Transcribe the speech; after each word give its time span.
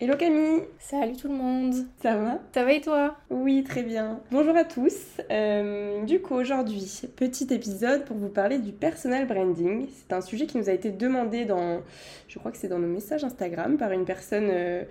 Hello 0.00 0.14
Camille 0.16 0.62
Salut 0.78 1.16
tout 1.16 1.26
le 1.26 1.34
monde 1.34 1.74
Ça 2.00 2.14
va? 2.14 2.38
Ça 2.54 2.62
va 2.62 2.72
et 2.72 2.80
toi? 2.80 3.16
Oui, 3.30 3.64
très 3.64 3.82
bien. 3.82 4.20
Bonjour 4.30 4.56
à 4.56 4.62
tous. 4.62 4.94
Euh, 5.28 6.04
du 6.04 6.20
coup, 6.20 6.36
aujourd'hui, 6.36 7.02
petit 7.16 7.52
épisode 7.52 8.04
pour 8.04 8.16
vous 8.16 8.28
parler 8.28 8.60
du 8.60 8.70
personal 8.70 9.26
branding. 9.26 9.88
C'est 9.90 10.14
un 10.14 10.20
sujet 10.20 10.46
qui 10.46 10.56
nous 10.56 10.68
a 10.68 10.72
été 10.72 10.92
demandé 10.92 11.46
dans, 11.46 11.82
je 12.28 12.38
crois 12.38 12.52
que 12.52 12.58
c'est 12.58 12.68
dans 12.68 12.78
nos 12.78 12.86
messages 12.86 13.24
Instagram, 13.24 13.76
par 13.76 13.90
une 13.90 14.04
personne, 14.04 14.46
euh, 14.52 14.84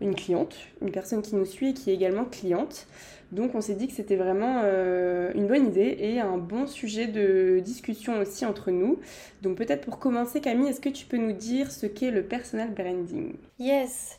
une 0.00 0.16
cliente, 0.16 0.56
une 0.82 0.90
personne 0.90 1.22
qui 1.22 1.36
nous 1.36 1.46
suit 1.46 1.70
et 1.70 1.74
qui 1.74 1.92
est 1.92 1.94
également 1.94 2.24
cliente. 2.24 2.88
Donc 3.30 3.54
on 3.54 3.60
s'est 3.60 3.76
dit 3.76 3.86
que 3.86 3.94
c'était 3.94 4.16
vraiment 4.16 4.62
euh, 4.64 5.30
une 5.36 5.46
bonne 5.46 5.68
idée 5.68 5.98
et 6.00 6.18
un 6.18 6.36
bon 6.36 6.66
sujet 6.66 7.06
de 7.06 7.60
discussion 7.60 8.18
aussi 8.18 8.44
entre 8.44 8.72
nous. 8.72 8.98
Donc 9.40 9.56
peut-être 9.56 9.84
pour 9.84 10.00
commencer 10.00 10.40
Camille, 10.40 10.68
est-ce 10.68 10.80
que 10.80 10.88
tu 10.88 11.06
peux 11.06 11.18
nous 11.18 11.32
dire 11.32 11.70
ce 11.70 11.86
qu'est 11.86 12.10
le 12.10 12.24
personal 12.24 12.74
branding? 12.74 13.34
Yes 13.60 14.17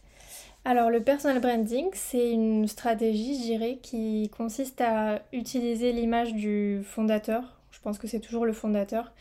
alors 0.70 0.92
le 0.92 1.02
personal 1.02 1.42
branding, 1.42 1.88
c'est 1.94 2.30
une 2.30 2.68
stratégie, 2.68 3.34
je 3.34 3.42
dirais, 3.42 3.80
qui 3.82 4.30
consiste 4.38 4.80
à 4.82 5.24
utiliser 5.34 5.92
l'image 5.92 6.36
du 6.36 6.82
fondateur. 6.84 7.60
Je 7.72 7.80
pense 7.80 7.98
que 7.98 8.06
c'est 8.06 8.20
toujours 8.20 8.46
le 8.46 8.54
fondateur 8.54 9.12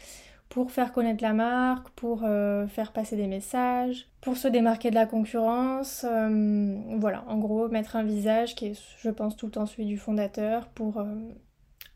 pour 0.50 0.70
faire 0.70 0.92
connaître 0.92 1.24
la 1.24 1.32
marque, 1.32 1.88
pour 1.90 2.20
euh, 2.24 2.66
faire 2.66 2.92
passer 2.92 3.16
des 3.16 3.26
messages, 3.26 4.08
pour 4.20 4.36
se 4.36 4.46
démarquer 4.46 4.90
de 4.90 4.94
la 4.94 5.06
concurrence. 5.06 6.04
Euh, 6.06 6.76
voilà, 6.98 7.24
en 7.28 7.38
gros, 7.38 7.66
mettre 7.68 7.96
un 7.96 8.04
visage 8.04 8.54
qui 8.54 8.66
est, 8.66 8.82
je 9.00 9.08
pense, 9.08 9.34
tout 9.34 9.46
le 9.46 9.52
temps 9.52 9.64
celui 9.64 9.86
du 9.86 9.96
fondateur 9.96 10.68
pour 10.68 10.98
euh, 10.98 11.06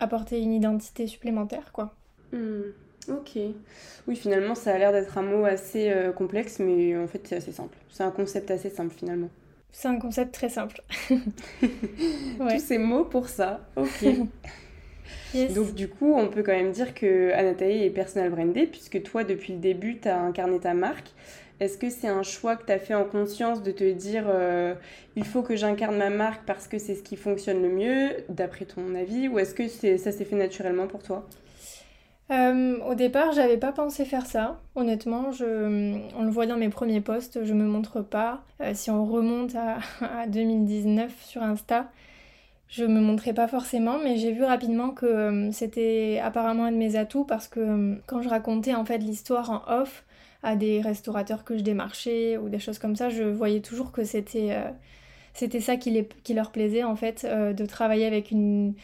apporter 0.01 0.41
une 0.41 0.55
identité 0.55 1.07
supplémentaire, 1.07 1.73
quoi. 1.73 1.95
Hmm, 2.33 2.71
ok. 3.07 3.39
Oui, 4.09 4.17
finalement, 4.17 4.55
ça 4.55 4.73
a 4.73 4.79
l'air 4.79 4.93
d'être 4.93 5.19
un 5.19 5.23
mot 5.23 5.45
assez 5.45 5.95
complexe, 6.17 6.59
mais 6.59 6.97
en 6.97 7.07
fait, 7.07 7.21
c'est 7.27 7.37
assez 7.37 7.53
simple. 7.53 7.77
C'est 7.91 8.03
un 8.03 8.11
concept 8.11 8.51
assez 8.51 8.71
simple, 8.71 8.95
finalement. 8.95 9.29
C'est 9.73 9.89
un 9.89 9.99
concept 9.99 10.33
très 10.33 10.51
simple. 10.51 10.83
Tous 11.09 12.59
ces 12.59 12.79
mots 12.79 13.05
pour 13.05 13.29
ça. 13.29 13.61
Ok. 13.77 14.05
Donc 15.55 15.75
du 15.75 15.89
coup, 15.89 16.15
on 16.15 16.29
peut 16.29 16.43
quand 16.43 16.53
même 16.53 16.73
dire 16.73 16.95
que 16.95 17.31
est 17.31 17.91
personal 17.91 18.31
brandée, 18.31 18.67
puisque 18.67 19.03
toi, 19.03 19.25
depuis 19.25 19.55
le 19.55 19.59
début, 19.59 19.99
tu 19.99 20.09
as 20.09 20.21
incarné 20.21 20.61
ta 20.61 20.75
marque. 20.75 21.11
Est-ce 21.61 21.79
que 21.79 21.91
c'est 21.91 22.09
un 22.09 22.23
choix 22.23 22.57
que 22.57 22.67
tu 22.67 22.73
as 22.73 22.79
fait 22.79 22.95
en 22.95 23.05
conscience 23.05 23.63
de 23.63 23.71
te 23.71 23.89
dire 23.93 24.25
euh, 24.27 24.75
il 25.15 25.25
faut 25.25 25.43
que 25.43 25.55
j'incarne 25.55 25.97
ma 25.97 26.11
marque 26.11 26.45
parce 26.45 26.67
que 26.67 26.77
c'est 26.79 26.97
ce 26.97 27.03
qui 27.03 27.17
fonctionne 27.17 27.63
le 27.63 27.69
mieux, 27.69 28.11
d'après 28.29 28.65
ton 28.65 28.95
avis, 28.97 29.29
ou 29.29 29.39
est-ce 29.39 29.55
que 29.55 29.69
ça 29.69 30.13
s'est 30.13 30.25
fait 30.25 30.37
naturellement 30.37 30.89
pour 30.89 31.03
toi? 31.03 31.29
Euh, 32.33 32.79
au 32.89 32.95
départ, 32.95 33.33
j'avais 33.33 33.59
pas 33.59 33.73
pensé 33.73 34.05
faire 34.05 34.27
ça. 34.27 34.59
Honnêtement, 34.75 35.33
je, 35.33 35.99
on 36.17 36.23
le 36.23 36.31
voit 36.31 36.47
dans 36.47 36.57
mes 36.57 36.71
premiers 36.71 37.03
posts, 37.03 37.45
je 37.45 37.53
me 37.53 37.65
montre 37.65 38.01
pas. 38.01 38.43
Euh, 38.61 38.73
si 38.75 38.91
on 38.91 39.05
remonte 39.05 39.55
à, 39.55 39.79
à, 40.21 40.27
2019 40.27 41.13
sur 41.25 41.43
Insta, 41.43 41.91
je 42.69 42.85
me 42.85 43.01
montrais 43.01 43.35
pas 43.35 43.49
forcément, 43.49 43.99
mais 44.03 44.17
j'ai 44.17 44.33
vu 44.33 44.45
rapidement 44.45 44.91
que 44.91 45.05
euh, 45.05 45.53
c'était 45.53 46.21
apparemment 46.25 46.65
un 46.65 46.73
de 46.73 46.79
mes 46.79 46.97
atouts 46.97 47.25
parce 47.25 47.49
que 47.49 47.99
quand 48.07 48.23
je 48.23 48.31
racontais 48.31 48.75
en 48.75 48.87
fait 48.87 48.99
l'histoire 48.99 49.51
en 49.51 49.63
off 49.81 50.05
à 50.43 50.57
des 50.57 50.81
restaurateurs 50.81 51.45
que 51.45 51.59
je 51.59 51.63
démarchais 51.63 52.39
ou 52.39 52.49
des 52.49 52.59
choses 52.59 52.79
comme 52.79 52.97
ça, 52.97 53.11
je 53.11 53.25
voyais 53.25 53.61
toujours 53.61 53.93
que 53.93 54.05
c'était 54.05 54.57
c'était 55.35 55.61
ça 55.61 55.77
qui, 55.77 56.07
leur 56.35 56.51
plaisait 56.51 56.83
en 56.83 56.97
fait, 56.97 57.25
de 57.25 57.67
travailler 57.67 58.07
avec 58.07 58.31
une 58.31 58.75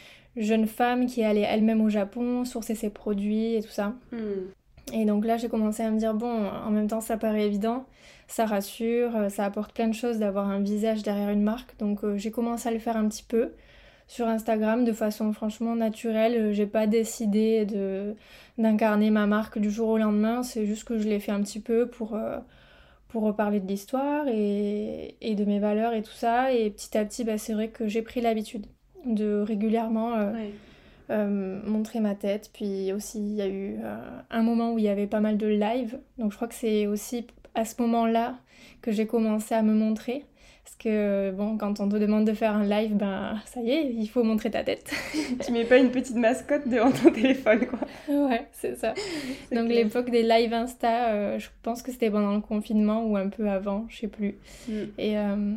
jeune 0.40 0.66
femme 0.66 1.06
qui 1.06 1.22
allait 1.22 1.42
elle-même 1.42 1.80
au 1.80 1.88
Japon, 1.88 2.44
sourcer 2.44 2.74
ses 2.74 2.90
produits 2.90 3.54
et 3.54 3.62
tout 3.62 3.70
ça. 3.70 3.94
Hmm. 4.12 4.94
Et 4.94 5.04
donc 5.04 5.26
là, 5.26 5.36
j'ai 5.36 5.48
commencé 5.48 5.82
à 5.82 5.90
me 5.90 5.98
dire, 5.98 6.14
bon, 6.14 6.46
en 6.46 6.70
même 6.70 6.88
temps, 6.88 7.02
ça 7.02 7.18
paraît 7.18 7.46
évident, 7.46 7.84
ça 8.26 8.46
rassure, 8.46 9.12
ça 9.28 9.44
apporte 9.44 9.72
plein 9.72 9.88
de 9.88 9.94
choses 9.94 10.18
d'avoir 10.18 10.48
un 10.48 10.60
visage 10.60 11.02
derrière 11.02 11.28
une 11.30 11.42
marque. 11.42 11.76
Donc 11.78 12.00
j'ai 12.16 12.30
commencé 12.30 12.68
à 12.68 12.72
le 12.72 12.78
faire 12.78 12.96
un 12.96 13.06
petit 13.08 13.24
peu 13.24 13.52
sur 14.08 14.26
Instagram 14.26 14.84
de 14.84 14.92
façon 14.92 15.32
franchement 15.32 15.76
naturelle. 15.76 16.34
Euh, 16.34 16.52
j'ai 16.52 16.66
pas 16.66 16.86
décidé 16.86 17.64
de 17.66 18.16
d'incarner 18.56 19.10
ma 19.10 19.26
marque 19.26 19.58
du 19.58 19.70
jour 19.70 19.90
au 19.90 19.98
lendemain, 19.98 20.42
c'est 20.42 20.66
juste 20.66 20.82
que 20.82 20.98
je 20.98 21.08
l'ai 21.08 21.20
fait 21.20 21.30
un 21.30 21.40
petit 21.42 21.60
peu 21.60 21.88
pour, 21.88 22.16
euh, 22.16 22.38
pour 23.06 23.36
parler 23.36 23.60
de 23.60 23.68
l'histoire 23.68 24.26
et, 24.26 25.16
et, 25.20 25.36
de 25.36 25.44
mes 25.44 25.60
valeurs 25.60 25.92
et 25.94 26.02
tout 26.02 26.10
ça. 26.10 26.52
Et 26.52 26.68
petit 26.70 26.98
à 26.98 27.04
petit, 27.04 27.22
bah, 27.22 27.38
c'est 27.38 27.52
vrai 27.52 27.68
que 27.68 27.86
j'ai 27.86 28.02
pris 28.02 28.20
l'habitude 28.20 28.66
de 29.04 29.40
régulièrement 29.40 30.14
euh, 31.10 31.60
montrer 31.64 32.00
ma 32.00 32.14
tête. 32.14 32.50
Puis 32.52 32.92
aussi, 32.92 33.18
il 33.18 33.34
y 33.34 33.42
a 33.42 33.48
eu 33.48 33.76
un 34.30 34.42
moment 34.42 34.72
où 34.72 34.78
il 34.78 34.84
y 34.84 34.88
avait 34.88 35.06
pas 35.06 35.20
mal 35.20 35.36
de 35.36 35.46
live. 35.46 35.98
Donc 36.18 36.32
je 36.32 36.36
crois 36.36 36.48
que 36.48 36.54
c'est 36.54 36.86
aussi 36.86 37.26
à 37.54 37.64
ce 37.64 37.80
moment-là 37.82 38.36
que 38.82 38.92
j'ai 38.92 39.06
commencé 39.06 39.54
à 39.54 39.62
me 39.62 39.74
montrer. 39.74 40.24
Parce 40.68 40.76
que, 40.76 41.30
bon, 41.30 41.56
quand 41.56 41.80
on 41.80 41.88
te 41.88 41.96
demande 41.96 42.26
de 42.26 42.34
faire 42.34 42.54
un 42.54 42.64
live, 42.64 42.94
ben 42.94 43.40
ça 43.46 43.62
y 43.62 43.70
est, 43.70 43.90
il 43.90 44.06
faut 44.06 44.22
montrer 44.22 44.50
ta 44.50 44.62
tête. 44.62 44.92
tu 45.44 45.50
mets 45.50 45.64
pas 45.64 45.78
une 45.78 45.90
petite 45.90 46.16
mascotte 46.16 46.68
devant 46.68 46.90
ton 46.92 47.10
téléphone, 47.10 47.66
quoi. 47.66 47.78
Ouais, 48.06 48.46
c'est 48.52 48.76
ça. 48.76 48.92
Donc, 49.50 49.70
l'époque 49.70 50.10
des 50.10 50.22
lives 50.22 50.52
Insta, 50.52 51.08
euh, 51.08 51.38
je 51.38 51.48
pense 51.62 51.82
que 51.82 51.90
c'était 51.90 52.10
pendant 52.10 52.34
le 52.34 52.42
confinement 52.42 53.02
ou 53.06 53.16
un 53.16 53.30
peu 53.30 53.48
avant, 53.48 53.86
je 53.88 54.00
sais 54.00 54.08
plus. 54.08 54.36
Mm. 54.68 54.72
Et, 54.98 55.16
euh, 55.16 55.54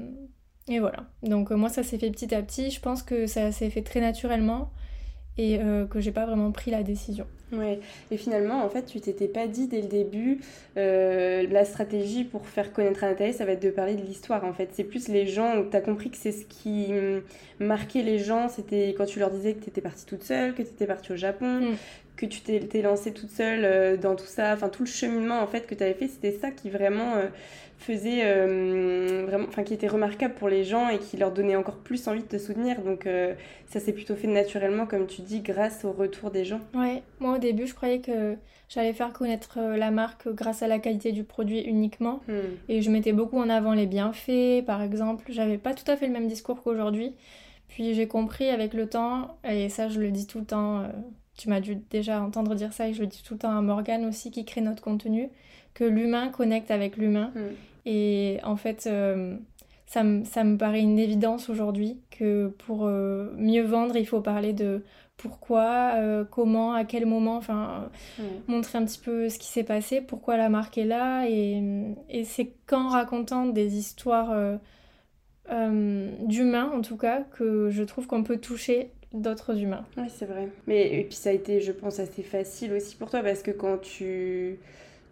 et 0.68 0.80
voilà. 0.80 1.06
Donc, 1.24 1.52
euh, 1.52 1.56
moi, 1.56 1.70
ça 1.70 1.84
s'est 1.84 1.98
fait 1.98 2.12
petit 2.12 2.34
à 2.34 2.42
petit. 2.42 2.72
Je 2.72 2.80
pense 2.80 3.04
que 3.04 3.28
ça 3.28 3.52
s'est 3.52 3.70
fait 3.70 3.82
très 3.82 4.02
naturellement 4.02 4.72
et 5.38 5.60
que 5.90 6.00
j'ai 6.02 6.12
pas 6.12 6.26
vraiment 6.26 6.52
pris 6.52 6.70
la 6.70 6.84
décision. 6.84 7.26
Ouais, 7.52 7.80
et 8.10 8.18
finalement, 8.18 8.64
en 8.64 8.70
fait, 8.70 8.86
tu 8.86 9.02
t'étais 9.02 9.28
pas 9.28 9.48
dit 9.48 9.68
dès 9.68 9.82
le 9.82 9.88
début, 9.88 10.40
euh, 10.78 11.46
la 11.50 11.66
stratégie 11.66 12.24
pour 12.24 12.46
faire 12.48 12.72
connaître 12.72 13.02
Nathalie, 13.04 13.34
ça 13.34 13.46
va 13.46 13.54
être 13.54 13.62
de 13.62 13.70
parler 13.70 13.96
de 13.96 14.02
l'histoire, 14.02 14.46
en 14.46 14.54
fait. 14.54 14.70
C'est 14.74 14.86
plus 14.86 15.10
les 15.10 15.28
gens, 15.28 15.66
tu 15.70 15.76
as 15.76 15.82
compris 15.82 16.10
que 16.12 16.18
c'est 16.18 16.32
ce 16.32 16.46
qui 16.46 16.88
hum, 16.90 17.22
marquait 17.60 18.04
les 18.04 18.20
gens, 18.20 18.48
c'était 18.48 18.90
quand 18.98 19.06
tu 19.06 19.20
leur 19.20 19.32
disais 19.32 19.54
que 19.54 19.64
tu 19.64 19.70
étais 19.70 19.82
partie 19.82 20.06
toute 20.06 20.24
seule, 20.24 20.54
que 20.54 20.62
tu 20.62 20.70
étais 20.70 20.88
partie 20.88 21.12
au 21.12 21.18
Japon, 21.18 21.60
mm. 21.60 21.76
que 22.16 22.26
tu 22.26 22.42
t'es 22.42 22.82
lancée 22.82 23.12
toute 23.12 23.32
seule 23.32 23.66
euh, 23.66 23.98
dans 23.98 24.16
tout 24.16 24.28
ça, 24.28 24.54
enfin 24.54 24.70
tout 24.70 24.84
le 24.84 24.90
cheminement, 24.90 25.42
en 25.42 25.48
fait, 25.48 25.68
que 25.68 25.76
tu 25.76 25.84
avais 25.84 25.94
fait, 25.94 26.08
c'était 26.08 26.38
ça 26.40 26.52
qui 26.52 26.70
vraiment 26.70 27.16
euh, 27.16 27.28
faisait 27.82 28.22
euh, 28.24 29.26
vraiment, 29.26 29.46
enfin 29.48 29.64
qui 29.64 29.74
était 29.74 29.88
remarquable 29.88 30.36
pour 30.36 30.50
les 30.50 30.64
gens 30.64 30.90
et 30.90 31.00
qui 31.00 31.18
leur 31.18 31.32
donnait 31.32 31.56
encore 31.56 31.78
plus 31.78 32.08
envie 32.08 32.22
de 32.22 32.28
te 32.28 32.38
soutenir. 32.38 32.82
Donc 32.82 33.06
euh, 33.06 33.34
ça 33.68 33.80
s'est 33.80 33.94
plutôt 33.94 34.16
fait 34.16 34.28
naturellement, 34.28 34.86
comme 34.86 35.08
tu 35.08 35.22
dis, 35.22 35.42
grâce 35.42 35.84
au 35.84 35.92
retour 35.92 36.32
des 36.32 36.46
gens. 36.46 36.62
Ouais, 36.74 37.04
moi 37.20 37.36
au 37.36 37.38
début 37.38 37.68
je 37.68 37.74
croyais 37.74 38.00
que 38.00 38.36
j'allais 38.70 38.94
faire 38.94 39.12
connaître 39.12 39.58
euh, 39.58 39.78
la 39.78 39.92
marque 39.92 40.30
grâce 40.30 40.62
à 40.62 40.68
la 40.68 40.80
qualité 40.80 41.12
du 41.12 41.24
produit 41.24 41.62
uniquement 41.62 42.22
hmm. 42.28 42.70
et 42.70 42.82
je 42.82 42.90
mettais 42.90 43.14
beaucoup 43.14 43.38
en 43.38 43.50
avant 43.50 43.74
les 43.74 43.88
bienfaits, 43.88 44.64
par 44.66 44.82
exemple. 44.82 45.26
J'avais 45.30 45.58
pas 45.58 45.74
tout 45.74 45.90
à 45.90 45.98
fait 45.98 46.08
le 46.08 46.14
même 46.14 46.28
discours 46.28 46.62
qu'aujourd'hui. 46.62 47.14
Puis 47.68 47.94
j'ai 47.94 48.08
compris 48.08 48.50
avec 48.50 48.74
le 48.74 48.88
temps, 48.88 49.38
et 49.50 49.70
ça 49.70 49.88
je 49.88 50.00
le 50.00 50.12
dis 50.12 50.28
tout 50.28 50.40
le 50.40 50.46
temps, 50.46 50.84
tu 51.38 51.48
m'as 51.48 51.62
dû 51.62 51.78
déjà 51.90 52.22
entendre 52.22 52.54
dire 52.54 52.74
ça 52.74 52.90
et 52.90 52.94
je 52.94 53.00
le 53.00 53.08
dis 53.08 53.24
tout 53.24 53.36
le 53.36 53.40
temps 53.40 53.58
à 53.58 53.62
Morgane 53.62 54.04
aussi 54.04 54.30
qui 54.30 54.44
crée 54.44 54.60
notre 54.60 54.84
contenu, 54.84 55.30
que 55.74 55.86
l'humain 55.86 56.28
connecte 56.28 56.70
avec 56.70 56.98
l'humain. 56.98 57.32
Hmm. 57.34 57.56
Et 57.86 58.40
en 58.44 58.56
fait, 58.56 58.88
euh, 58.88 59.38
ça, 59.86 60.04
me, 60.04 60.24
ça, 60.26 60.44
me 60.44 60.58
paraît 60.58 60.82
une 60.82 61.00
évidence 61.00 61.50
aujourd'hui 61.50 62.00
que 62.12 62.48
pour 62.66 62.86
euh, 62.86 63.32
mieux 63.38 63.64
vendre, 63.64 63.96
il 63.98 64.06
faut 64.06 64.22
parler 64.22 64.54
de 64.54 64.84
pourquoi, 65.18 65.94
euh, 65.96 66.24
comment, 66.24 66.74
à 66.74 66.84
quel 66.84 67.06
moment, 67.06 67.38
enfin, 67.38 67.90
montrer 68.48 68.80
un 68.80 68.86
petit 68.86 69.00
peu 69.00 69.30
ce 69.30 69.38
qui 69.38 69.48
s'est 69.48 69.64
passé, 69.64 70.02
pourquoi 70.02 70.36
la 70.36 70.50
marque 70.50 70.78
est 70.78 70.86
là. 70.86 71.28
Et, 71.28 71.62
et 72.10 72.24
c'est 72.24 72.54
qu'en 72.66 72.90
racontant 72.90 73.46
des 73.46 73.78
histoires 73.78 74.36
d'humains, 75.48 76.72
en 76.74 76.82
tout 76.82 76.98
cas, 76.98 77.22
que 77.22 77.70
je 77.70 77.84
trouve 77.84 78.08
qu'on 78.08 78.24
peut 78.24 78.38
toucher 78.38 78.92
d'autres 79.14 79.62
humains. 79.62 79.86
Oui, 79.98 80.08
c'est 80.10 80.26
vrai. 80.26 80.48
Mais 80.68 81.00
et 81.00 81.04
puis 81.04 81.16
ça 81.16 81.30
a 81.30 81.34
été, 81.34 81.62
je 81.62 81.72
pense, 81.72 82.00
assez 82.00 82.24
facile 82.24 82.74
aussi 82.74 82.96
pour 82.96 83.10
toi 83.10 83.22
parce 83.22 83.44
que 83.44 83.52
quand 83.52 83.78
tu 83.78 84.60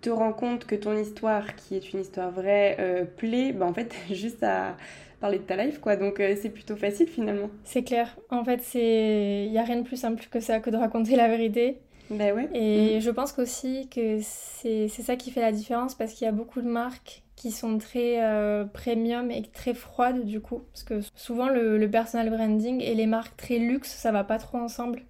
te 0.02 0.10
rends 0.10 0.34
compte 0.34 0.66
que 0.66 0.76
ton 0.76 0.98
histoire, 0.98 1.56
qui 1.56 1.76
est 1.76 1.94
une 1.94 2.00
histoire 2.02 2.32
vraie, 2.32 2.78
euh, 2.80 3.06
plaît, 3.06 3.54
bah 3.54 3.66
en 3.66 3.74
fait, 3.74 3.94
juste 4.12 4.44
à 4.44 4.78
parler 5.20 5.40
de 5.40 5.44
ta 5.44 5.56
life, 5.64 5.80
quoi. 5.80 5.96
Donc 5.96 6.20
euh, 6.20 6.36
c'est 6.42 6.50
plutôt 6.50 6.76
facile 6.78 7.08
finalement. 7.08 7.50
C'est 7.64 7.84
clair. 7.84 8.18
En 8.30 8.44
fait, 8.46 8.62
c'est 8.64 9.46
il 9.48 9.52
y 9.52 9.58
a 9.58 9.64
rien 9.64 9.78
de 9.78 9.84
plus 9.84 9.98
simple 9.98 10.26
que 10.32 10.40
ça 10.40 10.60
que 10.60 10.70
de 10.70 10.78
raconter 10.78 11.16
la 11.16 11.28
vérité. 11.28 11.80
Ben 12.10 12.34
ouais. 12.36 12.50
Et 12.54 12.98
Mm. 12.98 13.02
je 13.02 13.10
pense 13.12 13.34
qu'aussi 13.34 13.88
que 13.90 14.20
c'est 14.22 14.88
c'est 14.88 15.04
ça 15.04 15.16
qui 15.16 15.30
fait 15.32 15.42
la 15.42 15.52
différence 15.52 15.94
parce 15.96 16.14
qu'il 16.14 16.26
y 16.26 16.28
a 16.28 16.32
beaucoup 16.32 16.62
de 16.62 16.68
marques 16.68 17.24
qui 17.36 17.52
sont 17.52 17.78
très 17.78 18.24
euh, 18.24 18.66
premium 18.66 19.30
et 19.32 19.44
très 19.44 19.74
froides 19.74 20.26
du 20.26 20.40
coup. 20.42 20.64
Parce 20.74 20.84
que 20.84 21.02
souvent 21.16 21.50
le, 21.50 21.78
le 21.78 21.90
personal 21.92 22.30
branding 22.30 22.82
et 22.82 22.96
les 22.96 23.06
marques 23.06 23.38
très 23.38 23.60
luxe, 23.60 23.90
ça 23.96 24.12
va 24.12 24.24
pas 24.24 24.38
trop 24.40 24.58
ensemble. 24.58 25.04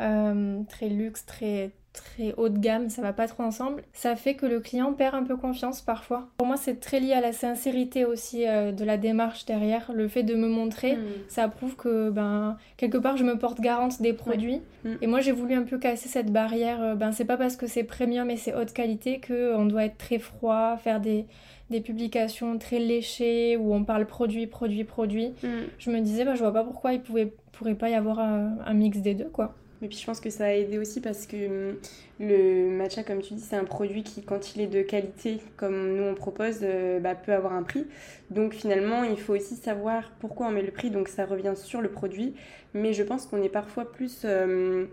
Euh, 0.00 0.60
très 0.68 0.88
luxe, 0.88 1.24
très 1.26 1.70
très 1.96 2.34
haut 2.36 2.48
de 2.48 2.58
gamme, 2.58 2.88
ça 2.88 3.02
va 3.02 3.12
pas 3.12 3.26
trop 3.26 3.42
ensemble. 3.42 3.82
Ça 3.92 4.14
fait 4.16 4.34
que 4.34 4.46
le 4.46 4.60
client 4.60 4.92
perd 4.92 5.14
un 5.14 5.24
peu 5.24 5.36
confiance 5.36 5.80
parfois. 5.82 6.28
Pour 6.36 6.46
moi, 6.46 6.56
c'est 6.56 6.78
très 6.80 7.00
lié 7.00 7.12
à 7.12 7.20
la 7.20 7.32
sincérité 7.32 8.04
aussi 8.04 8.46
euh, 8.46 8.70
de 8.72 8.84
la 8.84 8.96
démarche 8.96 9.44
derrière, 9.46 9.90
le 9.92 10.06
fait 10.08 10.22
de 10.22 10.34
me 10.34 10.48
montrer. 10.48 10.96
Mm. 10.96 11.00
Ça 11.28 11.48
prouve 11.48 11.76
que 11.76 12.10
ben 12.10 12.56
quelque 12.76 12.98
part 12.98 13.16
je 13.16 13.24
me 13.24 13.36
porte 13.38 13.60
garante 13.60 14.00
des 14.00 14.12
produits 14.12 14.60
Mm. 14.84 14.90
et 15.02 15.06
moi 15.06 15.20
j'ai 15.20 15.32
voulu 15.32 15.54
un 15.54 15.62
peu 15.62 15.78
casser 15.78 16.08
cette 16.08 16.30
barrière 16.30 16.80
euh, 16.80 16.94
ben 16.94 17.10
c'est 17.10 17.24
pas 17.24 17.36
parce 17.36 17.56
que 17.56 17.66
c'est 17.66 17.82
premium 17.82 18.30
et 18.30 18.36
c'est 18.36 18.54
haute 18.54 18.72
qualité 18.72 19.18
que 19.18 19.54
on 19.56 19.64
doit 19.64 19.84
être 19.86 19.96
très 19.98 20.18
froid 20.18 20.76
faire 20.76 21.00
des 21.00 21.24
des 21.70 21.80
publications 21.80 22.56
très 22.58 22.78
léchées 22.78 23.56
où 23.56 23.74
on 23.74 23.82
parle 23.84 24.06
produit 24.06 24.46
produit 24.46 24.84
produit 24.84 25.32
Mm. 25.42 25.48
je 25.78 25.90
me 25.90 26.00
disais 26.00 26.24
ben 26.24 26.34
je 26.34 26.40
vois 26.40 26.52
pas 26.52 26.62
pourquoi 26.62 26.92
il 26.92 27.00
pouvait 27.00 27.32
pourrait 27.52 27.74
pas 27.74 27.88
y 27.88 27.94
avoir 27.94 28.20
un, 28.20 28.58
un 28.64 28.74
mix 28.74 28.98
des 28.98 29.14
deux 29.14 29.28
quoi 29.32 29.54
Et 29.82 29.88
puis 29.88 29.98
je 29.98 30.06
pense 30.06 30.20
que 30.20 30.30
ça 30.30 30.46
a 30.46 30.52
aidé 30.52 30.78
aussi 30.78 31.00
parce 31.00 31.26
que 31.26 31.70
hum, 31.70 31.76
le 32.18 32.70
matcha, 32.70 33.02
comme 33.02 33.20
tu 33.20 33.34
dis, 33.34 33.40
c'est 33.40 33.56
un 33.56 33.64
produit 33.64 34.02
qui, 34.02 34.22
quand 34.22 34.54
il 34.54 34.62
est 34.62 34.66
de 34.66 34.82
qualité, 34.82 35.38
comme 35.56 35.96
nous 35.96 36.04
on 36.04 36.14
propose, 36.14 36.60
euh, 36.62 36.98
bah, 36.98 37.14
peut 37.14 37.32
avoir 37.32 37.52
un 37.52 37.62
prix. 37.62 37.86
Donc 38.30 38.54
finalement, 38.54 39.04
il 39.04 39.18
faut 39.18 39.34
aussi 39.34 39.56
savoir 39.56 40.12
pourquoi 40.20 40.46
on 40.46 40.50
met 40.50 40.62
le 40.62 40.70
prix, 40.70 40.90
donc 40.90 41.08
ça 41.08 41.26
revient 41.26 41.54
sur 41.54 41.80
le 41.82 41.90
produit. 41.90 42.34
Mais 42.74 42.92
je 42.92 43.02
pense 43.02 43.26
qu'on 43.26 43.42
est 43.42 43.48
parfois 43.48 43.90
plus 43.90 44.22
euh, 44.24 44.86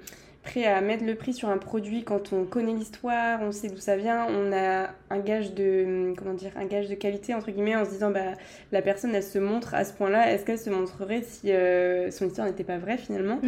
prêt 0.43 0.65
à 0.65 0.81
mettre 0.81 1.05
le 1.05 1.15
prix 1.15 1.33
sur 1.33 1.49
un 1.49 1.57
produit 1.57 2.03
quand 2.03 2.33
on 2.33 2.43
connaît 2.45 2.73
l'histoire, 2.73 3.39
on 3.41 3.51
sait 3.51 3.69
d'où 3.69 3.77
ça 3.77 3.95
vient, 3.95 4.27
on 4.29 4.51
a 4.51 4.89
un 5.09 5.19
gage 5.19 5.53
de 5.53 6.13
comment 6.17 6.33
dire, 6.33 6.51
un 6.57 6.65
gage 6.65 6.89
de 6.89 6.95
qualité 6.95 7.33
entre 7.33 7.51
guillemets 7.51 7.75
en 7.75 7.85
se 7.85 7.91
disant 7.91 8.11
bah 8.11 8.33
la 8.71 8.81
personne 8.81 9.15
elle 9.15 9.23
se 9.23 9.39
montre 9.39 9.73
à 9.73 9.85
ce 9.85 9.93
point-là, 9.93 10.31
est-ce 10.31 10.45
qu'elle 10.45 10.59
se 10.59 10.69
montrerait 10.69 11.21
si 11.21 11.51
euh, 11.51 12.11
son 12.11 12.27
histoire 12.27 12.45
n'était 12.47 12.63
pas 12.63 12.77
vraie 12.77 12.97
finalement? 12.97 13.39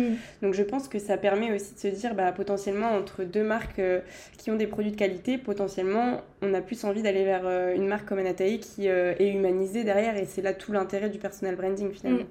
Donc 0.42 0.54
je 0.54 0.64
pense 0.64 0.88
que 0.88 1.00
ça 1.00 1.18
permet 1.18 1.54
aussi 1.54 1.74
de 1.74 1.80
se 1.80 1.88
dire, 1.88 2.16
bah, 2.16 2.32
potentiellement, 2.32 2.90
entre 2.92 3.24
deux 3.24 3.44
marques 3.44 3.80
euh, 3.80 4.00
qui 4.38 4.52
ont 4.52 4.56
des 4.56 4.68
produits 4.68 4.92
de 4.92 4.96
qualité, 4.98 5.38
potentiellement, 5.38 6.22
on 6.42 6.54
a 6.54 6.62
plus 6.62 6.84
envie 6.86 7.02
d'aller 7.02 7.26
vers 7.26 7.44
euh, 7.46 7.76
une 7.76 7.88
marque 7.88 8.08
comme 8.08 8.20
Anataï 8.20 8.60
qui 8.60 8.88
est 8.88 9.34
humanisée 9.34 9.84
derrière. 9.84 10.16
Et 10.18 10.26
c'est 10.26 10.42
là 10.42 10.54
tout 10.54 10.72
l'intérêt 10.72 11.10
du 11.10 11.20
personal 11.20 11.56
branding 11.56 11.92
finalement. 11.92 12.26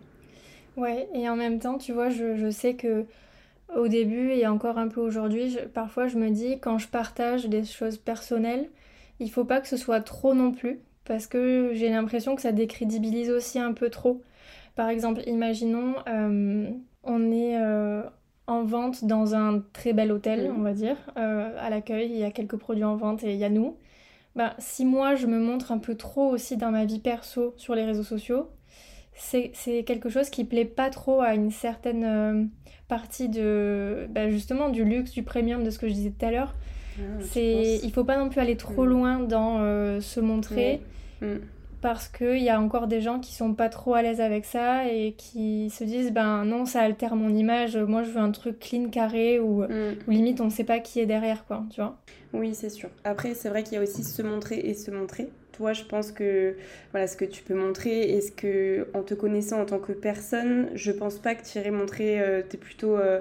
Ouais, 0.76 1.08
et 1.14 1.28
en 1.28 1.37
même 1.37 1.58
temps, 1.58 1.78
tu 1.78 1.93
vois, 1.93 2.10
je, 2.10 2.37
je 2.37 2.50
sais 2.50 2.75
que 2.75 3.06
au 3.76 3.88
début 3.88 4.30
et 4.30 4.46
encore 4.46 4.78
un 4.78 4.88
peu 4.88 5.00
aujourd'hui, 5.00 5.50
je- 5.50 5.60
parfois 5.60 6.06
je 6.08 6.18
me 6.18 6.30
dis 6.30 6.58
quand 6.60 6.78
je 6.78 6.88
partage 6.88 7.46
des 7.48 7.64
choses 7.64 7.98
personnelles, 7.98 8.68
il 9.20 9.30
faut 9.30 9.44
pas 9.44 9.60
que 9.60 9.68
ce 9.68 9.76
soit 9.76 10.00
trop 10.00 10.34
non 10.34 10.52
plus, 10.52 10.80
parce 11.04 11.26
que 11.26 11.70
j'ai 11.74 11.88
l'impression 11.90 12.34
que 12.36 12.42
ça 12.42 12.52
décrédibilise 12.52 13.30
aussi 13.30 13.58
un 13.58 13.72
peu 13.72 13.90
trop. 13.90 14.22
Par 14.76 14.88
exemple, 14.88 15.22
imaginons, 15.26 15.94
euh, 16.08 16.68
on 17.04 17.32
est 17.32 17.56
euh, 17.60 18.02
en 18.46 18.64
vente 18.64 19.04
dans 19.04 19.34
un 19.34 19.62
très 19.72 19.92
bel 19.92 20.10
hôtel, 20.12 20.50
Mhm. 20.50 20.56
on 20.58 20.62
va 20.62 20.72
dire, 20.72 20.96
euh, 21.16 21.50
à 21.60 21.70
l'accueil, 21.70 22.10
il 22.10 22.16
y 22.18 22.24
a 22.24 22.30
quelques 22.30 22.56
produits 22.56 22.84
en 22.84 22.96
vente 22.96 23.22
et 23.24 23.32
il 23.32 23.38
y 23.38 23.44
a 23.44 23.50
nous. 23.50 23.76
Ben, 24.36 24.52
si 24.58 24.84
moi 24.84 25.14
je 25.14 25.26
me 25.28 25.38
montre 25.38 25.70
un 25.72 25.78
peu 25.78 25.94
trop 25.96 26.28
aussi 26.30 26.56
dans 26.56 26.70
ma 26.72 26.84
vie 26.84 26.98
perso 27.00 27.54
sur 27.56 27.74
les 27.76 27.84
réseaux 27.84 28.02
sociaux, 28.02 28.48
c'est 29.14 29.84
quelque 29.84 30.08
chose 30.08 30.28
qui 30.31 30.44
plaît 30.44 30.64
pas 30.64 30.90
trop 30.90 31.20
à 31.20 31.34
une 31.34 31.50
certaine 31.50 32.05
euh, 32.05 32.44
partie 32.88 33.28
de 33.28 34.06
bah, 34.11 34.28
justement 34.31 34.69
du 34.69 34.84
luxe, 34.84 35.12
du 35.12 35.22
premium, 35.22 35.64
de 35.64 35.70
ce 35.70 35.78
que 35.78 35.88
je 35.88 35.93
disais 35.94 36.12
tout 36.19 36.26
à 36.26 36.31
l'heure. 36.31 36.55
Ah, 36.99 37.02
C'est 37.22 37.81
il 37.82 37.90
faut 37.93 38.05
pas 38.05 38.16
non 38.19 38.28
plus 38.28 38.40
aller 38.40 38.56
trop 38.56 38.84
Mm. 38.84 38.88
loin 38.88 39.19
dans 39.20 39.58
euh, 39.61 40.00
se 40.00 40.20
montrer 40.20 40.81
Mm. 41.22 41.37
parce 41.81 42.08
qu'il 42.08 42.38
y 42.43 42.49
a 42.50 42.61
encore 42.61 42.87
des 42.87 43.00
gens 43.00 43.19
qui 43.20 43.34
sont 43.34 43.52
pas 43.55 43.69
trop 43.69 43.94
à 43.94 44.02
l'aise 44.02 44.20
avec 44.20 44.44
ça 44.44 44.88
et 44.90 45.12
qui 45.17 45.70
se 45.70 45.84
disent 45.84 46.12
ben 46.12 46.44
non 46.44 46.67
ça 46.67 46.81
altère 46.81 47.14
mon 47.17 47.31
image, 47.34 47.76
moi 47.76 48.02
je 48.02 48.10
veux 48.10 48.20
un 48.20 48.31
truc 48.31 48.58
clean 48.58 48.88
carré 48.90 49.38
ou, 49.40 49.62
Mm. 49.62 49.94
ou 50.06 50.10
limite 50.10 50.40
on 50.40 50.50
sait 50.50 50.64
pas 50.64 50.78
qui 50.81 50.99
est 51.00 51.06
derrière 51.06 51.44
quoi, 51.46 51.64
tu 51.70 51.81
vois. 51.81 51.96
Oui, 52.32 52.52
c'est 52.55 52.69
sûr. 52.70 52.88
Après, 53.05 53.34
c'est 53.34 53.49
vrai 53.49 53.62
qu'il 53.62 53.75
y 53.75 53.76
a 53.76 53.82
aussi 53.82 54.02
se 54.02 54.20
montrer 54.22 54.56
et 54.58 54.75
se 54.75 54.90
montrer. 54.90 55.28
Toi, 55.56 55.72
je 55.72 55.84
pense 55.84 56.10
que 56.12 56.56
voilà 56.92 57.06
ce 57.06 57.16
que 57.16 57.24
tu 57.24 57.42
peux 57.44 57.54
montrer 57.54 58.10
et 58.10 58.20
ce 58.20 58.32
que, 58.32 58.88
en 58.92 59.02
te 59.02 59.14
connaissant 59.14 59.60
en 59.60 59.66
tant 59.66 59.78
que 59.78 59.92
personne, 59.92 60.68
je 60.74 60.90
pense 60.90 61.18
pas 61.18 61.34
que 61.36 61.44
tu 61.44 61.58
irais 61.58 61.70
montrer. 61.70 62.20
euh, 62.20 62.42
t'es 62.48 62.56
plutôt, 62.58 62.96
euh, 62.96 63.20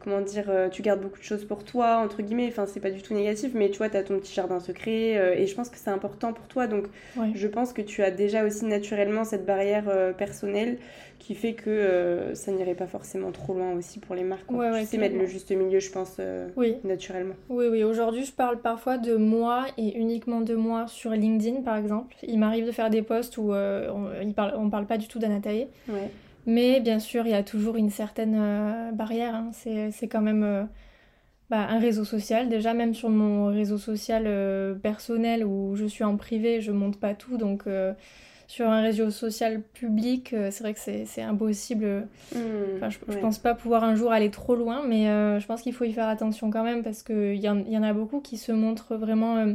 comment 0.00 0.20
dire, 0.22 0.46
euh, 0.48 0.68
tu 0.70 0.82
gardes 0.82 1.00
beaucoup 1.02 1.18
de 1.18 1.24
choses 1.24 1.44
pour 1.44 1.64
toi, 1.64 1.98
entre 1.98 2.22
guillemets. 2.22 2.46
Enfin, 2.48 2.66
c'est 2.66 2.80
pas 2.80 2.90
du 2.90 3.02
tout 3.02 3.14
négatif, 3.14 3.52
mais 3.54 3.70
tu 3.70 3.78
vois, 3.78 3.90
t'as 3.90 4.02
ton 4.02 4.18
petit 4.18 4.32
jardin 4.34 4.60
secret 4.60 5.18
euh, 5.18 5.34
et 5.34 5.46
je 5.46 5.54
pense 5.54 5.68
que 5.70 5.76
c'est 5.78 5.90
important 5.90 6.32
pour 6.32 6.48
toi. 6.48 6.66
Donc, 6.66 6.86
Ouais. 7.14 7.34
je 7.34 7.46
pense 7.48 7.72
que 7.74 7.82
tu 7.82 8.02
as 8.02 8.10
déjà 8.10 8.44
aussi 8.44 8.64
naturellement 8.64 9.24
cette 9.24 9.44
barrière 9.46 9.84
euh, 9.88 10.12
personnelle 10.12 10.78
qui 11.26 11.34
fait 11.34 11.54
que 11.54 11.70
euh, 11.70 12.34
ça 12.36 12.52
n'irait 12.52 12.76
pas 12.76 12.86
forcément 12.86 13.32
trop 13.32 13.52
loin 13.52 13.72
aussi 13.72 13.98
pour 13.98 14.14
les 14.14 14.22
marques. 14.22 14.48
Ouais, 14.48 14.70
ouais, 14.70 14.84
sais 14.84 14.96
mettre 14.96 15.16
le 15.18 15.26
juste 15.26 15.50
milieu, 15.50 15.80
je 15.80 15.90
pense, 15.90 16.18
euh, 16.20 16.46
Oui. 16.56 16.76
naturellement. 16.84 17.34
Oui, 17.48 17.66
oui, 17.68 17.82
aujourd'hui 17.82 18.24
je 18.24 18.30
parle 18.32 18.60
parfois 18.60 18.96
de 18.96 19.16
moi 19.16 19.66
et 19.76 19.98
uniquement 19.98 20.40
de 20.40 20.54
moi 20.54 20.86
sur 20.86 21.10
LinkedIn 21.10 21.62
par 21.62 21.76
exemple. 21.76 22.14
Il 22.22 22.38
m'arrive 22.38 22.64
de 22.64 22.70
faire 22.70 22.90
des 22.90 23.02
posts 23.02 23.38
où 23.38 23.52
euh, 23.52 23.90
on, 23.92 24.22
il 24.22 24.34
parle, 24.34 24.54
on 24.56 24.70
parle 24.70 24.86
pas 24.86 24.98
du 24.98 25.08
tout 25.08 25.18
d'Anatae. 25.18 25.66
Ouais. 25.88 26.10
Mais 26.46 26.78
bien 26.78 27.00
sûr, 27.00 27.26
il 27.26 27.30
y 27.32 27.34
a 27.34 27.42
toujours 27.42 27.74
une 27.74 27.90
certaine 27.90 28.36
euh, 28.38 28.92
barrière. 28.92 29.34
hein. 29.34 29.50
C'est, 29.52 29.90
c'est 29.90 30.06
quand 30.06 30.22
même 30.22 30.68
bah, 31.50 31.66
un 31.68 31.80
réseau 31.80 32.04
social. 32.04 32.48
Déjà, 32.48 32.72
même 32.72 32.94
sur 32.94 33.08
mon 33.10 33.46
réseau 33.46 33.78
social 33.78 34.24
euh, 34.28 34.74
personnel 34.76 35.44
où 35.44 35.74
je 35.74 35.86
suis 35.86 36.04
en 36.04 36.16
privé, 36.16 36.60
je 36.60 36.70
monte 36.70 37.00
pas 37.00 37.14
tout. 37.14 37.36
Donc, 37.36 37.66
euh, 37.66 37.94
sur 38.46 38.68
un 38.68 38.80
réseau 38.80 39.10
social 39.10 39.60
public, 39.74 40.32
euh, 40.32 40.50
c'est 40.52 40.62
vrai 40.62 40.74
que 40.74 40.80
c'est, 40.80 41.22
impossible. 41.22 42.06
Hmm, 42.34 42.38
Enfin, 42.76 42.90
je, 42.90 42.98
ouais. 43.12 43.20
pense 43.20 43.38
pas 43.38 43.54
pouvoir 43.54 43.84
un 43.84 43.94
jour 43.96 44.12
aller 44.12 44.30
trop 44.30 44.54
loin, 44.54 44.82
mais 44.86 45.08
euh, 45.08 45.40
je 45.40 45.46
pense 45.46 45.62
qu'il 45.62 45.72
faut 45.72 45.84
y 45.84 45.92
faire 45.92 46.08
attention 46.08 46.50
quand 46.50 46.62
même 46.62 46.82
parce 46.82 47.02
qu'il 47.02 47.36
y, 47.36 47.48
en- 47.48 47.64
y 47.64 47.76
en 47.76 47.82
a 47.82 47.92
beaucoup 47.92 48.20
qui 48.20 48.36
se 48.36 48.52
montrent 48.52 48.96
vraiment 48.96 49.36
euh, 49.38 49.54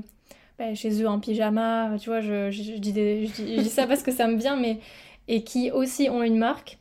bah, 0.60 0.74
chez 0.75 1.01
eux 1.01 1.07
en 1.07 1.19
pyjama. 1.19 1.91
Tu 2.00 2.10
vois, 2.10 2.21
je, 2.21 2.51
je- 2.51 2.63
je 2.63 2.77
dis 2.77 2.91
des- 2.93 3.27
je 3.27 3.31
dis- 3.33 3.55
je 3.57 3.62
dis 3.62 3.69
ça 3.69 3.88
parce 3.88 4.03
que 4.03 4.12
ça 4.12 4.27
me 4.27 4.36
vient, 4.36 4.55
mais. 4.57 4.79
Et 5.27 5.43
qui 5.43 5.71
aussi 5.71 6.10
ont 6.10 6.24
une 6.24 6.38
marque. 6.38 6.77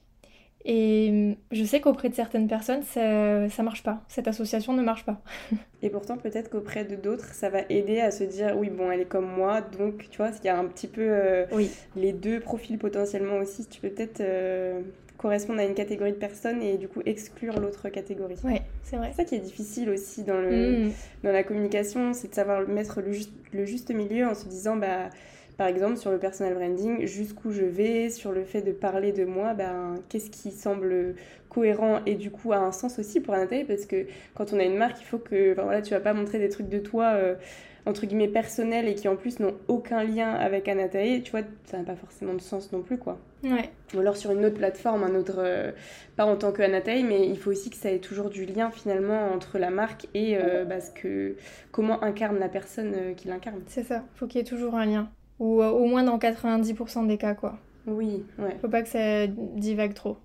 Et 0.64 1.10
euh, 1.10 1.34
je 1.52 1.64
sais 1.64 1.80
qu'auprès 1.80 2.10
de 2.10 2.14
certaines 2.14 2.46
personnes, 2.46 2.82
ça, 2.82 3.48
ça 3.48 3.62
marche 3.62 3.82
pas. 3.82 4.02
Cette 4.08 4.28
association 4.28 4.72
ne 4.74 4.82
marche 4.82 5.04
pas. 5.06 5.22
Et 5.82 5.88
pourtant, 5.88 6.18
peut-être 6.18 6.50
qu'auprès 6.50 6.84
de 6.84 6.96
d'autres, 6.96 7.32
ça 7.32 7.48
va 7.48 7.60
aider 7.70 8.00
à 8.00 8.10
se 8.10 8.24
dire 8.24 8.54
oui, 8.58 8.68
bon, 8.68 8.90
elle 8.90 9.00
est 9.00 9.04
comme 9.06 9.26
moi, 9.26 9.62
donc 9.62 10.08
tu 10.10 10.18
vois, 10.18 10.30
il 10.42 10.44
y 10.44 10.48
a 10.50 10.58
un 10.58 10.66
petit 10.66 10.86
peu 10.88 11.00
euh, 11.02 11.46
Oui. 11.52 11.70
les 11.96 12.12
deux 12.12 12.40
profils 12.40 12.76
potentiellement 12.78 13.36
aussi. 13.38 13.66
Tu 13.66 13.80
peux 13.80 13.88
peut-être 13.88 14.20
euh, 14.20 14.82
correspondre 15.16 15.60
à 15.60 15.64
une 15.64 15.74
catégorie 15.74 16.12
de 16.12 16.16
personnes 16.18 16.62
et 16.62 16.76
du 16.76 16.88
coup 16.88 17.00
exclure 17.06 17.58
l'autre 17.58 17.88
catégorie. 17.88 18.36
Ouais, 18.44 18.60
c'est 18.82 18.96
vrai. 18.96 19.08
C'est 19.12 19.22
ça 19.22 19.24
qui 19.24 19.34
est 19.36 19.40
difficile 19.40 19.88
aussi 19.88 20.24
dans, 20.24 20.36
le, 20.40 20.86
Mm. 20.88 20.92
dans 21.24 21.32
la 21.32 21.42
communication, 21.42 22.12
c'est 22.12 22.28
de 22.28 22.34
savoir 22.34 22.68
mettre 22.68 23.00
le 23.00 23.64
juste 23.64 23.90
milieu 23.90 24.26
en 24.26 24.34
se 24.34 24.46
disant, 24.46 24.76
bah, 24.76 25.08
par 25.60 25.68
exemple, 25.68 25.98
sur 25.98 26.10
le 26.10 26.16
personal 26.16 26.54
branding, 26.54 27.04
jusqu'où 27.04 27.52
je 27.52 27.66
vais, 27.66 28.08
sur 28.08 28.32
le 28.32 28.44
fait 28.44 28.62
de 28.62 28.72
parler 28.72 29.12
de 29.12 29.26
moi, 29.26 29.52
ben, 29.52 29.96
qu'est-ce 30.08 30.30
qui 30.30 30.52
semble 30.52 31.16
cohérent 31.50 32.00
et 32.06 32.14
du 32.14 32.30
coup 32.30 32.54
a 32.54 32.56
un 32.56 32.72
sens 32.72 32.98
aussi 32.98 33.20
pour 33.20 33.34
Anatalie 33.34 33.64
parce 33.64 33.84
que 33.84 34.06
quand 34.34 34.54
on 34.54 34.58
a 34.58 34.64
une 34.64 34.78
marque, 34.78 35.02
il 35.02 35.04
faut 35.04 35.18
que 35.18 35.52
enfin, 35.52 35.64
voilà, 35.64 35.82
tu 35.82 35.90
vas 35.90 36.00
pas 36.00 36.14
montrer 36.14 36.38
des 36.38 36.48
trucs 36.48 36.70
de 36.70 36.78
toi 36.78 37.12
euh, 37.12 37.34
entre 37.84 38.06
guillemets 38.06 38.26
personnels 38.26 38.88
et 38.88 38.94
qui 38.94 39.06
en 39.06 39.16
plus 39.16 39.38
n'ont 39.38 39.54
aucun 39.68 40.02
lien 40.02 40.30
avec 40.30 40.66
Anatalie, 40.66 41.22
tu 41.22 41.30
vois, 41.30 41.42
ça 41.66 41.76
n'a 41.76 41.84
pas 41.84 41.94
forcément 41.94 42.32
de 42.32 42.40
sens 42.40 42.72
non 42.72 42.80
plus 42.80 42.96
quoi. 42.96 43.18
Ouais. 43.44 43.68
Ou 43.94 44.00
alors 44.00 44.16
sur 44.16 44.30
une 44.30 44.46
autre 44.46 44.56
plateforme, 44.56 45.04
un 45.04 45.14
autre, 45.14 45.40
euh, 45.40 45.72
pas 46.16 46.24
en 46.24 46.36
tant 46.36 46.52
que 46.52 46.62
Anataï, 46.62 47.02
mais 47.02 47.28
il 47.28 47.36
faut 47.36 47.50
aussi 47.50 47.68
que 47.68 47.76
ça 47.76 47.92
ait 47.92 47.98
toujours 47.98 48.30
du 48.30 48.46
lien 48.46 48.70
finalement 48.70 49.30
entre 49.34 49.58
la 49.58 49.68
marque 49.68 50.06
et 50.14 50.38
euh, 50.38 50.64
bah, 50.64 50.80
ce 50.80 50.90
que, 50.90 51.36
comment 51.70 52.02
incarne 52.02 52.38
la 52.38 52.48
personne 52.48 53.14
qui 53.14 53.28
l'incarne. 53.28 53.60
C'est 53.66 53.84
ça. 53.84 54.04
Faut 54.14 54.26
qu'il 54.26 54.38
y 54.38 54.40
ait 54.40 54.46
toujours 54.46 54.74
un 54.74 54.86
lien. 54.86 55.10
Ou 55.40 55.62
euh, 55.62 55.70
au 55.70 55.86
moins 55.86 56.04
dans 56.04 56.18
90% 56.18 57.06
des 57.06 57.16
cas, 57.16 57.34
quoi. 57.34 57.58
Oui, 57.86 58.22
ouais, 58.38 58.56
Faut 58.60 58.68
pas 58.68 58.82
que 58.82 58.88
ça 58.88 59.26
divague 59.26 59.94
trop. 59.94 60.18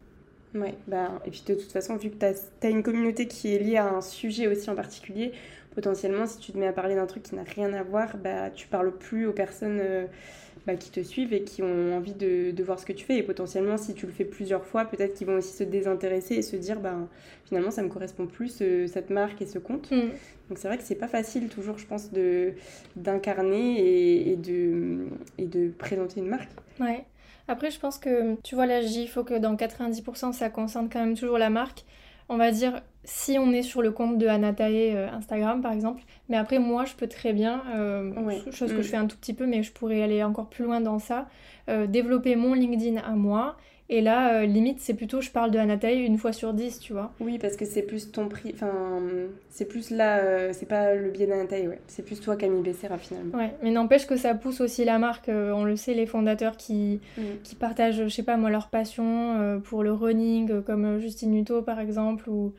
ouais. 0.54 0.76
Bah, 0.88 1.22
et 1.26 1.32
puis 1.32 1.44
de 1.48 1.56
toute 1.56 1.72
façon, 1.72 1.96
vu 1.96 2.12
que 2.12 2.18
tu 2.18 2.26
as, 2.26 2.70
une 2.70 2.84
communauté 2.84 3.28
qui 3.28 3.56
est 3.56 3.60
liée 3.60 3.78
à 3.78 3.88
un 3.88 4.02
sujet 4.02 4.48
aussi 4.48 4.70
en 4.70 4.76
particulier, 4.76 5.32
potentiellement 5.74 6.28
si 6.28 6.38
tu 6.38 6.52
te 6.52 6.58
mets 6.58 6.68
à 6.68 6.74
parler 6.74 6.96
d'un 6.96 7.08
truc 7.08 7.24
qui 7.24 7.36
n'a 7.36 7.44
rien 7.44 7.74
à 7.74 7.82
voir, 7.82 8.18
bah, 8.18 8.52
tu 8.52 8.68
parles 8.68 8.96
plus 8.96 9.26
aux 9.26 9.34
personnes. 9.34 9.80
euh, 9.82 10.06
bah, 10.68 10.76
qui 10.76 10.90
te 10.90 11.02
suivent 11.02 11.34
et 11.34 11.44
qui 11.44 11.62
ont 11.62 11.96
envie 11.96 12.14
de, 12.14 12.52
de, 12.52 12.64
voir 12.64 12.80
ce 12.80 12.86
que 12.86 12.94
tu 12.94 13.06
fais. 13.06 13.18
Et 13.18 13.24
potentiellement, 13.24 13.78
si 13.78 13.94
tu 13.94 14.06
le 14.06 14.12
fais 14.12 14.26
plusieurs 14.26 14.66
fois, 14.66 14.86
peut-être 14.86 15.14
qu'ils 15.14 15.28
vont 15.28 15.38
aussi 15.38 15.54
se 15.54 15.64
désintéresser 15.64 16.36
et 16.36 16.42
se 16.42 16.56
dire, 16.56 16.80
bah, 16.80 16.96
finalement, 17.46 17.72
ça 17.72 17.84
me 17.84 17.90
correspond 17.90 18.26
plus, 18.26 18.64
cette 18.88 19.10
marque 19.10 19.42
et 19.42 19.46
ce 19.46 19.60
compte. 19.60 19.92
Mm. 19.92 20.10
Donc 20.50 20.58
c'est 20.58 20.68
vrai 20.68 20.78
que 20.78 20.84
c'est 20.84 20.96
pas 20.96 21.08
facile 21.08 21.50
toujours, 21.50 21.78
je 21.78 21.86
pense, 21.86 22.12
de 22.12 22.54
d'incarner 22.96 23.80
et, 23.80 24.32
et, 24.32 24.36
de, 24.36 25.08
et 25.38 25.46
de 25.46 25.70
présenter 25.70 26.20
une 26.20 26.28
marque. 26.28 26.52
Ouais. 26.80 27.06
Après, 27.48 27.70
je 27.70 27.80
pense 27.80 28.00
que, 28.00 28.36
tu 28.42 28.56
vois, 28.56 28.66
là, 28.66 28.82
je 28.82 28.88
dis, 28.88 29.02
il 29.04 29.08
faut 29.08 29.24
que 29.24 29.36
dans 29.36 29.56
90%, 29.56 30.34
ça 30.34 30.50
concerne 30.50 30.90
quand 30.90 31.00
même 31.00 31.16
toujours 31.16 31.38
la 31.38 31.50
marque. 31.50 31.86
On 32.28 32.38
va 32.38 32.52
dire, 32.52 32.82
si 33.04 33.38
on 33.40 33.52
est 33.52 33.62
sur 33.62 33.82
le 33.82 33.92
compte 33.92 34.18
de 34.18 34.28
Anatae 34.28 34.96
euh, 34.96 35.10
Instagram, 35.12 35.62
par 35.62 35.72
exemple. 35.72 36.02
Mais 36.28 36.38
après, 36.38 36.60
moi, 36.60 36.86
je 36.86 36.96
peux 36.96 37.08
très 37.08 37.34
bien, 37.34 37.64
euh, 37.76 38.12
chose 38.52 38.72
que 38.72 38.82
je 38.82 38.88
mm. 38.88 38.92
fais 38.92 38.98
un 38.98 39.08
tout 39.08 39.18
petit 39.18 39.34
peu, 39.34 39.46
mais 39.46 39.64
je 39.64 39.72
pourrais 39.72 40.02
aller 40.02 40.24
encore 40.24 40.50
plus 40.50 40.66
loin 40.66 40.82
dans 40.82 41.00
ça, 41.00 41.28
euh, 41.70 41.88
développer 41.88 42.36
mon 42.36 42.54
LinkedIn 42.54 42.98
à 42.98 43.12
moi 43.12 43.58
et 43.88 44.02
là, 44.02 44.34
euh, 44.34 44.46
limite, 44.46 44.80
c'est 44.80 44.96
plutôt 44.96 45.22
je 45.22 45.30
parle 45.30 45.52
de 45.52 45.60
Anataï 45.60 46.04
une 46.04 46.18
fois 46.18 46.34
sur 46.34 46.54
dix, 46.54 46.80
tu 46.80 46.94
vois. 46.94 47.12
Oui, 47.20 47.38
parce 47.38 47.56
que 47.56 47.66
c'est 47.66 47.84
plus 47.84 48.12
ton 48.12 48.28
prix. 48.28 48.52
Enfin, 48.54 48.72
c'est 49.50 49.66
plus 49.66 49.92
là, 49.92 50.18
euh, 50.18 50.50
c'est 50.54 50.66
pas 50.66 50.96
le 50.96 51.12
biais 51.12 51.28
d'Anataï, 51.28 51.68
ouais. 51.68 51.80
C'est 51.86 52.04
plus 52.04 52.20
toi, 52.20 52.36
Camille 52.36 52.64
Bessera, 52.64 52.98
finalement. 52.98 53.38
Ouais, 53.38 53.54
mais 53.62 53.70
n'empêche 53.70 54.08
que 54.08 54.18
ça 54.18 54.34
pousse 54.34 54.60
aussi 54.60 54.86
la 54.86 54.98
marque. 54.98 55.30
Euh, 55.30 55.52
on 55.52 55.64
le 55.64 55.76
sait, 55.76 55.94
les 55.94 56.08
fondateurs 56.08 56.58
qui, 56.58 57.00
mm. 57.18 57.22
qui 57.44 57.56
partagent, 57.56 58.04
je 58.04 58.10
sais 58.10 58.24
pas 58.24 58.38
moi, 58.38 58.50
leur 58.50 58.70
passion 58.70 59.62
pour 59.64 59.84
le 59.84 59.94
running, 59.94 60.64
comme 60.64 61.00
Justine 61.00 61.32
Nuto 61.32 61.62
par 61.62 61.80
exemple, 61.80 62.28
ou 62.28 62.54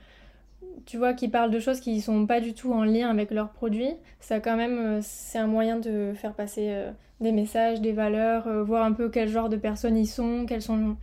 tu 0.85 0.99
vois, 0.99 1.14
qui 1.14 1.28
parlent 1.28 1.50
de 1.50 1.59
choses 1.59 1.80
qui 1.80 2.00
sont 2.00 2.26
pas 2.26 2.40
du 2.40 2.54
tout 2.54 2.73
en 2.73 2.85
lien 2.85 3.09
avec 3.09 3.30
leurs 3.30 3.50
produits. 3.50 3.95
Ça, 4.21 4.40
quand 4.40 4.56
même, 4.56 5.00
c'est 5.02 5.38
un 5.38 5.47
moyen 5.47 5.78
de 5.78 6.12
faire 6.14 6.35
passer 6.35 6.92
des 7.21 7.33
messages, 7.33 7.80
des 7.80 7.92
valeurs, 7.92 8.47
euh, 8.47 8.62
voir 8.62 8.85
un 8.85 8.92
peu 8.92 9.09
quel 9.09 9.28
genre 9.28 9.49
de 9.49 9.56
personnes 9.56 9.97
ils 9.97 10.06
sont, 10.06 10.45
quelles 10.47 10.62
sont, 10.62 10.97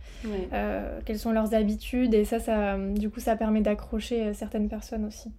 euh, 0.52 1.00
quelles 1.04 1.18
sont 1.18 1.32
leurs 1.32 1.54
habitudes. 1.54 2.14
Et 2.14 2.24
ça, 2.24 2.38
ça, 2.38 2.78
du 2.78 3.10
coup, 3.10 3.20
ça 3.20 3.36
permet 3.36 3.60
d'accrocher 3.60 4.22
euh, 4.22 4.34
certaines 4.34 4.68
personnes 4.68 5.04
aussi 5.04 5.32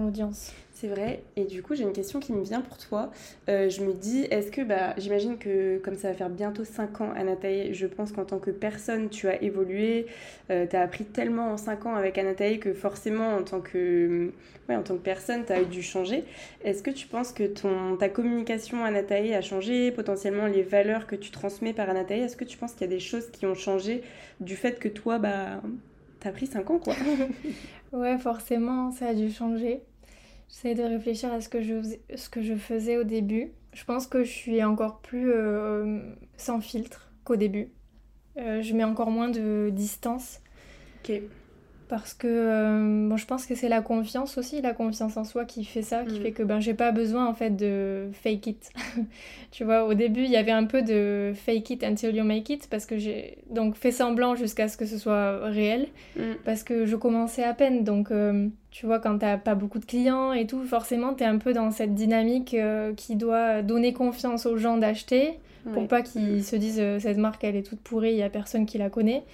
l'audience. 0.00 0.52
C'est 0.82 0.88
vrai. 0.88 1.22
Et 1.36 1.44
du 1.44 1.62
coup, 1.62 1.76
j'ai 1.76 1.84
une 1.84 1.92
question 1.92 2.18
qui 2.18 2.32
me 2.32 2.42
vient 2.42 2.60
pour 2.60 2.76
toi. 2.76 3.12
Euh, 3.48 3.68
je 3.68 3.82
me 3.82 3.92
dis, 3.92 4.22
est-ce 4.32 4.50
que, 4.50 4.62
bah, 4.62 4.94
j'imagine 4.96 5.38
que 5.38 5.78
comme 5.78 5.94
ça 5.94 6.08
va 6.08 6.14
faire 6.14 6.28
bientôt 6.28 6.64
5 6.64 7.00
ans, 7.02 7.12
Anataï, 7.14 7.72
je 7.72 7.86
pense 7.86 8.10
qu'en 8.10 8.24
tant 8.24 8.40
que 8.40 8.50
personne, 8.50 9.08
tu 9.08 9.28
as 9.28 9.40
évolué. 9.42 10.06
Euh, 10.50 10.66
tu 10.66 10.74
as 10.74 10.80
appris 10.80 11.04
tellement 11.04 11.52
en 11.52 11.56
5 11.56 11.86
ans 11.86 11.94
avec 11.94 12.18
Anataï 12.18 12.58
que 12.58 12.72
forcément, 12.72 13.36
en 13.36 13.44
tant 13.44 13.60
que, 13.60 14.32
ouais, 14.68 14.74
en 14.74 14.82
tant 14.82 14.96
que 14.96 15.02
personne, 15.02 15.44
tu 15.46 15.52
as 15.52 15.62
dû 15.62 15.82
changer. 15.82 16.24
Est-ce 16.64 16.82
que 16.82 16.90
tu 16.90 17.06
penses 17.06 17.30
que 17.30 17.44
ton, 17.44 17.96
ta 17.96 18.08
communication 18.08 18.84
Anataï 18.84 19.34
a 19.34 19.40
changé 19.40 19.92
Potentiellement, 19.92 20.46
les 20.46 20.64
valeurs 20.64 21.06
que 21.06 21.14
tu 21.14 21.30
transmets 21.30 21.74
par 21.74 21.88
Anataï, 21.90 22.22
est-ce 22.22 22.36
que 22.36 22.44
tu 22.44 22.58
penses 22.58 22.72
qu'il 22.72 22.82
y 22.82 22.90
a 22.90 22.92
des 22.92 22.98
choses 22.98 23.30
qui 23.30 23.46
ont 23.46 23.54
changé 23.54 24.02
du 24.40 24.56
fait 24.56 24.80
que 24.80 24.88
toi, 24.88 25.20
bah, 25.20 25.60
t'as 26.22 26.32
pris 26.32 26.46
5 26.46 26.70
ans, 26.70 26.78
quoi 26.78 26.94
Ouais, 27.92 28.16
forcément, 28.18 28.90
ça 28.92 29.08
a 29.08 29.14
dû 29.14 29.30
changer. 29.30 29.82
J'essaie 30.48 30.74
de 30.74 30.82
réfléchir 30.82 31.32
à 31.32 31.40
ce 31.40 31.48
que, 31.48 31.60
je, 31.60 31.74
ce 32.14 32.28
que 32.28 32.42
je 32.42 32.54
faisais 32.54 32.96
au 32.96 33.04
début. 33.04 33.52
Je 33.72 33.84
pense 33.84 34.06
que 34.06 34.22
je 34.22 34.30
suis 34.30 34.62
encore 34.62 35.00
plus 35.00 35.32
euh, 35.32 36.00
sans 36.36 36.60
filtre 36.60 37.10
qu'au 37.24 37.36
début. 37.36 37.70
Euh, 38.38 38.62
je 38.62 38.74
mets 38.74 38.84
encore 38.84 39.10
moins 39.10 39.28
de 39.28 39.70
distance. 39.72 40.40
Ok 41.02 41.20
parce 41.92 42.14
que 42.14 42.26
euh, 42.26 43.06
bon, 43.06 43.18
je 43.18 43.26
pense 43.26 43.44
que 43.44 43.54
c'est 43.54 43.68
la 43.68 43.82
confiance 43.82 44.38
aussi, 44.38 44.62
la 44.62 44.72
confiance 44.72 45.18
en 45.18 45.24
soi 45.24 45.44
qui 45.44 45.62
fait 45.62 45.82
ça, 45.82 46.04
qui 46.04 46.20
mm. 46.20 46.22
fait 46.22 46.32
que 46.32 46.42
ben 46.42 46.58
j'ai 46.58 46.72
pas 46.72 46.90
besoin 46.90 47.26
en 47.26 47.34
fait 47.34 47.50
de 47.50 48.08
fake 48.14 48.46
it. 48.46 48.70
tu 49.50 49.64
vois, 49.64 49.84
au 49.84 49.92
début 49.92 50.22
il 50.22 50.30
y 50.30 50.38
avait 50.38 50.52
un 50.52 50.64
peu 50.64 50.80
de 50.80 51.34
fake 51.34 51.68
it 51.68 51.84
until 51.84 52.16
you 52.16 52.24
make 52.24 52.48
it 52.48 52.66
parce 52.70 52.86
que 52.86 52.96
j'ai 52.96 53.36
donc 53.50 53.76
fait 53.76 53.92
semblant 53.92 54.34
jusqu'à 54.36 54.68
ce 54.68 54.78
que 54.78 54.86
ce 54.86 54.96
soit 54.96 55.40
réel 55.40 55.88
mm. 56.16 56.22
parce 56.46 56.62
que 56.62 56.86
je 56.86 56.96
commençais 56.96 57.44
à 57.44 57.52
peine 57.52 57.84
donc 57.84 58.10
euh, 58.10 58.48
tu 58.70 58.86
vois 58.86 58.98
quand 58.98 59.18
t'as 59.18 59.36
pas 59.36 59.54
beaucoup 59.54 59.78
de 59.78 59.84
clients 59.84 60.32
et 60.32 60.46
tout 60.46 60.64
forcément 60.64 61.12
t'es 61.12 61.26
un 61.26 61.36
peu 61.36 61.52
dans 61.52 61.70
cette 61.72 61.94
dynamique 61.94 62.54
euh, 62.54 62.94
qui 62.94 63.16
doit 63.16 63.60
donner 63.60 63.92
confiance 63.92 64.46
aux 64.46 64.56
gens 64.56 64.78
d'acheter 64.78 65.34
pour 65.74 65.86
pas 65.88 66.00
qu'ils 66.00 66.38
mm. 66.38 66.42
se 66.42 66.56
disent 66.56 66.82
cette 67.00 67.18
marque 67.18 67.44
elle 67.44 67.54
est 67.54 67.62
toute 67.62 67.80
pourrie, 67.80 68.12
il 68.12 68.16
y 68.16 68.22
a 68.22 68.30
personne 68.30 68.64
qui 68.64 68.78
la 68.78 68.88
connaît. 68.88 69.24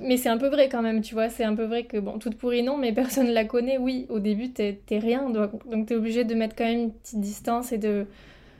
Mais 0.00 0.16
c'est 0.16 0.28
un 0.28 0.38
peu 0.38 0.48
vrai 0.48 0.68
quand 0.68 0.82
même, 0.82 1.02
tu 1.02 1.14
vois. 1.14 1.28
C'est 1.28 1.44
un 1.44 1.54
peu 1.54 1.64
vrai 1.64 1.84
que, 1.84 1.98
bon, 1.98 2.18
toute 2.18 2.36
pourrie, 2.36 2.62
non, 2.62 2.78
mais 2.78 2.92
personne 2.92 3.28
la 3.28 3.44
connaît. 3.44 3.78
Oui, 3.78 4.06
au 4.08 4.18
début, 4.18 4.50
t'es 4.50 4.78
rien. 4.90 5.30
Donc, 5.30 5.86
t'es 5.86 5.94
obligé 5.94 6.24
de 6.24 6.34
mettre 6.34 6.56
quand 6.56 6.64
même 6.64 6.80
une 6.80 6.92
petite 6.92 7.20
distance 7.20 7.72
et 7.72 7.78
de. 7.78 8.06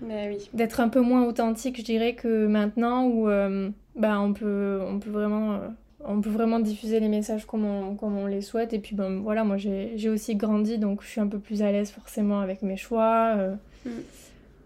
oui. 0.03 0.51
D'être 0.53 0.81
un 0.81 0.89
peu 0.89 1.01
moins 1.01 1.25
authentique, 1.25 1.79
je 1.79 1.85
dirais, 1.85 2.15
que 2.15 2.47
maintenant 2.47 3.07
où 3.07 3.29
euh, 3.29 3.71
bah, 3.97 4.21
on, 4.21 4.33
peut, 4.35 4.81
on, 4.87 4.99
peut 4.99 5.11
vraiment, 5.11 5.55
euh, 5.55 5.69
on 6.05 6.21
peut 6.21 6.31
vraiment 6.31 6.61
diffuser 6.61 7.01
les 7.01 7.09
messages 7.09 7.47
comme 7.47 7.65
on, 7.65 7.95
comme 7.97 8.19
on 8.19 8.27
les 8.27 8.43
souhaite. 8.43 8.75
Et 8.75 8.79
puis, 8.79 8.95
ben, 8.95 9.21
voilà, 9.21 9.45
moi, 9.45 9.57
j'ai 9.57 10.11
aussi 10.11 10.37
grandi, 10.37 10.79
donc 10.79 11.03
je 11.03 11.09
suis 11.09 11.21
un 11.21 11.29
peu 11.29 11.39
plus 11.39 11.63
à 11.63 11.73
l'aise 11.73 11.91
forcément 11.91 12.41
avec 12.41 12.61
mes 12.61 12.77
choix. 12.77 13.35
Euh. 13.37 13.55
Mm. 13.87 13.91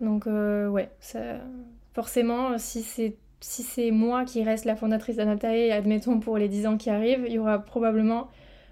Donc, 0.00 0.26
ouais, 0.26 0.88
ça... 1.00 1.20
forcément, 1.92 2.58
si 2.58 2.82
c'est 2.82 3.16
si 3.40 3.62
c'est 3.62 3.90
moi 3.90 4.24
qui 4.24 4.42
reste 4.42 4.64
la 4.64 4.76
fondatrice 4.76 5.16
d'Anatae, 5.16 5.70
admettons 5.72 6.20
pour 6.20 6.38
les 6.38 6.48
10 6.48 6.66
ans 6.66 6.76
qui 6.76 6.90
arrivent, 6.90 7.24
il 7.26 7.32
y 7.32 7.38
aura 7.38 7.58
probablement 7.60 8.28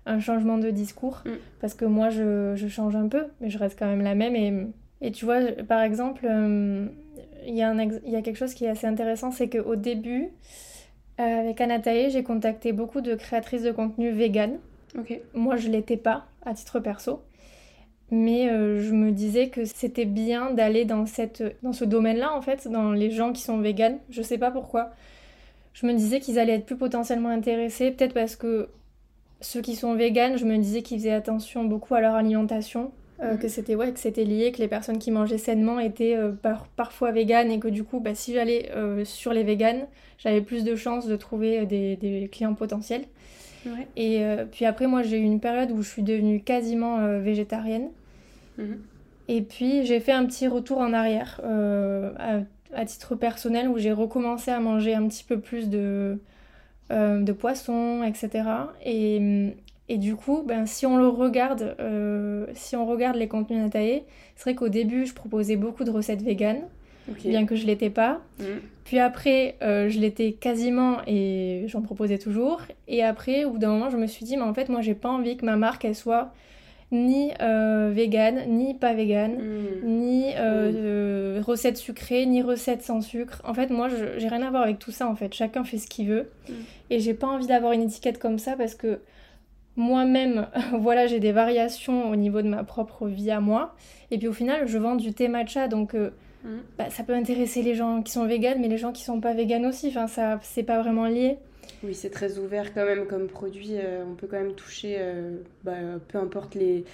un 0.06 0.20
changement 0.20 0.58
de 0.58 0.70
discours. 0.70 1.22
Mm. 1.24 1.30
Parce 1.60 1.74
que 1.74 1.84
moi, 1.84 2.10
je, 2.10 2.54
je, 2.56 2.68
change 2.68 2.96
un 2.96 3.08
peu, 3.08 3.26
mais 3.40 3.50
je 3.50 3.58
reste 3.58 3.78
quand 3.78 3.86
même 3.86 4.02
la 4.02 4.14
même. 4.14 4.34
Et, 4.34 4.52
et 5.00 5.12
tu 5.12 5.24
vois, 5.24 5.40
par 5.68 5.82
exemple, 5.82 6.26
euh, 6.28 6.86
il 7.46 7.54
y, 7.54 7.62
a 7.62 7.70
un 7.70 7.78
il 7.78 8.10
y 8.10 8.16
a 8.16 8.22
quelque 8.22 8.36
chose 8.36 8.54
qui 8.54 8.64
est 8.64 8.68
assez 8.68 8.86
intéressant, 8.86 9.30
c'est 9.30 9.48
qu'au 9.48 9.76
début, 9.76 10.30
euh, 11.20 11.40
avec 11.40 11.60
Anatae, 11.60 12.10
j'ai 12.10 12.22
contacté 12.22 12.72
beaucoup 12.72 13.00
de 13.00 13.14
créatrices 13.14 13.62
de 13.62 13.72
contenu 13.72 14.10
vegan. 14.10 14.58
Moi, 15.34 15.56
je 15.56 15.68
l'étais 15.68 15.98
pas, 15.98 16.26
à 16.44 16.54
titre 16.54 16.80
perso 16.80 17.22
mais 18.10 18.48
euh, 18.48 18.80
je 18.80 18.92
me 18.92 19.10
disais 19.10 19.48
que 19.48 19.64
c'était 19.64 20.04
bien 20.04 20.50
d'aller 20.50 20.84
dans, 20.84 21.06
cette, 21.06 21.42
dans 21.62 21.72
ce 21.72 21.84
domaine-là, 21.84 22.34
en 22.34 22.40
fait, 22.40 22.68
dans 22.68 22.92
les 22.92 23.10
gens 23.10 23.32
qui 23.32 23.42
sont 23.42 23.58
véganes. 23.58 23.98
Je 24.10 24.22
sais 24.22 24.38
pas 24.38 24.50
pourquoi. 24.50 24.90
Je 25.72 25.86
me 25.86 25.92
disais 25.92 26.20
qu'ils 26.20 26.38
allaient 26.38 26.54
être 26.54 26.66
plus 26.66 26.76
potentiellement 26.76 27.28
intéressés, 27.28 27.90
peut-être 27.90 28.14
parce 28.14 28.36
que 28.36 28.68
ceux 29.40 29.60
qui 29.60 29.74
sont 29.74 29.94
véganes, 29.94 30.38
je 30.38 30.44
me 30.44 30.56
disais 30.56 30.82
qu'ils 30.82 30.98
faisaient 30.98 31.10
attention 31.10 31.64
beaucoup 31.64 31.94
à 31.94 32.00
leur 32.00 32.14
alimentation, 32.14 32.92
euh, 33.20 33.32
mhm. 33.32 33.38
que 33.40 33.48
c'était 33.48 33.74
ouais, 33.74 33.92
que 33.92 33.98
c'était 33.98 34.24
lié, 34.24 34.52
que 34.52 34.58
les 34.58 34.68
personnes 34.68 34.98
qui 34.98 35.10
mangeaient 35.10 35.36
sainement 35.36 35.80
étaient 35.80 36.16
euh, 36.16 36.32
parfois 36.76 37.10
véganes 37.10 37.50
et 37.50 37.58
que 37.58 37.68
du 37.68 37.82
coup, 37.82 37.98
bah, 37.98 38.14
si 38.14 38.32
j'allais 38.32 38.70
sur 39.04 39.32
les 39.32 39.42
véganes, 39.42 39.86
j'avais 40.18 40.40
plus 40.40 40.64
de 40.64 40.76
chances 40.76 41.06
de 41.06 41.16
trouver 41.16 41.66
des, 41.66 41.96
des 41.96 42.28
clients 42.32 42.54
potentiels. 42.54 43.04
Et 43.96 44.24
euh, 44.24 44.44
puis 44.44 44.64
après, 44.64 44.86
moi, 44.86 45.02
j'ai 45.02 45.18
eu 45.18 45.22
une 45.22 45.40
période 45.40 45.70
où 45.70 45.82
je 45.82 45.88
suis 45.88 46.02
devenue 46.02 46.40
quasiment 46.40 46.98
euh, 46.98 47.20
végétarienne. 47.20 47.88
Mhm. 48.58 48.78
Et 49.28 49.42
puis, 49.42 49.84
j'ai 49.84 50.00
fait 50.00 50.12
un 50.12 50.24
petit 50.26 50.46
retour 50.46 50.78
en 50.78 50.92
arrière 50.92 51.40
euh, 51.44 52.12
à, 52.74 52.84
titre 52.84 53.14
personnel 53.14 53.68
où 53.68 53.78
j'ai 53.78 53.92
recommencé 53.92 54.50
à 54.50 54.60
manger 54.60 54.94
un 54.94 55.06
petit 55.08 55.24
peu 55.24 55.40
plus 55.40 55.68
de, 55.68 56.18
de 56.90 57.32
poissons, 57.32 58.04
etc. 58.04 58.48
Et, 58.84 59.52
et 59.88 59.98
du 59.98 60.14
coup, 60.14 60.44
ben, 60.46 60.66
si 60.66 60.86
on 60.86 60.96
le 60.96 61.08
regarde, 61.08 61.74
si 62.54 62.76
on 62.76 62.86
regarde 62.86 63.16
les 63.16 63.26
contenus 63.26 63.60
Natae, 63.60 64.02
c'est 64.36 64.42
vrai 64.44 64.54
qu'au 64.54 64.68
début, 64.68 65.06
je 65.06 65.14
proposais 65.14 65.56
beaucoup 65.56 65.82
de 65.82 65.90
recettes 65.90 66.22
véganes 66.22 66.62
bien 67.08 67.46
que 67.46 67.56
je 67.56 67.66
l'étais 67.66 67.90
pas. 67.90 68.20
Mm. 68.38 68.44
Puis 68.86 69.00
après, 69.00 69.56
euh, 69.62 69.88
je 69.88 69.98
l'étais 69.98 70.32
quasiment 70.32 70.98
et 71.08 71.64
j'en 71.66 71.82
proposais 71.82 72.18
toujours. 72.18 72.62
Et 72.86 73.02
après, 73.02 73.44
au 73.44 73.50
bout 73.50 73.58
d'un 73.58 73.70
moment, 73.70 73.90
je 73.90 73.96
me 73.96 74.06
suis 74.06 74.24
dit, 74.24 74.36
mais 74.36 74.44
en 74.44 74.54
fait, 74.54 74.68
moi, 74.68 74.80
j'ai 74.80 74.94
pas 74.94 75.08
envie 75.08 75.36
que 75.36 75.44
ma 75.44 75.56
marque, 75.56 75.84
elle 75.84 75.96
soit 75.96 76.32
ni 76.92 77.32
euh, 77.40 77.90
vegan, 77.92 78.44
ni 78.48 78.74
pas 78.74 78.94
vegan, 78.94 79.32
mm. 79.32 79.86
ni 79.86 80.30
euh, 80.36 81.40
mm. 81.40 81.42
recette 81.42 81.76
sucrée, 81.78 82.26
ni 82.26 82.42
recette 82.42 82.82
sans 82.82 83.00
sucre. 83.00 83.42
En 83.44 83.54
fait, 83.54 83.70
moi, 83.70 83.88
j'ai 83.88 84.28
rien 84.28 84.42
à 84.42 84.50
voir 84.50 84.62
avec 84.62 84.78
tout 84.78 84.92
ça, 84.92 85.08
en 85.08 85.16
fait. 85.16 85.34
Chacun 85.34 85.64
fait 85.64 85.78
ce 85.78 85.88
qu'il 85.88 86.06
veut. 86.06 86.30
Et 86.90 87.00
j'ai 87.00 87.14
pas 87.14 87.26
envie 87.26 87.48
d'avoir 87.48 87.72
une 87.72 87.82
étiquette 87.82 88.20
comme 88.20 88.38
ça 88.38 88.54
parce 88.54 88.76
que 88.76 89.00
moi-même, 89.74 90.46
voilà, 90.78 91.08
j'ai 91.08 91.18
des 91.18 91.32
variations 91.32 92.08
au 92.08 92.14
niveau 92.14 92.40
de 92.40 92.48
ma 92.48 92.62
propre 92.62 93.08
vie 93.08 93.32
à 93.32 93.40
moi. 93.40 93.74
Et 94.12 94.18
puis 94.18 94.28
au 94.28 94.32
final, 94.32 94.68
je 94.68 94.78
vends 94.78 94.94
du 94.94 95.12
thé 95.12 95.26
matcha, 95.26 95.66
donc 95.66 95.96
Mm. 96.46 96.58
Bah, 96.78 96.90
ça 96.90 97.02
peut 97.02 97.12
intéresser 97.12 97.62
les 97.62 97.74
gens 97.74 98.02
qui 98.02 98.12
sont 98.12 98.26
véganes, 98.26 98.60
mais 98.60 98.68
les 98.68 98.78
gens 98.78 98.92
qui 98.92 99.02
sont 99.02 99.20
pas 99.20 99.34
véganes 99.34 99.66
aussi. 99.66 99.88
Enfin, 99.88 100.06
ça, 100.06 100.38
c'est 100.42 100.62
pas 100.62 100.80
vraiment 100.80 101.06
lié. 101.06 101.38
Oui, 101.82 101.94
c'est 101.94 102.10
très 102.10 102.38
ouvert 102.38 102.72
quand 102.72 102.84
même 102.84 103.06
comme 103.06 103.26
produit. 103.26 103.72
Euh, 103.72 104.04
on 104.08 104.14
peut 104.14 104.28
quand 104.28 104.38
même 104.38 104.54
toucher, 104.54 104.96
euh, 104.98 105.36
bah, 105.64 105.74
peu 106.08 106.18
importe 106.18 106.54
les, 106.54 106.84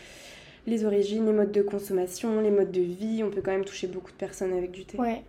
les 0.67 0.85
origines, 0.85 1.27
les 1.27 1.33
modes 1.33 1.53
de 1.53 1.63
consommation, 1.63 2.41
les 2.41 2.51
modes 2.51 2.73
de 2.73 2.81
vie. 2.81 3.23
On 3.23 3.31
peut 3.31 3.43
quand 3.43 3.53
même 3.53 3.65
toucher 3.65 3.87
beaucoup 3.87 4.11
de 4.11 4.17
personnes 4.17 4.53
avec 4.53 4.71
du 4.71 4.85
thé. 4.85 4.99
Ouais. 4.99 5.23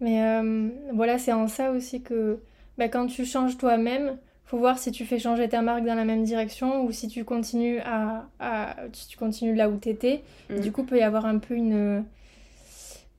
Mais 0.00 0.22
euh, 0.22 0.68
voilà, 0.92 1.18
c'est 1.18 1.32
en 1.32 1.48
ça 1.48 1.72
aussi 1.72 2.02
que 2.02 2.38
bah, 2.76 2.88
quand 2.88 3.06
tu 3.06 3.24
changes 3.24 3.56
toi-même, 3.56 4.16
faut 4.44 4.58
voir 4.58 4.78
si 4.78 4.90
tu 4.90 5.06
fais 5.06 5.18
changer 5.18 5.48
ta 5.48 5.62
marque 5.62 5.84
dans 5.84 5.94
la 5.94 6.04
même 6.04 6.24
direction 6.24 6.84
ou 6.84 6.92
si 6.92 7.08
tu 7.08 7.24
continues 7.24 7.78
à, 7.86 8.26
à 8.38 8.76
tu 9.08 9.16
continues 9.16 9.54
là 9.54 9.70
où 9.70 9.76
t'étais. 9.76 10.22
étais. 10.48 10.54
Mm. 10.54 10.60
Du 10.60 10.72
coup, 10.72 10.82
peut 10.82 10.98
y 10.98 11.02
avoir 11.02 11.24
un 11.24 11.38
peu 11.38 11.54
une 11.54 12.04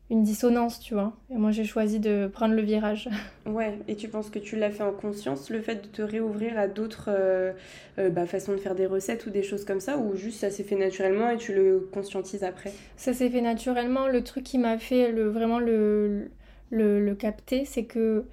une 0.09 0.23
dissonance, 0.23 0.79
tu 0.79 0.93
vois. 0.93 1.13
Et 1.31 1.35
moi, 1.37 1.51
j'ai 1.51 1.63
choisi 1.65 1.99
de 1.99 2.27
prendre 2.27 2.53
le 2.55 2.61
virage. 2.61 3.09
Ouais, 3.45 3.77
et 3.89 3.95
tu 3.97 4.07
penses 4.07 4.29
que 4.29 4.39
tu 4.39 4.55
l'as 4.55 4.71
fait 4.71 4.83
en 4.83 4.93
conscience, 4.93 5.49
le 5.49 5.61
fait 5.61 5.75
de 5.75 5.87
te 5.87 6.01
réouvrir 6.01 6.57
à 6.57 6.67
d'autres 6.67 7.09
euh, 7.09 7.51
euh, 7.99 8.09
bah, 8.09 8.25
façons 8.25 8.53
de 8.53 8.57
faire 8.57 8.73
des 8.73 8.85
recettes 8.85 9.25
ou 9.25 9.31
des 9.31 9.43
choses 9.43 9.65
comme 9.65 9.81
ça, 9.81 9.97
ou 9.97 10.15
juste 10.15 10.39
ça 10.39 10.49
s'est 10.49 10.63
fait 10.63 10.77
naturellement 10.77 11.29
et 11.29 11.37
tu 11.37 11.53
le 11.53 11.89
conscientises 11.91 12.43
après? 12.45 12.79
Ça 12.95 13.13
s'est 13.13 13.29
fait 13.29 13.41
naturellement. 13.41 14.07
Le 14.07 14.23
truc 14.23 14.43
qui 14.45 14.57
m'a 14.57 14.77
fait 14.77 15.11
le, 15.11 15.27
vraiment 15.29 15.59
le, 15.59 16.31
le, 16.69 17.03
le 17.05 17.15
capter, 17.15 17.65
c'est 17.65 17.83
que 17.83 18.25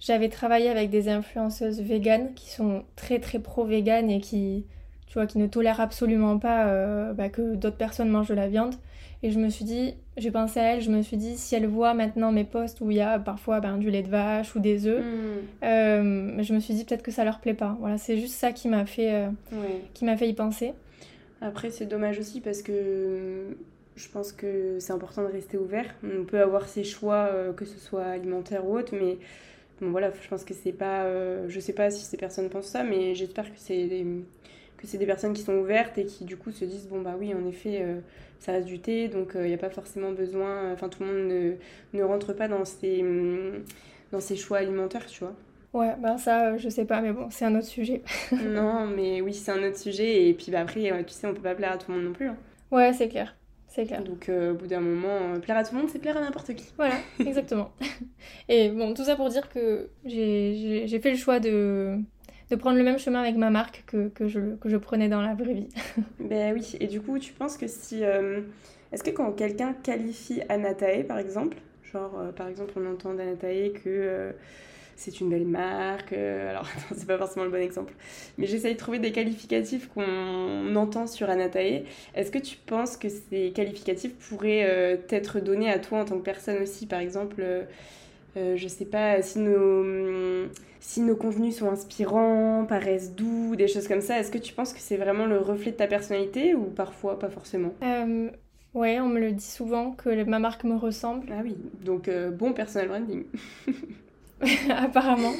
j'avais 0.00 0.28
travaillé 0.28 0.68
avec 0.68 0.90
des 0.90 1.08
influenceuses 1.08 1.80
véganes 1.80 2.34
qui 2.34 2.50
sont 2.50 2.84
très 2.96 3.20
très 3.20 3.38
pro-véganes 3.38 4.10
et 4.10 4.20
qui, 4.20 4.66
tu 5.06 5.14
vois, 5.14 5.26
qui 5.26 5.38
ne 5.38 5.46
tolèrent 5.46 5.80
absolument 5.80 6.38
pas 6.38 6.66
euh, 6.66 7.12
bah, 7.12 7.28
que 7.28 7.54
d'autres 7.54 7.76
personnes 7.76 8.08
mangent 8.08 8.28
de 8.28 8.34
la 8.34 8.48
viande. 8.48 8.74
Et 9.26 9.32
je 9.32 9.40
me 9.40 9.48
suis 9.48 9.64
dit, 9.64 9.94
j'ai 10.16 10.30
pensé 10.30 10.60
à 10.60 10.74
elle, 10.74 10.80
je 10.80 10.88
me 10.88 11.02
suis 11.02 11.16
dit, 11.16 11.36
si 11.36 11.56
elle 11.56 11.66
voit 11.66 11.94
maintenant 11.94 12.30
mes 12.30 12.44
posts 12.44 12.80
où 12.80 12.92
il 12.92 12.98
y 12.98 13.00
a 13.00 13.18
parfois 13.18 13.58
ben, 13.58 13.76
du 13.76 13.90
lait 13.90 14.04
de 14.04 14.08
vache 14.08 14.54
ou 14.54 14.60
des 14.60 14.86
œufs, 14.86 15.02
hmm. 15.02 15.64
euh, 15.64 16.42
je 16.44 16.54
me 16.54 16.60
suis 16.60 16.74
dit 16.74 16.84
peut-être 16.84 17.02
que 17.02 17.10
ça 17.10 17.24
leur 17.24 17.40
plaît 17.40 17.52
pas. 17.52 17.76
Voilà, 17.80 17.98
c'est 17.98 18.18
juste 18.18 18.34
ça 18.34 18.52
qui 18.52 18.68
m'a 18.68 18.86
fait, 18.86 19.12
euh, 19.12 19.30
qui 19.94 20.04
m'a 20.04 20.16
fait 20.16 20.28
y 20.28 20.32
penser. 20.32 20.74
Après, 21.40 21.70
c'est 21.70 21.86
dommage 21.86 22.20
aussi 22.20 22.40
parce 22.40 22.62
que 22.62 23.56
je 23.96 24.08
pense 24.08 24.30
que 24.30 24.76
c'est 24.78 24.92
important 24.92 25.22
de 25.22 25.32
rester 25.32 25.58
ouvert. 25.58 25.92
On 26.04 26.24
peut 26.24 26.40
avoir 26.40 26.68
ses 26.68 26.84
choix, 26.84 27.28
que 27.56 27.64
ce 27.64 27.80
soit 27.80 28.04
alimentaire 28.04 28.64
ou 28.64 28.78
autre, 28.78 28.94
mais 28.94 29.18
Bon 29.80 29.90
voilà, 29.90 30.10
je 30.22 30.28
pense 30.28 30.44
que 30.44 30.54
c'est 30.54 30.72
pas... 30.72 31.04
Euh, 31.04 31.46
je 31.48 31.60
sais 31.60 31.74
pas 31.74 31.90
si 31.90 32.02
ces 32.04 32.16
personnes 32.16 32.48
pensent 32.48 32.66
ça, 32.66 32.82
mais 32.82 33.14
j'espère 33.14 33.44
que 33.44 33.58
c'est 33.58 33.86
des, 33.86 34.06
que 34.86 34.90
c'est 34.92 34.98
des 34.98 35.06
personnes 35.06 35.34
qui 35.34 35.42
sont 35.42 35.54
ouvertes 35.54 35.98
et 35.98 36.06
qui 36.06 36.24
du 36.24 36.36
coup 36.36 36.50
se 36.50 36.64
disent, 36.64 36.88
bon 36.88 37.00
bah 37.00 37.14
oui, 37.18 37.34
en 37.34 37.46
effet, 37.46 37.80
euh, 37.82 38.00
ça 38.38 38.52
reste 38.52 38.66
du 38.66 38.80
thé, 38.80 39.08
donc 39.08 39.32
il 39.34 39.40
euh, 39.40 39.48
n'y 39.48 39.54
a 39.54 39.58
pas 39.58 39.70
forcément 39.70 40.12
besoin... 40.12 40.72
Enfin, 40.72 40.88
tout 40.88 41.02
le 41.02 41.08
monde 41.08 41.28
ne, 41.28 41.52
ne 41.98 42.04
rentre 42.04 42.32
pas 42.32 42.48
dans 42.48 42.64
ces, 42.64 43.04
dans 44.12 44.20
ces 44.20 44.36
choix 44.36 44.58
alimentaires, 44.58 45.06
tu 45.06 45.20
vois. 45.20 45.34
Ouais, 45.72 45.94
bah 46.00 46.16
ça, 46.16 46.56
je 46.56 46.68
sais 46.70 46.86
pas, 46.86 47.02
mais 47.02 47.12
bon, 47.12 47.28
c'est 47.30 47.44
un 47.44 47.54
autre 47.54 47.66
sujet. 47.66 48.02
non, 48.32 48.86
mais 48.86 49.20
oui, 49.20 49.34
c'est 49.34 49.50
un 49.50 49.62
autre 49.62 49.76
sujet, 49.76 50.28
et 50.28 50.34
puis 50.34 50.50
bah 50.50 50.60
après, 50.60 51.04
tu 51.04 51.12
sais, 51.12 51.26
on 51.26 51.34
peut 51.34 51.42
pas 51.42 51.54
plaire 51.54 51.72
à 51.72 51.78
tout 51.78 51.90
le 51.90 51.98
monde 51.98 52.06
non 52.06 52.12
plus. 52.14 52.28
Hein. 52.28 52.36
Ouais, 52.70 52.92
c'est 52.92 53.08
clair. 53.08 53.34
Donc 54.04 54.28
euh, 54.28 54.52
au 54.52 54.54
bout 54.54 54.66
d'un 54.66 54.80
moment, 54.80 55.34
euh, 55.34 55.38
plaire 55.38 55.56
à 55.56 55.64
tout 55.64 55.74
le 55.74 55.80
monde, 55.80 55.90
c'est 55.90 55.98
plaire 55.98 56.16
à 56.16 56.20
n'importe 56.20 56.54
qui. 56.54 56.66
Voilà, 56.76 56.94
exactement. 57.20 57.72
Et 58.48 58.70
bon, 58.70 58.94
tout 58.94 59.04
ça 59.04 59.16
pour 59.16 59.28
dire 59.28 59.48
que 59.48 59.90
j'ai 60.04 61.00
fait 61.02 61.10
le 61.10 61.16
choix 61.16 61.40
de, 61.40 61.98
de 62.50 62.56
prendre 62.56 62.78
le 62.78 62.84
même 62.84 62.98
chemin 62.98 63.20
avec 63.22 63.36
ma 63.36 63.50
marque 63.50 63.84
que, 63.86 64.08
que, 64.08 64.28
je, 64.28 64.54
que 64.56 64.68
je 64.68 64.76
prenais 64.76 65.08
dans 65.08 65.22
la 65.22 65.34
vraie 65.34 65.54
vie. 65.54 65.68
ben 66.20 66.54
oui, 66.54 66.76
et 66.80 66.86
du 66.86 67.00
coup, 67.00 67.18
tu 67.18 67.32
penses 67.32 67.56
que 67.56 67.66
si... 67.66 68.04
Euh, 68.04 68.40
est-ce 68.92 69.02
que 69.02 69.10
quand 69.10 69.32
quelqu'un 69.32 69.74
qualifie 69.74 70.42
Anatae, 70.48 71.02
par 71.02 71.18
exemple, 71.18 71.56
genre, 71.92 72.12
par 72.36 72.48
exemple, 72.48 72.72
on 72.76 72.92
entend 72.92 73.14
d'Anatae 73.14 73.72
que 73.72 74.32
c'est 74.96 75.20
une 75.20 75.28
belle 75.28 75.46
marque. 75.46 76.12
Euh, 76.12 76.50
alors, 76.50 76.66
c'est 76.94 77.06
pas 77.06 77.18
forcément 77.18 77.44
le 77.44 77.50
bon 77.50 77.62
exemple. 77.62 77.92
Mais 78.38 78.46
j'essaye 78.46 78.74
de 78.74 78.78
trouver 78.78 78.98
des 78.98 79.12
qualificatifs 79.12 79.88
qu'on 79.88 80.74
entend 80.74 81.06
sur 81.06 81.30
Anatae. 81.30 81.84
Est-ce 82.14 82.30
que 82.30 82.38
tu 82.38 82.56
penses 82.56 82.96
que 82.96 83.08
ces 83.08 83.52
qualificatifs 83.54 84.14
pourraient 84.14 84.64
euh, 84.66 84.96
être 85.10 85.40
donnés 85.40 85.70
à 85.70 85.78
toi 85.78 86.00
en 86.00 86.04
tant 86.04 86.18
que 86.18 86.24
personne 86.24 86.62
aussi? 86.62 86.86
Par 86.86 87.00
exemple, 87.00 87.42
euh, 87.42 88.56
je 88.56 88.68
sais 88.68 88.86
pas, 88.86 89.22
si 89.22 89.38
nos, 89.38 90.48
si 90.86 91.00
nos 91.00 91.16
contenus 91.16 91.56
sont 91.56 91.68
inspirants, 91.68 92.64
paraissent 92.68 93.14
doux, 93.14 93.56
des 93.56 93.66
choses 93.66 93.88
comme 93.88 94.00
ça, 94.00 94.20
est-ce 94.20 94.30
que 94.30 94.38
tu 94.38 94.54
penses 94.54 94.72
que 94.72 94.78
c'est 94.78 94.96
vraiment 94.96 95.26
le 95.26 95.38
reflet 95.38 95.72
de 95.72 95.76
ta 95.76 95.88
personnalité 95.88 96.54
ou 96.54 96.64
parfois 96.64 97.18
pas 97.18 97.28
forcément? 97.28 97.72
Ouais, 98.72 99.00
on 99.00 99.08
me 99.08 99.18
le 99.18 99.32
dit 99.32 99.44
souvent 99.44 99.92
que 99.92 100.22
ma 100.24 100.38
marque 100.38 100.62
me 100.62 100.76
ressemble. 100.76 101.26
Ah 101.32 101.40
oui, 101.42 101.56
donc 101.84 102.08
bon 102.38 102.52
personal 102.52 102.88
branding. 102.88 103.24
apparemment. 104.70 105.32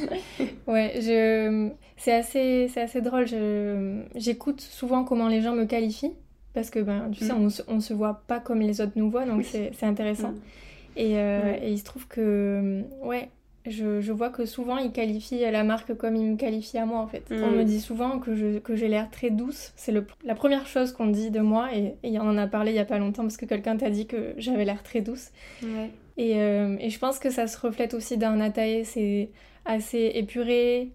Ouais, 0.66 0.94
je... 0.96 1.70
c'est 1.96 2.12
assez, 2.12 2.68
assez 2.74 3.00
drôle. 3.00 3.26
J'écoute 4.16 4.60
souvent 4.60 5.04
comment 5.04 5.28
les 5.28 5.42
gens 5.42 5.54
me 5.54 5.64
qualifient 5.64 6.14
parce 6.56 6.70
que 6.70 6.78
ben, 6.78 7.10
tu 7.12 7.22
sais, 7.22 7.34
mm. 7.34 7.42
on, 7.42 7.50
se, 7.50 7.62
on 7.68 7.80
se 7.80 7.92
voit 7.92 8.22
pas 8.26 8.40
comme 8.40 8.60
les 8.60 8.80
autres 8.80 8.94
nous 8.96 9.10
voient, 9.10 9.26
donc 9.26 9.44
c'est 9.44 9.84
intéressant. 9.84 10.30
Mm. 10.30 10.40
Et, 10.96 11.18
euh, 11.18 11.56
et, 11.60 11.70
il 11.70 11.78
se 11.78 11.84
trouve 11.84 12.08
que, 12.08 12.82
ouais, 13.02 13.28
je, 13.70 14.00
je, 14.00 14.12
vois 14.12 14.30
que 14.30 14.46
souvent 14.46 14.78
ils 14.78 14.92
qualifient 14.92 15.50
la 15.50 15.64
marque 15.64 15.94
comme 15.94 16.16
ils 16.16 16.30
me 16.30 16.36
qualifient 16.36 16.78
à 16.78 16.86
moi 16.86 17.00
en 17.00 17.06
fait. 17.06 17.24
On 17.30 17.50
mm. 17.50 17.56
me 17.56 17.64
dit 17.64 17.80
souvent 17.80 18.18
que 18.18 18.34
j'ai 18.34 18.60
que 18.60 18.72
l'air 18.72 19.10
très 19.10 19.30
douce. 19.30 19.72
C'est 19.76 19.92
la 20.24 20.34
première 20.34 20.66
chose 20.66 20.92
qu'on 20.92 21.06
dit 21.06 21.30
de 21.30 21.40
moi 21.40 21.68
et, 21.74 21.94
et 22.02 22.18
on 22.18 22.22
en 22.22 22.38
a 22.38 22.46
parlé 22.46 22.72
il 22.72 22.76
y 22.76 22.80
a 22.80 22.84
pas 22.84 22.98
longtemps 22.98 23.22
parce 23.22 23.36
que 23.36 23.46
quelqu'un 23.46 23.76
t'a 23.76 23.90
dit 23.90 24.06
que 24.06 24.34
j'avais 24.38 24.64
l'air 24.64 24.82
très 24.82 25.00
douce. 25.00 25.30
Ouais. 25.62 25.90
Et, 26.16 26.40
euh, 26.40 26.76
et, 26.80 26.90
je 26.90 26.98
pense 26.98 27.18
que 27.18 27.30
ça 27.30 27.46
se 27.46 27.58
reflète 27.58 27.92
aussi 27.92 28.16
dans 28.16 28.34
Natae, 28.36 28.84
c'est 28.84 29.28
assez 29.66 30.12
épuré, 30.14 30.92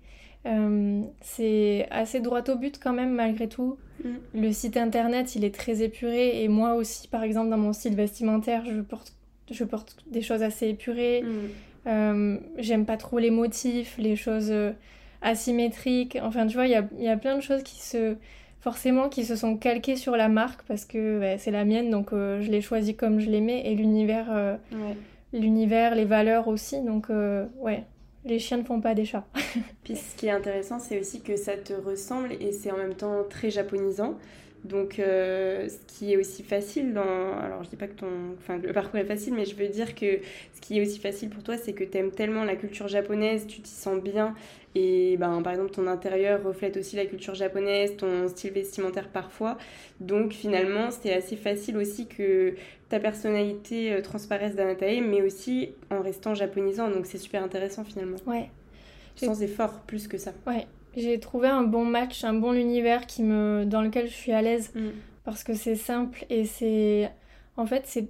euh, 0.47 1.01
c'est 1.21 1.87
assez 1.91 2.19
droit 2.19 2.41
au 2.49 2.55
but 2.55 2.79
quand 2.81 2.93
même 2.93 3.13
malgré 3.13 3.47
tout. 3.47 3.77
Mm. 4.03 4.09
Le 4.33 4.51
site 4.51 4.77
internet, 4.77 5.35
il 5.35 5.43
est 5.43 5.53
très 5.53 5.83
épuré 5.83 6.43
et 6.43 6.47
moi 6.47 6.73
aussi, 6.73 7.07
par 7.07 7.23
exemple, 7.23 7.49
dans 7.49 7.57
mon 7.57 7.73
style 7.73 7.95
vestimentaire, 7.95 8.63
je 8.65 8.81
porte, 8.81 9.13
je 9.49 9.63
porte 9.63 9.95
des 10.07 10.21
choses 10.21 10.41
assez 10.41 10.69
épurées. 10.69 11.21
Mm. 11.21 11.49
Euh, 11.87 12.37
j'aime 12.57 12.85
pas 12.85 12.97
trop 12.97 13.19
les 13.19 13.31
motifs, 13.31 13.97
les 13.97 14.15
choses 14.15 14.53
asymétriques. 15.21 16.17
Enfin, 16.21 16.47
tu 16.47 16.55
vois, 16.55 16.67
il 16.67 16.71
y 16.71 16.75
a, 16.75 16.87
y 16.97 17.07
a, 17.07 17.17
plein 17.17 17.35
de 17.35 17.41
choses 17.41 17.63
qui 17.63 17.81
se 17.81 18.15
forcément 18.59 19.09
qui 19.09 19.25
se 19.25 19.35
sont 19.35 19.57
calquées 19.57 19.95
sur 19.95 20.15
la 20.15 20.29
marque 20.29 20.61
parce 20.67 20.85
que 20.85 21.35
c'est 21.39 21.49
la 21.49 21.65
mienne 21.65 21.89
donc 21.89 22.11
je 22.11 22.47
l'ai 22.51 22.61
choisie 22.61 22.95
comme 22.95 23.19
je 23.19 23.27
l'aimais 23.27 23.63
et 23.65 23.73
l'univers 23.73 24.59
l'univers, 25.33 25.95
les 25.95 26.05
valeurs 26.05 26.47
aussi. 26.47 26.81
Donc, 26.81 27.09
euh, 27.09 27.45
ouais, 27.57 27.83
les 28.25 28.39
chiens 28.39 28.57
ne 28.57 28.63
font 28.63 28.81
pas 28.81 28.93
des 28.93 29.05
chats. 29.05 29.25
Puis 29.83 29.95
ce 29.95 30.15
qui 30.15 30.27
est 30.27 30.31
intéressant, 30.31 30.79
c'est 30.79 30.99
aussi 30.99 31.21
que 31.21 31.35
ça 31.35 31.55
te 31.57 31.73
ressemble 31.73 32.33
et 32.33 32.51
c'est 32.51 32.71
en 32.71 32.77
même 32.77 32.95
temps 32.95 33.23
très 33.29 33.49
japonisant. 33.49 34.17
Donc, 34.63 34.99
euh, 34.99 35.67
ce 35.67 35.77
qui 35.87 36.13
est 36.13 36.17
aussi 36.17 36.43
facile 36.43 36.93
dans. 36.93 37.37
Alors, 37.39 37.63
je 37.63 37.69
dis 37.69 37.75
pas 37.75 37.87
que 37.87 37.95
ton. 37.95 38.35
Enfin, 38.37 38.57
le 38.57 38.71
parcours 38.73 38.99
est 38.99 39.05
facile, 39.05 39.33
mais 39.33 39.45
je 39.45 39.55
veux 39.55 39.67
dire 39.67 39.95
que 39.95 40.19
ce 40.53 40.61
qui 40.61 40.77
est 40.77 40.81
aussi 40.81 40.99
facile 40.99 41.29
pour 41.29 41.41
toi, 41.41 41.57
c'est 41.57 41.73
que 41.73 41.83
tu 41.83 41.97
aimes 41.97 42.11
tellement 42.11 42.43
la 42.43 42.55
culture 42.55 42.87
japonaise, 42.87 43.47
tu 43.47 43.61
t'y 43.61 43.71
sens 43.71 44.01
bien. 44.01 44.35
Et 44.75 45.17
ben, 45.17 45.41
par 45.41 45.53
exemple, 45.53 45.71
ton 45.71 45.87
intérieur 45.87 46.43
reflète 46.43 46.77
aussi 46.77 46.95
la 46.95 47.05
culture 47.05 47.33
japonaise, 47.33 47.97
ton 47.97 48.27
style 48.27 48.51
vestimentaire 48.51 49.09
parfois. 49.09 49.57
Donc, 49.99 50.31
finalement, 50.33 50.91
c'était 50.91 51.13
assez 51.13 51.35
facile 51.35 51.77
aussi 51.77 52.07
que 52.07 52.53
ta 52.87 52.99
personnalité 52.99 53.93
euh, 53.93 54.01
transparaisse 54.01 54.55
d'Anatae, 54.55 55.01
mais 55.01 55.23
aussi 55.23 55.73
en 55.89 56.01
restant 56.01 56.35
japonisant. 56.35 56.89
Donc, 56.89 57.07
c'est 57.07 57.17
super 57.17 57.43
intéressant 57.43 57.83
finalement. 57.83 58.17
Ouais. 58.27 58.49
Sans 59.15 59.41
effort, 59.41 59.81
plus 59.87 60.07
que 60.07 60.17
ça. 60.17 60.33
Ouais. 60.45 60.67
J'ai 60.95 61.19
trouvé 61.19 61.47
un 61.47 61.63
bon 61.63 61.85
match, 61.85 62.23
un 62.23 62.33
bon 62.33 62.53
univers 62.53 63.07
qui 63.07 63.23
me, 63.23 63.63
dans 63.65 63.81
lequel 63.81 64.07
je 64.07 64.13
suis 64.13 64.33
à 64.33 64.41
l'aise 64.41 64.71
mm. 64.75 64.89
parce 65.23 65.43
que 65.43 65.53
c'est 65.53 65.75
simple 65.75 66.25
et 66.29 66.45
c'est. 66.45 67.11
En 67.57 67.65
fait, 67.65 67.83
c'est. 67.85 68.07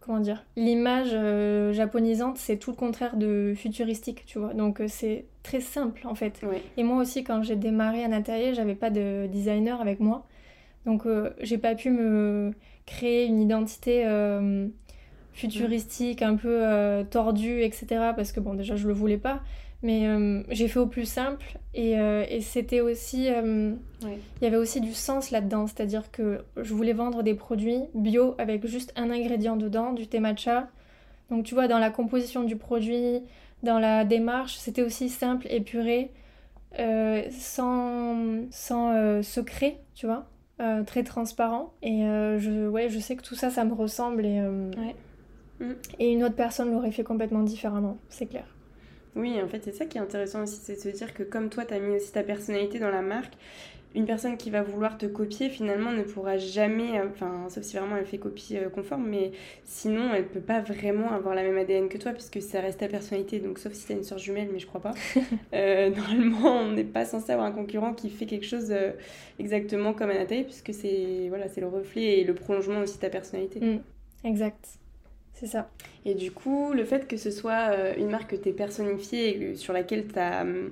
Comment 0.00 0.20
dire 0.20 0.44
L'image 0.56 1.10
euh, 1.12 1.72
japonisante, 1.72 2.38
c'est 2.38 2.56
tout 2.56 2.70
le 2.70 2.76
contraire 2.76 3.16
de 3.16 3.52
futuristique, 3.54 4.24
tu 4.26 4.38
vois. 4.38 4.54
Donc, 4.54 4.80
euh, 4.80 4.86
c'est 4.88 5.26
très 5.42 5.60
simple 5.60 6.06
en 6.06 6.14
fait. 6.14 6.40
Et 6.76 6.82
moi 6.82 6.96
aussi, 6.96 7.22
quand 7.22 7.42
j'ai 7.42 7.56
démarré 7.56 8.02
à 8.02 8.08
Natalie, 8.08 8.54
j'avais 8.54 8.74
pas 8.74 8.90
de 8.90 9.26
designer 9.26 9.80
avec 9.80 10.00
moi. 10.00 10.26
Donc, 10.86 11.06
euh, 11.06 11.30
j'ai 11.40 11.58
pas 11.58 11.74
pu 11.74 11.90
me 11.90 12.52
créer 12.86 13.26
une 13.26 13.40
identité 13.40 14.06
futuristique, 15.32 16.22
un 16.22 16.36
peu 16.36 16.64
tordue, 17.10 17.62
etc. 17.62 17.86
Parce 18.16 18.32
que, 18.32 18.40
bon, 18.40 18.54
déjà, 18.54 18.76
je 18.76 18.88
le 18.88 18.94
voulais 18.94 19.18
pas. 19.18 19.40
Mais 19.82 20.06
euh, 20.06 20.42
j'ai 20.50 20.68
fait 20.68 20.78
au 20.78 20.86
plus 20.86 21.06
simple 21.06 21.58
et, 21.72 21.98
euh, 21.98 22.24
et 22.28 22.42
c'était 22.42 22.82
aussi. 22.82 23.28
Euh, 23.30 23.74
il 24.02 24.44
y 24.44 24.46
avait 24.46 24.58
aussi 24.58 24.80
du 24.80 24.92
sens 24.92 25.30
là-dedans, 25.30 25.66
c'est-à-dire 25.66 26.10
que 26.10 26.44
je 26.56 26.74
voulais 26.74 26.92
vendre 26.92 27.22
des 27.22 27.34
produits 27.34 27.80
bio 27.94 28.34
avec 28.38 28.66
juste 28.66 28.92
un 28.96 29.10
ingrédient 29.10 29.56
dedans, 29.56 29.92
du 29.92 30.06
thé 30.06 30.20
matcha. 30.20 30.68
Donc 31.30 31.44
tu 31.44 31.54
vois, 31.54 31.66
dans 31.66 31.78
la 31.78 31.90
composition 31.90 32.44
du 32.44 32.56
produit, 32.56 33.22
dans 33.62 33.78
la 33.78 34.04
démarche, 34.04 34.56
c'était 34.56 34.82
aussi 34.82 35.08
simple, 35.08 35.46
épuré, 35.48 36.10
sans, 36.76 38.48
sans 38.50 39.22
secret, 39.22 39.78
tu 39.94 40.06
vois, 40.06 40.26
très 40.86 41.04
transparent. 41.04 41.72
Et 41.82 42.00
je, 42.00 42.68
ouais, 42.68 42.88
je 42.88 42.98
sais 42.98 43.16
que 43.16 43.22
tout 43.22 43.34
ça, 43.36 43.50
ça 43.50 43.64
me 43.64 43.74
ressemble 43.74 44.26
et, 44.26 44.42
et 45.98 46.12
une 46.12 46.24
autre 46.24 46.36
personne 46.36 46.72
l'aurait 46.72 46.90
fait 46.90 47.04
complètement 47.04 47.42
différemment, 47.42 47.98
c'est 48.08 48.26
clair. 48.26 48.44
Oui, 49.16 49.40
en 49.42 49.48
fait, 49.48 49.62
c'est 49.64 49.72
ça 49.72 49.86
qui 49.86 49.98
est 49.98 50.00
intéressant 50.00 50.42
aussi, 50.42 50.56
c'est 50.62 50.74
de 50.74 50.80
se 50.80 50.88
dire 50.96 51.12
que 51.14 51.22
comme 51.22 51.50
toi, 51.50 51.64
tu 51.64 51.74
as 51.74 51.80
mis 51.80 51.96
aussi 51.96 52.12
ta 52.12 52.22
personnalité 52.22 52.78
dans 52.78 52.90
la 52.90 53.02
marque, 53.02 53.34
une 53.94 54.06
personne 54.06 54.36
qui 54.36 54.50
va 54.50 54.62
vouloir 54.62 54.98
te 54.98 55.06
copier, 55.06 55.48
finalement, 55.48 55.90
ne 55.90 56.02
pourra 56.04 56.38
jamais, 56.38 57.00
enfin, 57.00 57.48
sauf 57.48 57.64
si 57.64 57.76
vraiment 57.76 57.96
elle 57.96 58.06
fait 58.06 58.18
copie 58.18 58.56
euh, 58.56 58.68
conforme, 58.68 59.08
mais 59.08 59.32
sinon, 59.64 60.14
elle 60.14 60.28
peut 60.28 60.40
pas 60.40 60.60
vraiment 60.60 61.10
avoir 61.10 61.34
la 61.34 61.42
même 61.42 61.58
ADN 61.58 61.88
que 61.88 61.98
toi, 61.98 62.12
puisque 62.12 62.40
ça 62.40 62.60
reste 62.60 62.78
ta 62.80 62.88
personnalité. 62.88 63.40
Donc, 63.40 63.58
sauf 63.58 63.72
si 63.72 63.86
tu 63.86 63.92
as 63.92 63.96
une 63.96 64.04
soeur 64.04 64.18
jumelle, 64.18 64.48
mais 64.52 64.60
je 64.60 64.66
crois 64.66 64.80
pas. 64.80 64.94
Euh, 65.52 65.90
normalement, 65.90 66.60
on 66.60 66.72
n'est 66.72 66.84
pas 66.84 67.04
censé 67.04 67.32
avoir 67.32 67.46
un 67.48 67.52
concurrent 67.52 67.92
qui 67.92 68.08
fait 68.08 68.26
quelque 68.26 68.46
chose 68.46 68.70
euh, 68.70 68.92
exactement 69.40 69.92
comme 69.92 70.10
Anatole, 70.10 70.44
puisque 70.44 70.72
c'est 70.72 71.26
voilà, 71.28 71.48
c'est 71.48 71.60
le 71.60 71.66
reflet 71.66 72.20
et 72.20 72.24
le 72.24 72.34
prolongement 72.34 72.80
aussi 72.80 72.96
de 72.96 73.00
ta 73.00 73.10
personnalité. 73.10 73.60
Mm, 73.60 73.80
exact. 74.24 74.79
C'est 75.40 75.46
ça. 75.46 75.70
Et 76.04 76.14
du 76.14 76.30
coup, 76.32 76.72
le 76.72 76.84
fait 76.84 77.08
que 77.08 77.16
ce 77.16 77.30
soit 77.30 77.70
euh, 77.70 77.94
une 77.96 78.10
marque 78.10 78.30
que 78.30 78.36
tu 78.36 78.50
es 78.50 78.52
personnifiée 78.52 79.50
et 79.52 79.54
sur 79.56 79.72
laquelle 79.72 80.06
tu 80.06 80.18
as, 80.18 80.42
hum, 80.42 80.70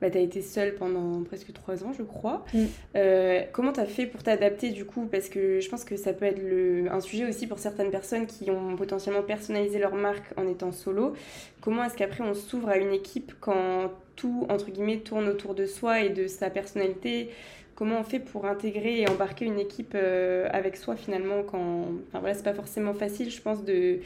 bah, 0.00 0.08
été 0.08 0.42
seule 0.42 0.74
pendant 0.74 1.22
presque 1.22 1.52
trois 1.52 1.84
ans, 1.84 1.92
je 1.96 2.02
crois, 2.02 2.44
Mm. 2.52 2.64
euh, 2.96 3.42
comment 3.52 3.72
tu 3.72 3.80
as 3.80 3.86
fait 3.86 4.06
pour 4.06 4.22
t'adapter 4.24 4.70
du 4.70 4.84
coup? 4.84 5.06
Parce 5.06 5.28
que 5.28 5.60
je 5.60 5.68
pense 5.68 5.84
que 5.84 5.96
ça 5.96 6.12
peut 6.12 6.24
être 6.26 6.42
le, 6.42 6.90
un 6.90 7.00
sujet 7.00 7.26
aussi 7.28 7.46
pour 7.46 7.58
certaines 7.60 7.90
personnes 7.90 8.26
qui 8.26 8.50
ont 8.50 8.76
potentiellement 8.76 9.22
personnalisé 9.22 9.78
leur 9.78 9.94
marque 9.94 10.32
en 10.36 10.48
étant 10.48 10.72
solo. 10.72 11.14
Comment 11.60 11.84
est-ce 11.84 11.96
qu'après 11.96 12.24
on 12.24 12.34
s'ouvre 12.34 12.68
à 12.68 12.78
une 12.78 12.92
équipe 12.92 13.32
quand 13.40 13.92
tout, 14.16 14.46
entre 14.50 14.70
guillemets, 14.70 14.98
tourne 14.98 15.28
autour 15.28 15.54
de 15.54 15.66
soi 15.66 16.00
et 16.00 16.10
de 16.10 16.26
sa 16.26 16.50
personnalité? 16.50 17.30
Comment 17.74 18.00
on 18.00 18.04
fait 18.04 18.20
pour 18.20 18.44
intégrer 18.46 19.00
et 19.00 19.08
embarquer 19.08 19.46
une 19.46 19.58
équipe 19.58 19.94
euh, 19.94 20.48
avec 20.52 20.76
soi 20.76 20.94
finalement 20.96 21.42
quand... 21.42 21.86
Enfin 22.08 22.20
voilà, 22.20 22.34
c'est 22.34 22.44
pas 22.44 22.54
forcément 22.54 22.92
facile, 22.94 23.30
je 23.30 23.40
pense, 23.40 23.64
de, 23.64 24.00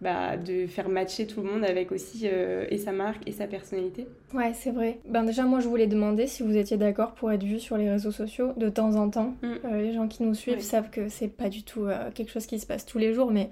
bah, 0.00 0.38
de 0.38 0.66
faire 0.66 0.88
matcher 0.88 1.26
tout 1.26 1.42
le 1.42 1.50
monde 1.52 1.64
avec 1.64 1.92
aussi 1.92 2.22
euh, 2.24 2.64
et 2.70 2.78
sa 2.78 2.92
marque 2.92 3.22
et 3.28 3.32
sa 3.32 3.46
personnalité. 3.46 4.06
Ouais, 4.32 4.52
c'est 4.54 4.70
vrai. 4.70 4.98
Ben 5.06 5.22
déjà, 5.24 5.44
moi, 5.44 5.60
je 5.60 5.68
voulais 5.68 5.86
demander 5.86 6.26
si 6.26 6.42
vous 6.42 6.56
étiez 6.56 6.78
d'accord 6.78 7.12
pour 7.12 7.30
être 7.30 7.44
vu 7.44 7.60
sur 7.60 7.76
les 7.76 7.90
réseaux 7.90 8.10
sociaux 8.10 8.52
de 8.56 8.70
temps 8.70 8.94
en 8.96 9.10
temps. 9.10 9.34
Mm. 9.42 9.48
Euh, 9.66 9.82
les 9.82 9.92
gens 9.92 10.08
qui 10.08 10.22
nous 10.22 10.34
suivent 10.34 10.56
Oui. 10.56 10.62
savent 10.62 10.88
que 10.90 11.08
c'est 11.08 11.28
pas 11.28 11.50
du 11.50 11.62
tout 11.62 11.84
euh, 11.84 12.10
quelque 12.14 12.30
chose 12.30 12.46
qui 12.46 12.58
se 12.58 12.66
passe 12.66 12.86
tous 12.86 12.96
les 12.98 13.12
jours, 13.12 13.30
mais 13.30 13.50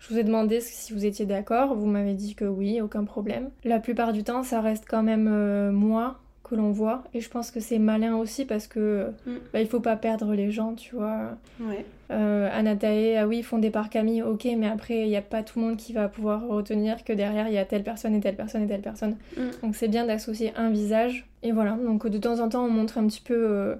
je 0.00 0.12
vous 0.12 0.18
ai 0.18 0.24
demandé 0.24 0.60
si 0.60 0.92
vous 0.92 1.06
étiez 1.06 1.26
d'accord. 1.26 1.76
Vous 1.76 1.86
m'avez 1.86 2.14
dit 2.14 2.34
que 2.34 2.44
oui, 2.44 2.80
aucun 2.80 3.04
problème. 3.04 3.50
La 3.62 3.78
plupart 3.78 4.12
du 4.12 4.24
temps, 4.24 4.42
ça 4.42 4.60
reste 4.60 4.84
quand 4.88 5.04
même 5.04 5.70
moi 5.70 6.18
que 6.44 6.54
l'on 6.54 6.70
voit, 6.72 7.02
et 7.14 7.20
je 7.20 7.28
pense 7.30 7.50
que 7.50 7.58
c'est 7.58 7.78
malin 7.78 8.16
aussi 8.16 8.44
parce 8.44 8.66
que 8.66 9.06
Mm. 9.26 9.32
bah, 9.52 9.60
il 9.62 9.66
faut 9.66 9.80
pas 9.80 9.96
perdre 9.96 10.34
les 10.34 10.50
gens, 10.50 10.74
tu 10.74 10.94
vois. 10.94 11.30
Ouais. 11.60 11.84
Euh, 12.10 12.48
Anatae, 12.52 13.16
ah 13.18 13.26
oui, 13.26 13.42
fondé 13.42 13.70
par 13.70 13.88
Camille, 13.88 14.22
ok, 14.22 14.46
mais 14.58 14.68
après, 14.68 15.00
il 15.00 15.08
n'y 15.08 15.16
a 15.16 15.22
pas 15.22 15.42
tout 15.42 15.58
le 15.58 15.64
monde 15.66 15.76
qui 15.78 15.92
va 15.94 16.08
pouvoir 16.08 16.46
retenir 16.46 17.02
que 17.02 17.12
derrière, 17.14 17.48
il 17.48 17.54
y 17.54 17.58
a 17.58 17.64
telle 17.64 17.82
personne 17.82 18.14
et 18.14 18.20
telle 18.20 18.36
personne 18.36 18.62
et 18.62 18.66
telle 18.66 18.82
personne. 18.82 19.16
Mm. 19.36 19.40
Donc 19.62 19.74
c'est 19.74 19.88
bien 19.88 20.04
d'associer 20.06 20.52
un 20.56 20.70
visage. 20.70 21.26
Et 21.42 21.52
voilà, 21.52 21.72
donc 21.72 22.06
de 22.06 22.18
temps 22.18 22.40
en 22.40 22.48
temps, 22.50 22.64
on 22.64 22.70
montre 22.70 22.98
un 22.98 23.06
petit 23.06 23.22
peu, 23.22 23.34
euh, 23.36 23.74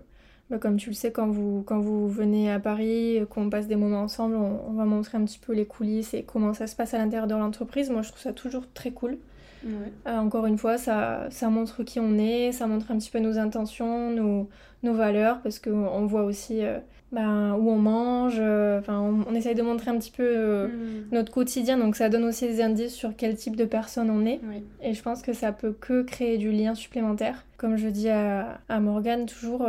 bah, 0.51 0.57
comme 0.59 0.77
tu 0.79 0.89
le 0.89 0.95
sais, 0.95 1.13
quand 1.13 1.27
vous, 1.29 1.63
quand 1.67 1.81
vous 1.81 2.09
venez 2.09 2.51
à 2.51 2.59
Paris, 2.61 3.21
qu'on 3.29 3.51
passe 3.51 3.67
des 3.69 3.77
moments 3.77 4.03
ensemble, 4.03 4.37
on, 4.37 4.61
on 4.69 4.73
va 4.73 4.85
montrer 4.87 5.19
un 5.19 5.25
petit 5.25 5.39
peu 5.39 5.53
les 5.53 5.67
coulisses 5.67 6.15
et 6.15 6.23
comment 6.23 6.55
ça 6.55 6.67
se 6.67 6.75
passe 6.77 6.95
à 6.95 6.99
l'intérieur 6.99 7.27
de 7.27 7.35
l'entreprise. 7.35 7.91
Moi, 7.91 8.01
je 8.03 8.09
trouve 8.09 8.23
ça 8.23 8.33
toujours 8.33 8.65
très 8.73 8.91
cool. 8.91 9.19
Ouais. 9.65 9.93
Euh, 10.07 10.19
encore 10.19 10.47
une 10.47 10.59
fois, 10.59 10.79
ça, 10.79 11.27
ça 11.31 11.49
montre 11.49 11.83
qui 11.83 12.01
on 12.01 12.19
est, 12.19 12.53
ça 12.53 12.67
montre 12.67 12.91
un 12.91 12.99
petit 12.99 13.11
peu 13.11 13.19
nos 13.19 13.39
intentions, 13.39 14.11
nos, 14.11 14.49
nos 14.83 14.93
valeurs, 14.95 15.41
parce 15.43 15.59
qu'on 15.59 16.07
voit 16.07 16.25
aussi 16.25 16.63
euh, 16.65 16.79
ben, 17.13 17.55
où 17.55 17.71
on 17.71 17.79
mange, 17.79 18.37
euh, 18.39 18.79
enfin, 18.81 19.01
on, 19.01 19.25
on 19.31 19.35
essaye 19.35 19.55
de 19.55 19.63
montrer 19.63 19.91
un 19.91 19.99
petit 19.99 20.11
peu 20.11 20.23
euh, 20.23 20.69
Mm. 20.69 21.15
notre 21.15 21.33
quotidien, 21.33 21.79
donc 21.79 21.97
ça 21.97 22.09
donne 22.09 22.25
aussi 22.25 22.47
des 22.47 22.61
indices 22.61 22.95
sur 22.95 23.17
quel 23.17 23.37
type 23.37 23.57
de 23.57 23.65
personne 23.65 24.11
on 24.11 24.27
est. 24.27 24.41
Ouais. 24.45 24.63
Et 24.83 24.95
je 24.95 25.03
pense 25.03 25.23
que 25.23 25.33
ça 25.33 25.53
peut 25.53 25.73
que 25.73 26.03
créer 26.03 26.39
du 26.39 26.51
lien 26.51 26.75
supplémentaire. 26.75 27.45
Comme 27.57 27.77
je 27.77 27.89
dis 27.89 28.09
à, 28.11 28.61
à 28.69 28.81
Morgane, 28.81 29.27
toujours, 29.27 29.67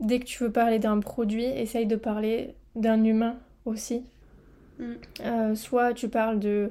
dès 0.00 0.18
que 0.18 0.24
tu 0.24 0.42
veux 0.42 0.50
parler 0.50 0.78
d'un 0.78 0.98
produit, 1.00 1.44
essaye 1.44 1.86
de 1.86 1.96
parler 1.96 2.54
d'un 2.74 3.04
humain 3.04 3.36
aussi. 3.64 4.02
Mm. 4.78 4.84
Euh, 5.24 5.54
soit 5.54 5.94
tu 5.94 6.08
parles 6.08 6.38
de 6.38 6.70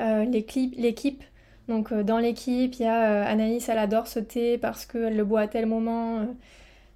euh, 0.00 0.24
l'équipe. 0.24 1.24
Donc 1.68 1.92
euh, 1.92 2.02
dans 2.02 2.18
l'équipe, 2.18 2.74
il 2.76 2.82
y 2.82 2.86
a 2.86 3.22
euh, 3.22 3.24
Anaïs, 3.26 3.68
elle 3.68 3.78
adore 3.78 4.06
ce 4.06 4.18
thé 4.20 4.58
parce 4.58 4.86
qu'elle 4.86 5.16
le 5.16 5.24
boit 5.24 5.42
à 5.42 5.48
tel 5.48 5.66
moment. 5.66 6.20
euh, 6.20 6.24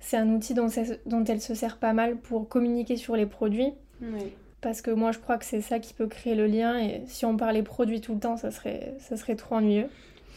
c'est 0.00 0.16
un 0.16 0.28
outil 0.30 0.54
dont, 0.54 0.68
elle 0.68 1.40
se 1.40 1.54
sert 1.54 1.76
pas 1.76 1.92
mal 1.92 2.16
pour 2.16 2.48
communiquer 2.48 2.96
sur 2.96 3.14
les 3.14 3.26
produits. 3.26 3.72
Parce 4.60 4.82
que 4.82 4.90
moi, 4.90 5.12
je 5.12 5.18
crois 5.18 5.38
que 5.38 5.44
c'est 5.44 5.60
ça 5.60 5.78
qui 5.78 5.94
peut 5.94 6.08
créer 6.08 6.34
le 6.34 6.46
lien. 6.46 6.78
Et 6.78 7.02
si 7.06 7.24
on 7.24 7.36
parlait 7.36 7.62
produits 7.62 8.00
tout 8.00 8.14
le 8.14 8.20
temps, 8.20 8.36
ça 8.36 8.50
serait, 8.50 8.94
ça 8.98 9.16
serait 9.16 9.36
trop 9.36 9.56
ennuyeux. 9.56 9.88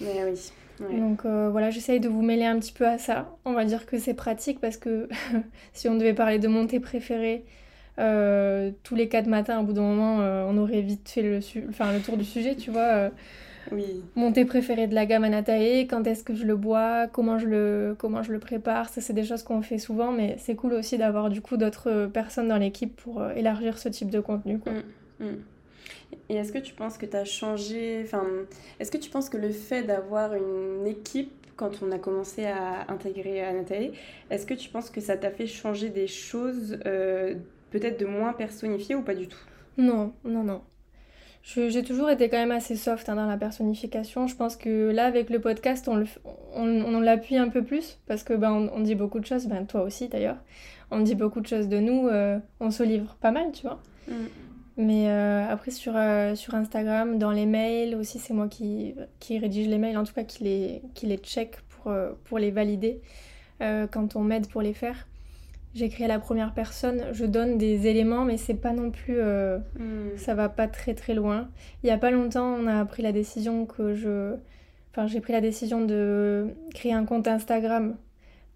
Mais 0.01 0.23
oui. 0.23 0.51
Ouais. 0.79 0.99
Donc 0.99 1.25
euh, 1.25 1.49
voilà, 1.49 1.69
j'essaye 1.71 1.99
de 1.99 2.09
vous 2.09 2.21
mêler 2.21 2.45
un 2.45 2.59
petit 2.59 2.73
peu 2.73 2.85
à 2.87 2.97
ça. 2.97 3.37
On 3.45 3.53
va 3.53 3.65
dire 3.65 3.85
que 3.85 3.97
c'est 3.97 4.13
pratique 4.13 4.59
parce 4.59 4.77
que 4.77 5.09
si 5.73 5.87
on 5.87 5.95
devait 5.95 6.13
parler 6.13 6.37
de 6.39 6.47
mon 6.47 6.67
thé 6.67 6.79
préféré 6.79 7.45
euh, 7.97 8.71
tous 8.83 8.95
les 8.95 9.07
quatre 9.07 9.27
matins, 9.27 9.59
au 9.61 9.63
bout 9.63 9.73
d'un 9.73 9.81
moment, 9.81 10.21
euh, 10.21 10.45
on 10.47 10.57
aurait 10.57 10.81
vite 10.81 11.07
fait 11.09 11.21
le, 11.21 11.39
enfin, 11.69 11.93
le 11.93 12.01
tour 12.01 12.17
du 12.17 12.25
sujet, 12.25 12.55
tu 12.55 12.71
vois. 12.71 13.09
Oui. 13.71 14.03
mon 14.15 14.31
thé 14.31 14.45
préféré 14.45 14.87
de 14.87 14.95
la 14.95 15.05
gamme 15.05 15.23
Anatae, 15.23 15.87
quand 15.87 16.05
est-ce 16.05 16.23
que 16.23 16.35
je 16.35 16.45
le 16.45 16.55
bois, 16.55 17.07
comment 17.07 17.39
je 17.39 17.47
le, 17.47 17.95
comment 17.97 18.23
je 18.23 18.31
le 18.31 18.39
prépare, 18.39 18.89
ça 18.89 19.01
c'est 19.01 19.13
des 19.13 19.23
choses 19.23 19.43
qu'on 19.43 19.61
fait 19.61 19.77
souvent, 19.77 20.11
mais 20.11 20.35
c'est 20.39 20.55
cool 20.55 20.73
aussi 20.73 20.97
d'avoir 20.97 21.29
du 21.29 21.41
coup 21.41 21.57
d'autres 21.57 22.07
personnes 22.07 22.47
dans 22.47 22.57
l'équipe 22.57 22.95
pour 22.95 23.21
euh, 23.21 23.33
élargir 23.33 23.77
ce 23.77 23.89
type 23.89 24.09
de 24.09 24.19
contenu. 24.19 24.59
Quoi. 24.59 24.73
Mm. 25.19 25.25
Mm. 25.25 25.37
Et 26.29 26.35
est-ce 26.35 26.51
que 26.51 26.59
tu 26.59 26.73
penses 26.73 26.97
que 26.97 27.05
tu 27.05 27.15
as 27.15 27.25
changé, 27.25 28.01
enfin, 28.03 28.23
est-ce 28.79 28.91
que 28.91 28.97
tu 28.97 29.09
penses 29.09 29.29
que 29.29 29.37
le 29.37 29.49
fait 29.49 29.83
d'avoir 29.83 30.33
une 30.33 30.85
équipe 30.87 31.31
quand 31.55 31.81
on 31.81 31.91
a 31.91 31.99
commencé 31.99 32.45
à 32.45 32.91
intégrer 32.91 33.41
Anatae, 33.41 33.91
est-ce 34.29 34.45
que 34.45 34.53
tu 34.53 34.69
penses 34.69 34.89
que 34.89 35.01
ça 35.01 35.17
t'a 35.17 35.31
fait 35.31 35.47
changer 35.47 35.89
des 35.89 36.07
choses, 36.07 36.77
euh, 36.85 37.35
peut-être 37.71 37.99
de 37.99 38.05
moins 38.05 38.33
personnifiées 38.33 38.95
ou 38.95 39.01
pas 39.01 39.15
du 39.15 39.27
tout? 39.27 39.39
Non, 39.77 40.13
non, 40.23 40.43
non. 40.43 40.61
J'ai 41.47 41.83
toujours 41.83 42.09
été 42.09 42.27
quand 42.27 42.37
même 42.37 42.49
assez 42.49 42.75
soft 42.75 43.07
hein, 43.07 43.15
dans 43.15 43.27
la 43.27 43.37
personnification. 43.37 44.25
Je 44.25 44.35
pense 44.35 44.55
que 44.55 44.89
là, 44.89 45.05
avec 45.05 45.29
le 45.29 45.39
podcast, 45.39 45.87
on, 45.87 45.95
le 45.95 46.05
f- 46.05 46.17
on, 46.55 46.67
on 46.67 46.99
l'appuie 46.99 47.37
un 47.37 47.49
peu 47.49 47.63
plus 47.63 47.99
parce 48.07 48.23
que 48.23 48.33
ben, 48.33 48.51
on, 48.51 48.69
on 48.75 48.79
dit 48.79 48.95
beaucoup 48.95 49.19
de 49.19 49.25
choses, 49.27 49.45
ben, 49.45 49.63
toi 49.67 49.83
aussi 49.83 50.07
d'ailleurs. 50.07 50.37
On 50.89 51.01
dit 51.01 51.13
beaucoup 51.13 51.41
de 51.41 51.47
choses 51.47 51.67
de 51.69 51.77
nous, 51.77 52.07
euh, 52.07 52.39
on 52.59 52.71
se 52.71 52.81
livre 52.81 53.15
pas 53.21 53.29
mal, 53.29 53.51
tu 53.51 53.61
vois. 53.61 53.79
Mm. 54.07 54.13
Mais 54.77 55.09
euh, 55.09 55.47
après, 55.47 55.69
sur, 55.69 55.93
euh, 55.95 56.33
sur 56.33 56.55
Instagram, 56.55 57.19
dans 57.19 57.31
les 57.31 57.45
mails 57.45 57.93
aussi, 57.93 58.17
c'est 58.17 58.33
moi 58.33 58.47
qui, 58.47 58.95
qui 59.19 59.37
rédige 59.37 59.67
les 59.67 59.77
mails, 59.77 59.97
en 59.99 60.03
tout 60.03 60.13
cas 60.13 60.23
qui 60.23 60.43
les, 60.43 60.81
qui 60.95 61.05
les 61.05 61.17
check 61.17 61.57
pour, 61.69 61.93
pour 62.23 62.39
les 62.39 62.49
valider 62.49 63.01
quand 63.59 64.15
on 64.15 64.21
m'aide 64.21 64.47
pour 64.47 64.61
les 64.61 64.73
faire. 64.73 65.07
J'écris 65.75 66.05
à 66.05 66.07
la 66.07 66.19
première 66.19 66.53
personne, 66.53 67.03
je 67.11 67.25
donne 67.25 67.57
des 67.57 67.87
éléments, 67.87 68.23
mais 68.23 68.37
c'est 68.37 68.53
pas 68.55 68.71
non 68.71 68.91
plus. 68.91 69.17
euh, 69.19 69.57
Mm. 69.77 70.17
ça 70.17 70.33
va 70.33 70.47
pas 70.49 70.67
très 70.67 70.93
très 70.93 71.13
loin. 71.13 71.49
Il 71.83 71.87
y 71.87 71.91
a 71.91 71.97
pas 71.97 72.11
longtemps, 72.11 72.55
on 72.55 72.65
a 72.67 72.83
pris 72.85 73.03
la 73.03 73.11
décision 73.11 73.65
que 73.65 73.93
je. 73.93 74.35
Enfin, 74.91 75.07
j'ai 75.07 75.19
pris 75.19 75.33
la 75.33 75.41
décision 75.41 75.83
de 75.85 76.47
créer 76.73 76.93
un 76.93 77.03
compte 77.03 77.27
Instagram 77.27 77.97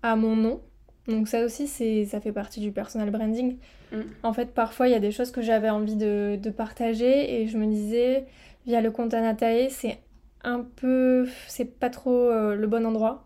à 0.01 0.15
mon 0.15 0.35
nom. 0.37 0.61
Donc, 1.07 1.27
ça 1.27 1.43
aussi, 1.43 1.67
ça 2.05 2.21
fait 2.21 2.31
partie 2.31 2.61
du 2.61 2.71
personal 2.71 3.09
branding. 3.11 3.57
Mm. 3.91 3.97
En 4.23 4.31
fait, 4.31 4.53
parfois, 4.53 4.87
il 4.87 4.91
y 4.91 4.95
a 4.95 4.99
des 4.99 5.11
choses 5.11 5.31
que 5.31 5.41
j'avais 5.41 5.69
envie 5.69 5.95
de, 5.97 6.37
de 6.41 6.49
partager 6.49 7.41
et 7.41 7.47
je 7.47 7.57
me 7.57 7.65
disais, 7.65 8.25
via 8.65 8.79
le 8.79 8.91
compte 8.91 9.13
Anatae, 9.13 9.69
c'est 9.69 9.97
un 10.45 10.61
peu. 10.77 11.27
C'est 11.47 11.65
pas 11.79 11.89
trop 11.89 12.11
euh, 12.13 12.55
le 12.55 12.67
bon 12.67 12.85
endroit. 12.85 13.25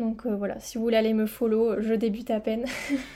Donc 0.00 0.26
euh, 0.26 0.34
voilà, 0.34 0.58
si 0.58 0.76
vous 0.76 0.84
voulez 0.84 0.96
aller 0.96 1.14
me 1.14 1.26
follow, 1.26 1.80
je 1.80 1.94
débute 1.94 2.30
à 2.30 2.40
peine. 2.40 2.64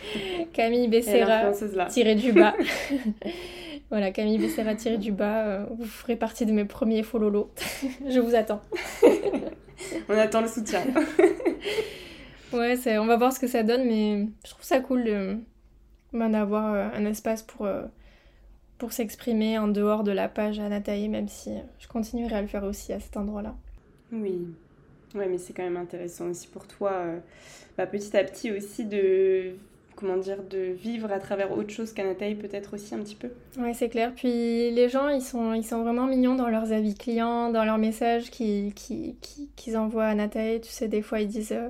Camille 0.52 0.86
Becerra 0.86 1.44
l'influenceuse 1.44 1.74
là. 1.74 1.86
tiré 1.86 2.14
du 2.14 2.32
bas. 2.32 2.54
voilà, 3.90 4.12
Camille 4.12 4.38
Becerra 4.38 4.76
tiré 4.76 4.98
du 4.98 5.10
bas. 5.10 5.44
euh, 5.46 5.66
vous 5.76 5.86
ferez 5.86 6.14
partie 6.14 6.46
de 6.46 6.52
mes 6.52 6.64
premiers 6.64 7.02
follow 7.02 7.50
Je 8.08 8.20
vous 8.20 8.36
attends. 8.36 8.60
On 10.08 10.16
attend 10.16 10.42
le 10.42 10.48
soutien. 10.48 10.82
Ouais, 12.52 12.76
on 12.98 13.06
va 13.06 13.16
voir 13.16 13.32
ce 13.32 13.40
que 13.40 13.48
ça 13.48 13.64
donne, 13.64 13.84
mais 13.84 14.28
je 14.44 14.50
trouve 14.50 14.64
ça 14.64 14.78
cool 14.78 15.40
ben, 16.14 16.30
d'avoir 16.30 16.72
euh, 16.72 16.88
un 16.94 17.04
espace 17.06 17.42
pour, 17.42 17.66
euh, 17.66 17.82
pour 18.78 18.92
s'exprimer 18.92 19.58
en 19.58 19.66
dehors 19.66 20.04
de 20.04 20.12
la 20.12 20.28
page 20.28 20.60
Anatae, 20.60 21.08
même 21.08 21.26
si 21.26 21.50
euh, 21.50 21.60
je 21.80 21.88
continuerai 21.88 22.36
à 22.36 22.40
le 22.40 22.46
faire 22.46 22.62
aussi 22.62 22.92
à 22.92 23.00
cet 23.00 23.16
endroit-là. 23.16 23.56
Oui. 24.12 24.46
Ouais, 25.14 25.28
mais 25.28 25.38
c'est 25.38 25.52
quand 25.52 25.62
même 25.62 25.76
intéressant 25.76 26.26
aussi 26.26 26.48
pour 26.48 26.66
toi, 26.66 26.90
euh, 26.92 27.18
bah, 27.78 27.86
petit 27.86 28.16
à 28.16 28.24
petit 28.24 28.50
aussi 28.50 28.84
de, 28.84 29.52
comment 29.94 30.16
dire, 30.16 30.42
de 30.42 30.72
vivre 30.72 31.12
à 31.12 31.20
travers 31.20 31.56
autre 31.56 31.70
chose 31.70 31.92
qu'Anatae 31.92 32.34
peut-être 32.34 32.74
aussi 32.74 32.94
un 32.96 32.98
petit 32.98 33.14
peu. 33.14 33.28
Ouais, 33.56 33.74
c'est 33.74 33.88
clair. 33.88 34.12
Puis 34.14 34.70
les 34.72 34.88
gens, 34.88 35.08
ils 35.08 35.22
sont, 35.22 35.54
ils 35.54 35.64
sont 35.64 35.82
vraiment 35.82 36.06
mignons 36.06 36.34
dans 36.34 36.48
leurs 36.48 36.72
avis 36.72 36.94
clients, 36.94 37.50
dans 37.50 37.64
leurs 37.64 37.78
messages 37.78 38.30
qu'ils 38.30 38.74
qui, 38.74 39.16
qui, 39.20 39.48
qu'ils 39.54 39.76
envoient 39.76 40.06
à 40.06 40.14
Nathalie. 40.16 40.60
Tu 40.60 40.70
sais, 40.70 40.88
des 40.88 41.02
fois, 41.02 41.20
ils 41.20 41.28
disent 41.28 41.52
euh, 41.52 41.68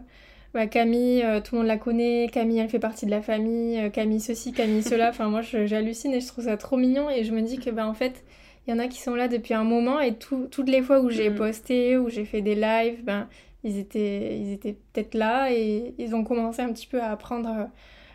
bah, 0.55 0.67
Camille, 0.67 1.23
euh, 1.23 1.41
tout 1.43 1.55
le 1.55 1.61
monde 1.61 1.69
la 1.69 1.77
connaît, 1.77 2.31
Camille, 2.33 2.61
elle 2.61 2.71
fait 2.71 2.79
partie 2.79 3.05
de 3.05 3.11
la 3.11 3.21
famille, 3.21 3.91
Camille 3.91 4.21
ceci, 4.21 4.53
Camille 4.53 4.83
cela. 4.83 5.09
Enfin, 5.11 5.29
moi, 5.29 5.43
j'hallucine 5.43 6.15
et 6.15 6.21
je 6.21 6.29
trouve 6.29 6.45
ça 6.45 6.57
trop 6.57 6.79
mignon. 6.79 7.11
Et 7.11 7.25
je 7.25 7.33
me 7.33 7.43
dis 7.43 7.59
que, 7.59 7.69
bah, 7.69 7.87
en 7.87 7.95
fait, 7.95 8.25
il 8.67 8.71
y 8.71 8.75
en 8.75 8.79
a 8.79 8.89
qui 8.89 9.01
sont 9.01 9.15
là 9.15 9.29
depuis 9.29 9.55
un 9.55 9.65
moment 9.65 10.01
et 10.01 10.15
tout- 10.17 10.49
toutes 10.51 10.69
les 10.69 10.83
fois 10.83 11.01
où 11.01 11.11
j'ai 11.11 11.31
Mhm. 11.31 11.37
posté, 11.37 11.97
où 11.99 12.09
j'ai 12.09 12.25
fait 12.25 12.41
des 12.43 12.55
lives, 12.55 13.05
ben, 13.05 13.29
ils 13.63 13.79
étaient, 13.79 14.39
ils 14.39 14.53
étaient 14.53 14.77
peut-être 14.93 15.15
là 15.15 15.51
et 15.53 15.95
ils 15.99 16.15
ont 16.15 16.25
commencé 16.25 16.63
un 16.63 16.73
petit 16.73 16.87
peu 16.87 17.01
à 17.01 17.11
apprendre 17.11 17.69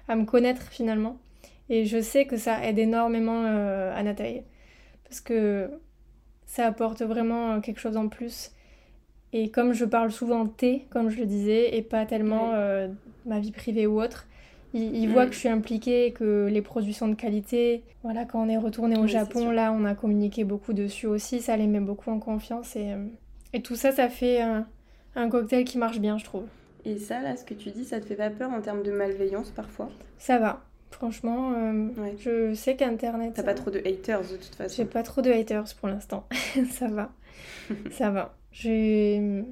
à 0.08 0.16
me 0.16 0.26
connaître 0.26 0.64
finalement. 0.72 1.18
Et 1.70 1.86
je 1.86 2.02
sais 2.02 2.26
que 2.26 2.38
ça 2.38 2.66
aide 2.66 2.80
énormément 2.80 3.44
euh, 3.46 3.94
à 3.96 4.02
Nathalie. 4.04 4.42
Parce 5.04 5.22
que 5.22 5.70
ça 6.46 6.66
apporte 6.66 7.02
vraiment 7.04 7.62
quelque 7.62 7.80
chose 7.80 7.98
en 7.98 8.08
plus. 8.10 8.52
Et 9.34 9.52
comme 9.52 9.74
je 9.74 9.86
parle 9.86 10.12
souvent 10.12 10.48
thé, 10.48 10.88
comme 10.90 11.10
je 11.10 11.20
le 11.20 11.26
disais, 11.28 11.78
et 11.78 11.84
pas 11.84 12.06
tellement 12.08 12.52
euh, 12.54 12.88
ma 13.28 13.40
vie 13.40 13.52
privée 13.52 13.86
ou 13.86 14.02
autre, 14.02 14.26
Ils, 14.74 15.08
voient 15.10 15.26
Mm. 15.26 15.30
que 15.30 15.34
je 15.34 15.40
suis 15.40 15.50
impliquée, 15.50 16.12
que 16.12 16.48
les 16.52 16.62
produits 16.62 16.94
sont 16.94 17.08
de 17.08 17.16
qualité. 17.16 17.84
Voilà, 18.04 18.26
quand 18.26 18.44
on 18.46 18.50
est 18.50 18.58
retourné 18.58 18.98
au 18.98 19.02
Oui, 19.04 19.08
Japon, 19.10 19.50
là, 19.52 19.72
on 19.74 19.84
a 19.86 19.96
communiqué 19.96 20.44
beaucoup 20.44 20.74
dessus 20.74 21.08
aussi. 21.08 21.42
Ça 21.42 21.58
les 21.58 21.66
met 21.68 21.80
beaucoup 21.80 22.12
en 22.12 22.20
confiance. 22.20 22.76
Et, 22.76 22.94
euh, 22.94 23.06
et 23.54 23.62
tout 23.64 23.76
ça, 23.76 23.92
ça 23.92 24.10
fait 24.10 24.42
un, 24.42 24.68
un 25.16 25.28
cocktail 25.30 25.64
qui 25.66 25.78
marche 25.80 26.00
bien, 26.00 26.18
je 26.20 26.26
trouve. 26.26 26.46
Et 26.86 26.98
ça, 26.98 27.20
là, 27.22 27.36
ce 27.36 27.44
que 27.44 27.54
tu 27.56 27.72
dis, 27.72 27.84
ça 27.84 28.00
te 28.00 28.06
fait 28.06 28.16
pas 28.16 28.30
peur 28.30 28.52
en 28.52 28.62
termes 28.62 28.84
de 28.84 28.92
malveillance 28.92 29.50
parfois? 29.50 29.90
Ça 30.20 30.38
va. 30.38 30.62
Franchement, 30.92 31.52
euh, 31.56 31.88
Ouais. 31.98 32.16
je 32.20 32.54
sais 32.54 32.76
qu'Internet... 32.76 33.34
T'as 33.36 33.42
euh, 33.42 33.46
pas 33.46 33.54
trop 33.54 33.70
de 33.72 33.80
haters 33.80 34.22
de 34.22 34.36
toute 34.38 34.52
J'ai 34.60 34.64
façon. 34.64 34.86
pas 34.86 35.04
trop 35.04 35.22
de 35.22 35.32
haters 35.32 35.66
pour 35.80 35.88
l'instant. 35.90 36.26
ça 36.72 36.88
va. 36.88 37.12
ça 37.92 38.10
va. 38.12 38.36
J'ai... 38.52 39.44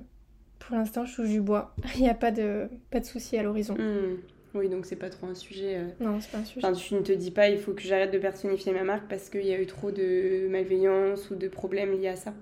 Pour 0.59 0.75
l'instant, 0.75 1.05
je 1.05 1.15
touche 1.15 1.29
du 1.29 1.41
bois. 1.41 1.73
Il 1.95 2.01
n'y 2.01 2.09
a 2.09 2.13
pas 2.13 2.31
de, 2.31 2.69
pas 2.91 2.99
de 2.99 3.05
soucis 3.05 3.37
à 3.37 3.43
l'horizon. 3.43 3.75
Hmm. 3.75 4.17
Oui, 4.53 4.69
donc 4.69 4.85
c'est 4.85 4.95
pas 4.95 5.09
trop 5.09 5.27
un 5.27 5.35
sujet. 5.35 5.75
euh. 5.77 5.87
Non, 5.99 6.19
c'est 6.19 6.31
pas 6.31 6.37
un 6.39 6.45
sujet. 6.45 6.65
Enfin, 6.65 6.73
tu 6.73 6.95
ne 6.95 7.01
te 7.01 7.11
dis 7.11 7.31
pas, 7.31 7.49
il 7.49 7.59
faut 7.59 7.73
que 7.73 7.81
j'arrête 7.81 8.11
de 8.11 8.17
personnifier 8.17 8.73
ma 8.73 8.83
marque 8.83 9.07
parce 9.07 9.29
qu'il 9.29 9.45
y 9.45 9.53
a 9.53 9.61
eu 9.61 9.65
trop 9.65 9.91
de 9.91 10.47
malveillance 10.49 11.29
ou 11.29 11.35
de 11.35 11.47
problèmes 11.47 11.91
liés 11.91 12.07
à 12.07 12.15
ça. 12.15 12.33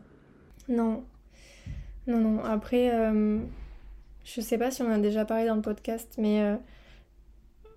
Non. 0.70 1.04
Non, 2.08 2.20
non. 2.20 2.44
Après, 2.44 2.92
euh, 2.94 3.40
je 4.24 4.42
sais 4.42 4.58
pas 4.58 4.72
si 4.72 4.82
on 4.82 4.92
a 4.92 5.00
déjà 5.00 5.26
parlé 5.26 5.48
dans 5.48 5.56
le 5.56 5.62
podcast, 5.62 6.16
mais 6.18 6.42
euh, 6.42 6.56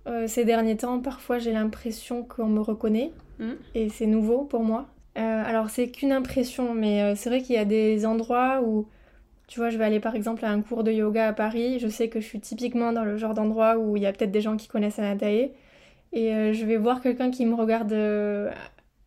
euh, 0.07 0.27
ces 0.27 0.45
derniers 0.45 0.77
temps, 0.77 0.99
parfois 0.99 1.39
j'ai 1.39 1.51
l'impression 1.51 2.23
qu'on 2.23 2.47
me 2.47 2.61
reconnaît. 2.61 3.11
Hmm. 3.39 3.53
Et 3.73 3.89
c'est 3.89 4.05
nouveau 4.05 4.43
pour 4.43 4.63
moi. 4.63 4.87
Alors, 5.15 5.69
c'est 5.69 5.89
qu'une 5.89 6.13
impression, 6.13 6.73
mais 6.73 7.13
c'est 7.17 7.27
vrai 7.29 7.41
qu'il 7.41 7.55
y 7.55 7.57
a 7.57 7.65
des 7.65 8.05
endroits 8.05 8.61
où, 8.63 8.87
tu 9.49 9.59
vois, 9.59 9.71
je 9.71 9.79
vais 9.79 9.83
aller 9.83 9.99
par 9.99 10.15
exemple 10.15 10.45
à 10.45 10.51
un 10.51 10.61
cours 10.61 10.83
de 10.83 10.91
yoga 10.91 11.27
à 11.27 11.33
Paris. 11.33 11.79
Je 11.79 11.87
sais 11.87 12.07
que 12.07 12.21
je 12.21 12.25
suis 12.25 12.39
typiquement 12.39 12.93
dans 12.93 13.03
le 13.03 13.17
genre 13.17 13.33
d'endroit 13.33 13.77
où 13.79 13.97
il 13.97 14.03
y 14.03 14.05
a 14.05 14.13
peut-être 14.13 14.31
des 14.31 14.41
gens 14.41 14.55
qui 14.55 14.67
connaissent 14.67 14.99
Anatae. 14.99 15.49
Et 16.13 16.35
euh, 16.35 16.53
je 16.53 16.65
vais 16.65 16.77
voir 16.77 17.01
quelqu'un 17.01 17.31
qui 17.31 17.47
me 17.47 17.55
regarde 17.55 17.91
euh, 17.91 18.51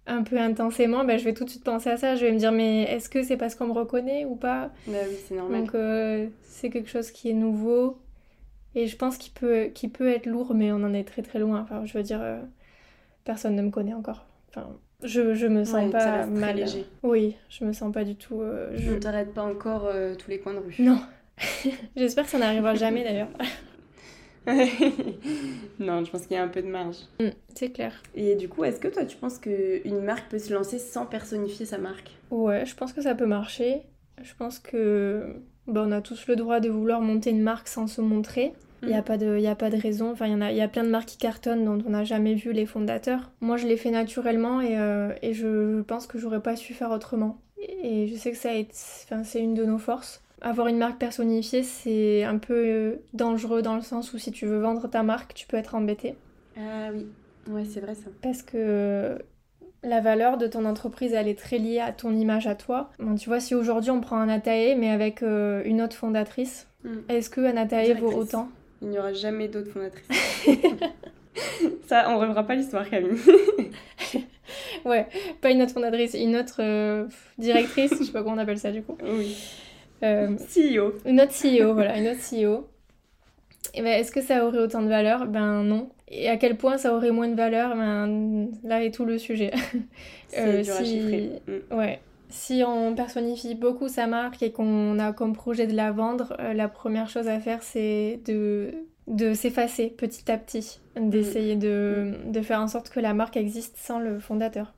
un 0.09 0.24
peu 0.24 0.40
intensément, 0.40 1.05
ben, 1.05 1.16
je 1.16 1.24
vais 1.24 1.33
tout 1.33 1.44
de 1.44 1.50
suite 1.50 1.62
penser 1.62 1.90
à 1.90 1.96
ça. 1.96 2.16
Je 2.16 2.26
vais 2.26 2.33
me 2.33 2.38
dire, 2.38 2.50
mais 2.50 2.83
est-ce 2.83 3.09
que 3.09 3.22
c'est 3.22 3.37
parce 3.37 3.55
qu'on 3.55 3.68
me 3.68 3.72
reconnaît 3.72 4.24
ou 4.24 4.35
pas? 4.35 4.72
Bah 4.88 4.98
oui, 5.09 5.16
c'est 5.28 5.37
normal. 5.37 5.61
Donc 5.61 5.76
euh, 5.76 6.26
c'est 6.42 6.70
quelque 6.70 6.90
chose 6.90 7.12
qui 7.12 7.31
est 7.31 7.35
nouveau 7.35 7.98
et 8.74 8.88
je 8.88 8.96
pense 8.96 9.18
qu'il 9.18 9.33
peut, 9.33 9.70
peut 9.92 10.09
être 10.09 10.26
lourd, 10.26 10.55
mais 10.55 10.72
on 10.72 10.83
en 10.83 10.92
est 10.92 11.05
très 11.05 11.22
très 11.22 11.38
loin. 11.38 11.61
Enfin, 11.61 11.85
je 11.85 11.96
veux 11.96 12.02
dire, 12.02 12.20
personne 13.22 13.55
ne 13.55 13.62
me 13.62 13.70
connaît 13.70 13.94
encore. 13.94 14.26
Enfin, 14.48 14.66
je, 15.05 15.35
je 15.35 15.47
me 15.47 15.65
sens 15.65 15.85
Ouais, 15.85 15.91
pas 15.91 16.27
mal. 16.27 16.57
léger. 16.57 16.85
Oui, 17.03 17.37
je 17.49 17.65
me 17.65 17.73
sens 17.73 17.93
pas 17.93 18.05
du 18.05 18.17
tout. 18.17 18.41
euh, 18.41 18.71
je- 18.77 18.93
On 18.95 19.01
t'arrête 19.01 19.33
pas 19.35 19.43
encore 19.43 19.87
euh, 19.87 20.15
tous 20.15 20.31
les 20.31 20.38
coins 20.38 20.55
de 20.55 20.59
rue. 20.61 20.75
Non. 20.79 20.99
J'espère 21.97 22.25
que 22.25 22.31
ça 22.31 22.38
n'arrivera 22.38 22.75
jamais 22.75 23.03
d'ailleurs. 23.05 23.29
non, 25.79 26.05
je 26.05 26.11
pense 26.11 26.23
qu'il 26.27 26.33
y 26.37 26.41
a 26.41 26.43
un 26.43 26.49
peu 26.49 26.62
de 26.62 26.67
marge. 26.69 26.97
Mm, 27.21 27.29
c'est 27.55 27.71
clair. 27.71 28.03
Et 28.15 28.35
du 28.37 28.49
coup, 28.49 28.65
est-ce 28.65 28.81
que 28.81 28.88
toi, 28.88 29.05
tu 29.05 29.17
penses 29.17 29.38
qu'une 29.38 30.01
marque 30.03 30.29
peut 30.31 30.38
se 30.38 30.53
lancer 30.53 30.79
sans 30.79 31.07
personnifier 31.07 31.67
sa 31.67 31.79
marque? 31.79 32.11
Ouais, 32.31 32.65
je 32.67 32.75
pense 32.75 32.93
que 32.93 33.03
ça 33.03 33.15
peut 33.15 33.27
marcher. 33.27 33.83
Je 34.23 34.33
pense 34.37 34.59
que 34.59 35.37
bah, 35.67 35.85
on 35.87 35.93
a 35.93 36.01
tous 36.01 36.27
le 36.27 36.37
droit 36.37 36.61
de 36.61 36.69
vouloir 36.69 37.01
monter 37.01 37.31
une 37.31 37.43
marque 37.43 37.69
sans 37.69 37.87
se 37.87 38.01
montrer. 38.01 38.53
Il 38.83 38.88
n'y 38.88 38.95
a, 38.95 39.01
Mm. 39.01 39.05
pas 39.05 39.16
de- 39.16 39.38
y 39.38 39.47
a 39.47 39.55
pas 39.55 39.71
de 39.71 39.77
raison. 39.77 40.11
Enfin, 40.11 40.27
il 40.27 40.33
y, 40.33 40.35
en 40.35 40.40
a- 40.40 40.51
y 40.53 40.61
a 40.61 40.66
plein 40.68 40.83
de 40.85 40.88
marques 40.88 41.09
qui 41.09 41.16
cartonnent 41.18 41.64
dont 41.64 41.79
on 41.87 41.90
n'a 41.90 42.03
jamais 42.05 42.35
vu 42.35 42.53
les 42.53 42.66
fondateurs. 42.66 43.31
Moi, 43.40 43.57
je 43.57 43.66
l'ai 43.68 43.77
fait 43.77 43.90
naturellement 43.90 44.61
et, 44.61 44.77
euh, 44.79 45.12
et 45.23 45.35
je 45.35 45.83
pense 45.83 46.07
que 46.09 46.18
j'aurais 46.18 46.40
pas 46.40 46.57
su 46.57 46.75
faire 46.75 46.90
autrement. 46.90 47.38
Et 47.85 48.09
je 48.09 48.16
sais 48.16 48.33
que 48.33 48.37
ça 48.37 48.49
enfin, 49.05 49.23
c'est 49.23 49.40
une 49.40 49.55
de 49.55 49.64
nos 49.64 49.79
forces. 49.79 50.21
Avoir 50.40 50.66
une 50.66 50.79
marque 50.79 50.99
personnifiée, 50.99 51.62
c'est 51.62 52.25
un 52.25 52.38
peu 52.38 52.55
euh, 52.57 52.97
dangereux 53.14 53.62
dans 53.62 53.77
le 53.77 53.83
sens 53.83 54.12
où 54.14 54.18
si 54.18 54.33
tu 54.33 54.47
veux 54.47 54.59
vendre 54.59 54.88
ta 54.88 55.05
marque, 55.05 55.33
tu 55.35 55.47
peux 55.47 55.57
être 55.57 55.77
embêté. 55.77 56.16
Ah 56.57 56.88
oui, 56.92 57.07
ouais, 57.49 57.64
c'est 57.64 57.79
vrai 57.79 57.95
ça. 57.95 58.11
Parce 58.21 58.42
que 58.42 59.16
la 59.85 60.01
valeur 60.01 60.38
de 60.38 60.49
ton 60.49 60.64
entreprise, 60.64 61.12
elle 61.12 61.29
est 61.29 61.38
très 61.38 61.59
liée 61.59 61.79
à 61.79 61.92
ton 61.92 62.11
image 62.12 62.49
à 62.49 62.57
toi. 62.57 62.90
Bon, 62.99 63.14
tu 63.14 63.29
vois, 63.29 63.38
si 63.38 63.55
aujourd'hui 63.55 63.92
on 63.92 64.01
prend 64.01 64.18
Anatae, 64.21 64.75
mais 64.77 64.90
avec 64.90 65.23
euh, 65.23 65.62
une 65.64 65.81
autre 65.83 65.95
fondatrice, 65.97 66.66
Mm. 66.85 66.88
est-ce 67.09 67.31
que 67.31 67.40
Anatae 67.42 67.95
vaut 67.95 68.11
autant? 68.12 68.49
Il 68.83 68.88
n'y 68.88 68.99
aura 68.99 69.12
jamais 69.12 69.49
d'autres 69.49 69.71
fondatrices. 69.71 70.07
ça, 71.87 72.07
on 72.11 72.18
revra 72.18 72.45
pas 72.45 72.55
l'histoire, 72.55 72.88
Camille. 72.88 73.18
Ouais, 74.85 75.07
pas 75.40 75.51
une 75.51 75.62
autre 75.62 75.73
fondatrice, 75.73 76.14
une 76.14 76.35
autre 76.37 76.57
euh, 76.61 77.07
directrice, 77.38 77.92
je 77.99 78.05
sais 78.05 78.12
pas 78.12 78.23
comment 78.23 78.35
on 78.35 78.38
appelle 78.38 78.59
ça 78.59 78.71
du 78.73 78.83
coup. 78.83 78.99
oui. 79.03 79.37
Euh, 80.03 80.37
CEO. 80.37 80.95
une 81.07 81.21
autre 81.21 81.33
CEO, 81.33 81.73
voilà, 81.75 81.97
une 81.97 82.09
autre 82.09 82.18
CEO. 82.21 82.66
Et 83.75 83.81
ben, 83.83 84.01
est-ce 84.01 84.11
que 84.11 84.21
ça 84.21 84.45
aurait 84.45 84.59
autant 84.59 84.83
de 84.83 84.88
valeur? 84.88 85.27
Ben 85.27 85.62
non. 85.62 85.88
Et 86.09 86.29
à 86.29 86.37
quel 86.37 86.57
point 86.57 86.77
ça 86.77 86.92
aurait 86.95 87.12
moins 87.12 87.29
de 87.29 87.37
valeur? 87.37 87.77
Ben 87.77 88.49
là 88.64 88.83
est 88.85 88.90
tout 88.92 89.05
le 89.05 89.16
sujet. 89.18 89.53
C'est 90.29 90.40
Euh, 90.40 90.62
dur 90.62 90.75
à 90.75 90.85
si- 90.85 90.87
chiffrer. 91.01 91.31
Ouais. 91.71 92.01
Si 92.33 92.62
on 92.66 92.95
personnifie 92.95 93.55
beaucoup 93.55 93.88
sa 93.88 94.07
marque 94.07 94.42
et 94.42 94.53
qu'on 94.53 94.99
a 94.99 95.12
comme 95.12 95.35
projet 95.35 95.66
de 95.66 95.77
la 95.77 95.92
vendre, 95.92 96.35
euh, 96.40 96.55
la 96.55 96.66
première 96.66 97.11
chose 97.11 97.29
à 97.29 97.38
faire 97.38 97.62
c'est 97.62 98.21
de, 98.25 98.73
de 99.07 99.35
s'effacer 99.35 99.88
petit 99.90 100.33
à 100.33 100.38
petit, 100.38 100.81
d'essayer 100.97 101.57
de, 101.57 102.14
de 102.25 102.40
faire 102.40 102.61
en 102.61 102.68
sorte 102.68 102.88
que 102.88 103.01
la 103.01 103.12
marque 103.12 103.37
existe 103.37 103.77
sans 103.77 103.99
le 103.99 104.18
fondateur. 104.18 104.73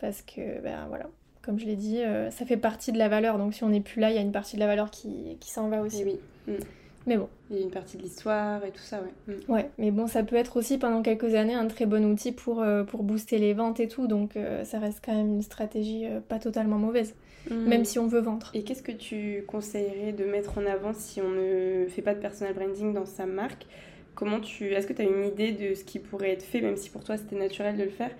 Parce 0.00 0.20
que, 0.20 0.60
ben 0.60 0.84
voilà, 0.88 1.06
comme 1.40 1.58
je 1.58 1.64
l'ai 1.64 1.76
dit, 1.76 2.02
euh, 2.02 2.30
ça 2.30 2.44
fait 2.44 2.58
partie 2.58 2.92
de 2.92 2.98
la 2.98 3.08
valeur. 3.08 3.38
Donc 3.38 3.54
si 3.54 3.64
on 3.64 3.70
n'est 3.70 3.80
plus 3.80 4.00
là, 4.00 4.10
il 4.10 4.14
y 4.16 4.18
a 4.18 4.22
une 4.22 4.32
partie 4.32 4.56
de 4.56 4.60
la 4.60 4.66
valeur 4.66 4.90
qui, 4.90 5.38
qui 5.40 5.50
s'en 5.50 5.70
va 5.70 5.80
aussi. 5.80 6.02
Et 6.02 6.04
oui. 6.04 6.20
Mm. 6.46 6.52
Mais 7.06 7.16
bon, 7.16 7.28
Il 7.50 7.56
y 7.56 7.60
a 7.60 7.62
une 7.62 7.70
partie 7.70 7.96
de 7.96 8.02
l'histoire 8.02 8.64
et 8.64 8.70
tout 8.70 8.82
ça, 8.82 9.00
ouais. 9.02 9.34
Mm. 9.34 9.52
ouais. 9.52 9.70
Mais 9.78 9.90
bon, 9.90 10.06
ça 10.06 10.22
peut 10.22 10.36
être 10.36 10.56
aussi 10.56 10.78
pendant 10.78 11.02
quelques 11.02 11.34
années 11.34 11.54
un 11.54 11.66
très 11.66 11.86
bon 11.86 12.04
outil 12.04 12.32
pour, 12.32 12.62
euh, 12.62 12.84
pour 12.84 13.02
booster 13.02 13.38
les 13.38 13.54
ventes 13.54 13.80
et 13.80 13.88
tout. 13.88 14.06
Donc 14.06 14.36
euh, 14.36 14.64
ça 14.64 14.78
reste 14.78 15.00
quand 15.04 15.14
même 15.14 15.34
une 15.34 15.42
stratégie 15.42 16.06
euh, 16.06 16.20
pas 16.20 16.38
totalement 16.38 16.78
mauvaise, 16.78 17.14
Mm. 17.50 17.66
même 17.66 17.84
si 17.84 17.98
on 17.98 18.06
veut 18.06 18.20
vendre. 18.20 18.50
Et 18.54 18.62
qu'est-ce 18.62 18.82
que 18.84 18.92
tu 18.92 19.44
conseillerais 19.48 20.12
de 20.12 20.24
mettre 20.24 20.58
en 20.58 20.66
avant 20.66 20.92
si 20.94 21.20
on 21.20 21.30
ne 21.30 21.86
fait 21.88 22.02
pas 22.02 22.14
de 22.14 22.20
personal 22.20 22.54
branding 22.54 22.92
dans 22.94 23.06
sa 23.06 23.26
marque? 23.26 23.66
Comment 24.14 24.40
tu... 24.40 24.72
Est-ce 24.72 24.86
que 24.86 24.92
tu 24.92 25.02
as 25.02 25.06
une 25.06 25.24
idée 25.24 25.52
de 25.52 25.74
ce 25.74 25.84
qui 25.84 25.98
pourrait 25.98 26.30
être 26.30 26.44
fait, 26.44 26.60
même 26.60 26.76
si 26.76 26.90
pour 26.90 27.02
toi 27.02 27.16
c'était 27.16 27.36
naturel 27.36 27.76
de 27.76 27.82
le 27.82 27.90
faire? 27.90 28.10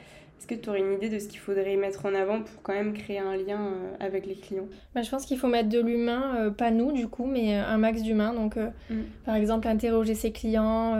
Est-ce 0.43 0.49
que 0.49 0.61
tu 0.61 0.71
aurais 0.71 0.81
une 0.81 0.95
idée 0.95 1.09
de 1.09 1.21
ce 1.21 1.29
qu'il 1.29 1.39
faudrait 1.39 1.77
mettre 1.77 2.05
en 2.05 2.15
avant 2.17 2.41
pour 2.43 2.63
quand 2.65 2.73
même 2.73 2.95
créer 2.95 3.21
un 3.21 3.37
lien 3.37 3.61
euh, 3.61 3.95
avec 4.01 4.27
les 4.27 4.35
clients? 4.35 4.67
Bah, 4.93 5.03
je 5.03 5.09
pense 5.09 5.25
qu'il 5.25 5.39
faut 5.39 5.47
mettre 5.47 5.69
de 5.69 5.79
l'humain, 5.79 6.35
euh, 6.37 6.51
pas 6.51 6.73
nous 6.73 6.91
du 6.91 7.07
coup, 7.07 7.27
mais 7.27 7.57
euh, 7.57 7.65
un 7.65 7.79
max 7.79 8.03
d'humain. 8.03 8.35
Donc, 8.35 8.57
Mm. 8.57 8.95
par 9.25 9.37
exemple, 9.37 9.69
interroger 9.69 10.15
ses 10.17 10.33
clients, 10.33 10.99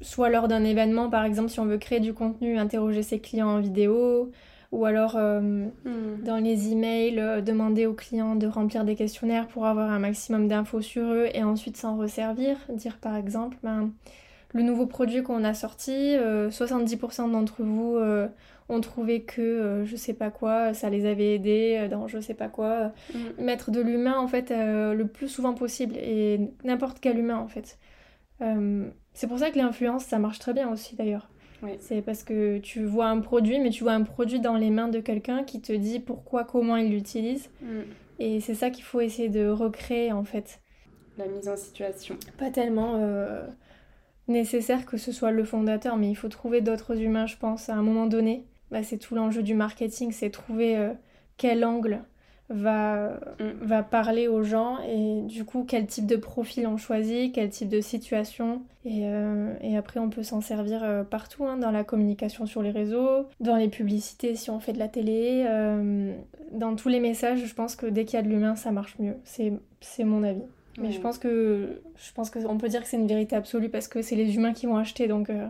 soit 0.00 0.30
lors 0.30 0.48
d'un 0.48 0.64
événement, 0.64 1.10
par 1.10 1.26
exemple, 1.26 1.50
si 1.50 1.60
on 1.60 1.66
veut 1.66 1.76
créer 1.76 2.00
du 2.00 2.14
contenu, 2.14 2.56
interroger 2.56 3.02
ses 3.02 3.18
clients 3.18 3.48
en 3.48 3.60
vidéo, 3.60 4.30
ou 4.72 4.86
alors 4.86 5.16
euh, 5.16 5.66
Mm. 5.84 6.24
dans 6.24 6.38
les 6.38 6.72
emails, 6.72 7.20
euh, 7.20 7.42
demander 7.42 7.84
aux 7.84 7.92
clients 7.92 8.36
de 8.36 8.46
remplir 8.46 8.84
des 8.84 8.94
questionnaires 8.94 9.48
pour 9.48 9.66
avoir 9.66 9.90
un 9.90 9.98
maximum 9.98 10.48
d'infos 10.48 10.80
sur 10.80 11.04
eux 11.12 11.26
et 11.34 11.42
ensuite 11.42 11.76
s'en 11.76 11.98
resservir. 11.98 12.56
Dire 12.70 12.96
par 13.02 13.16
exemple, 13.16 13.58
ben, 13.62 13.90
le 14.54 14.62
nouveau 14.62 14.86
produit 14.86 15.22
qu'on 15.22 15.44
a 15.44 15.54
sorti, 15.54 16.16
euh, 16.16 16.50
70% 16.50 17.30
d'entre 17.30 17.62
vous 17.62 17.96
euh, 17.96 18.28
ont 18.68 18.80
trouvé 18.80 19.22
que 19.22 19.40
euh, 19.40 19.84
je 19.84 19.96
sais 19.96 20.14
pas 20.14 20.30
quoi, 20.30 20.74
ça 20.74 20.90
les 20.90 21.06
avait 21.06 21.34
aidés 21.34 21.76
euh, 21.78 21.88
dans 21.88 22.08
je 22.08 22.18
sais 22.20 22.34
pas 22.34 22.48
quoi. 22.48 22.92
Mm. 23.14 23.44
Mettre 23.44 23.70
de 23.70 23.80
l'humain 23.80 24.18
en 24.18 24.26
fait 24.26 24.50
euh, 24.50 24.94
le 24.94 25.06
plus 25.06 25.28
souvent 25.28 25.54
possible 25.54 25.96
et 25.96 26.40
n'importe 26.64 26.98
quel 27.00 27.18
humain 27.18 27.38
en 27.38 27.48
fait. 27.48 27.78
Euh, 28.40 28.88
c'est 29.12 29.26
pour 29.26 29.38
ça 29.38 29.50
que 29.50 29.58
l'influence 29.58 30.04
ça 30.04 30.18
marche 30.18 30.38
très 30.38 30.54
bien 30.54 30.70
aussi 30.70 30.96
d'ailleurs. 30.96 31.28
C'est 31.80 32.02
parce 32.02 32.22
que 32.22 32.58
tu 32.58 32.84
vois 32.84 33.06
un 33.06 33.18
produit, 33.18 33.58
mais 33.58 33.70
tu 33.70 33.82
vois 33.82 33.92
un 33.92 34.04
produit 34.04 34.38
dans 34.38 34.56
les 34.56 34.70
mains 34.70 34.86
de 34.86 35.00
quelqu'un 35.00 35.42
qui 35.42 35.60
te 35.60 35.72
dit 35.72 35.98
pourquoi, 35.98 36.44
comment 36.44 36.76
il 36.76 36.90
l'utilise. 36.90 37.50
Mm. 37.62 37.80
Et 38.20 38.40
c'est 38.40 38.54
ça 38.54 38.70
qu'il 38.70 38.84
faut 38.84 39.00
essayer 39.00 39.28
de 39.28 39.48
recréer 39.48 40.12
en 40.12 40.22
fait. 40.24 40.60
La 41.18 41.26
mise 41.26 41.48
en 41.48 41.56
situation. 41.56 42.16
Pas 42.38 42.50
tellement 42.50 42.94
euh, 42.96 43.44
nécessaire 44.28 44.86
que 44.86 44.96
ce 44.96 45.12
soit 45.12 45.30
le 45.30 45.44
fondateur, 45.44 45.96
mais 45.96 46.08
il 46.10 46.14
faut 46.14 46.28
trouver 46.28 46.60
d'autres 46.60 47.00
humains, 47.00 47.26
je 47.26 47.36
pense, 47.36 47.68
à 47.68 47.74
un 47.74 47.82
moment 47.82 48.06
donné. 48.06 48.44
Bah, 48.70 48.82
c'est 48.82 48.98
tout 48.98 49.14
l'enjeu 49.14 49.42
du 49.42 49.54
marketing, 49.54 50.12
c'est 50.12 50.30
trouver 50.30 50.76
euh, 50.76 50.92
quel 51.38 51.64
angle 51.64 52.02
va, 52.50 53.18
Mm. 53.40 53.44
va 53.62 53.82
parler 53.82 54.26
aux 54.28 54.42
gens 54.42 54.78
et 54.86 55.22
du 55.22 55.44
coup 55.44 55.64
quel 55.68 55.86
type 55.86 56.06
de 56.06 56.16
profil 56.16 56.66
on 56.66 56.76
choisit, 56.78 57.34
quel 57.34 57.50
type 57.50 57.68
de 57.68 57.80
situation. 57.80 58.62
Et, 58.84 59.02
euh, 59.04 59.52
et 59.60 59.76
après 59.76 60.00
on 60.00 60.08
peut 60.08 60.22
s'en 60.22 60.40
servir 60.40 60.82
euh, 60.82 61.02
partout, 61.04 61.44
hein, 61.44 61.56
dans 61.58 61.70
la 61.70 61.84
communication 61.84 62.46
sur 62.46 62.62
les 62.62 62.70
réseaux, 62.70 63.26
dans 63.40 63.56
les 63.56 63.68
publicités 63.68 64.34
si 64.34 64.50
on 64.50 64.60
fait 64.60 64.72
de 64.72 64.78
la 64.78 64.88
télé, 64.88 65.44
dans 66.52 66.74
tous 66.74 66.88
les 66.88 67.00
messages, 67.00 67.44
je 67.44 67.54
pense 67.54 67.76
que 67.76 67.86
dès 67.86 68.04
qu'il 68.04 68.16
y 68.16 68.20
a 68.20 68.22
de 68.22 68.28
l'humain 68.28 68.56
ça 68.56 68.70
marche 68.70 68.96
mieux. 68.98 69.16
C'est 69.24 70.04
mon 70.04 70.22
avis. 70.22 70.42
Mais 70.78 70.92
je 70.92 71.00
pense 71.00 71.18
que 71.18 71.80
je 71.96 72.12
pense 72.12 72.30
qu'on 72.30 72.58
peut 72.58 72.68
dire 72.68 72.82
que 72.82 72.88
c'est 72.88 72.96
une 72.96 73.08
vérité 73.08 73.34
absolue 73.36 73.68
parce 73.68 73.88
que 73.88 74.02
c'est 74.02 74.16
les 74.16 74.36
humains 74.36 74.52
qui 74.52 74.66
vont 74.66 74.76
acheter 74.76 75.08
donc 75.08 75.28
euh, 75.28 75.46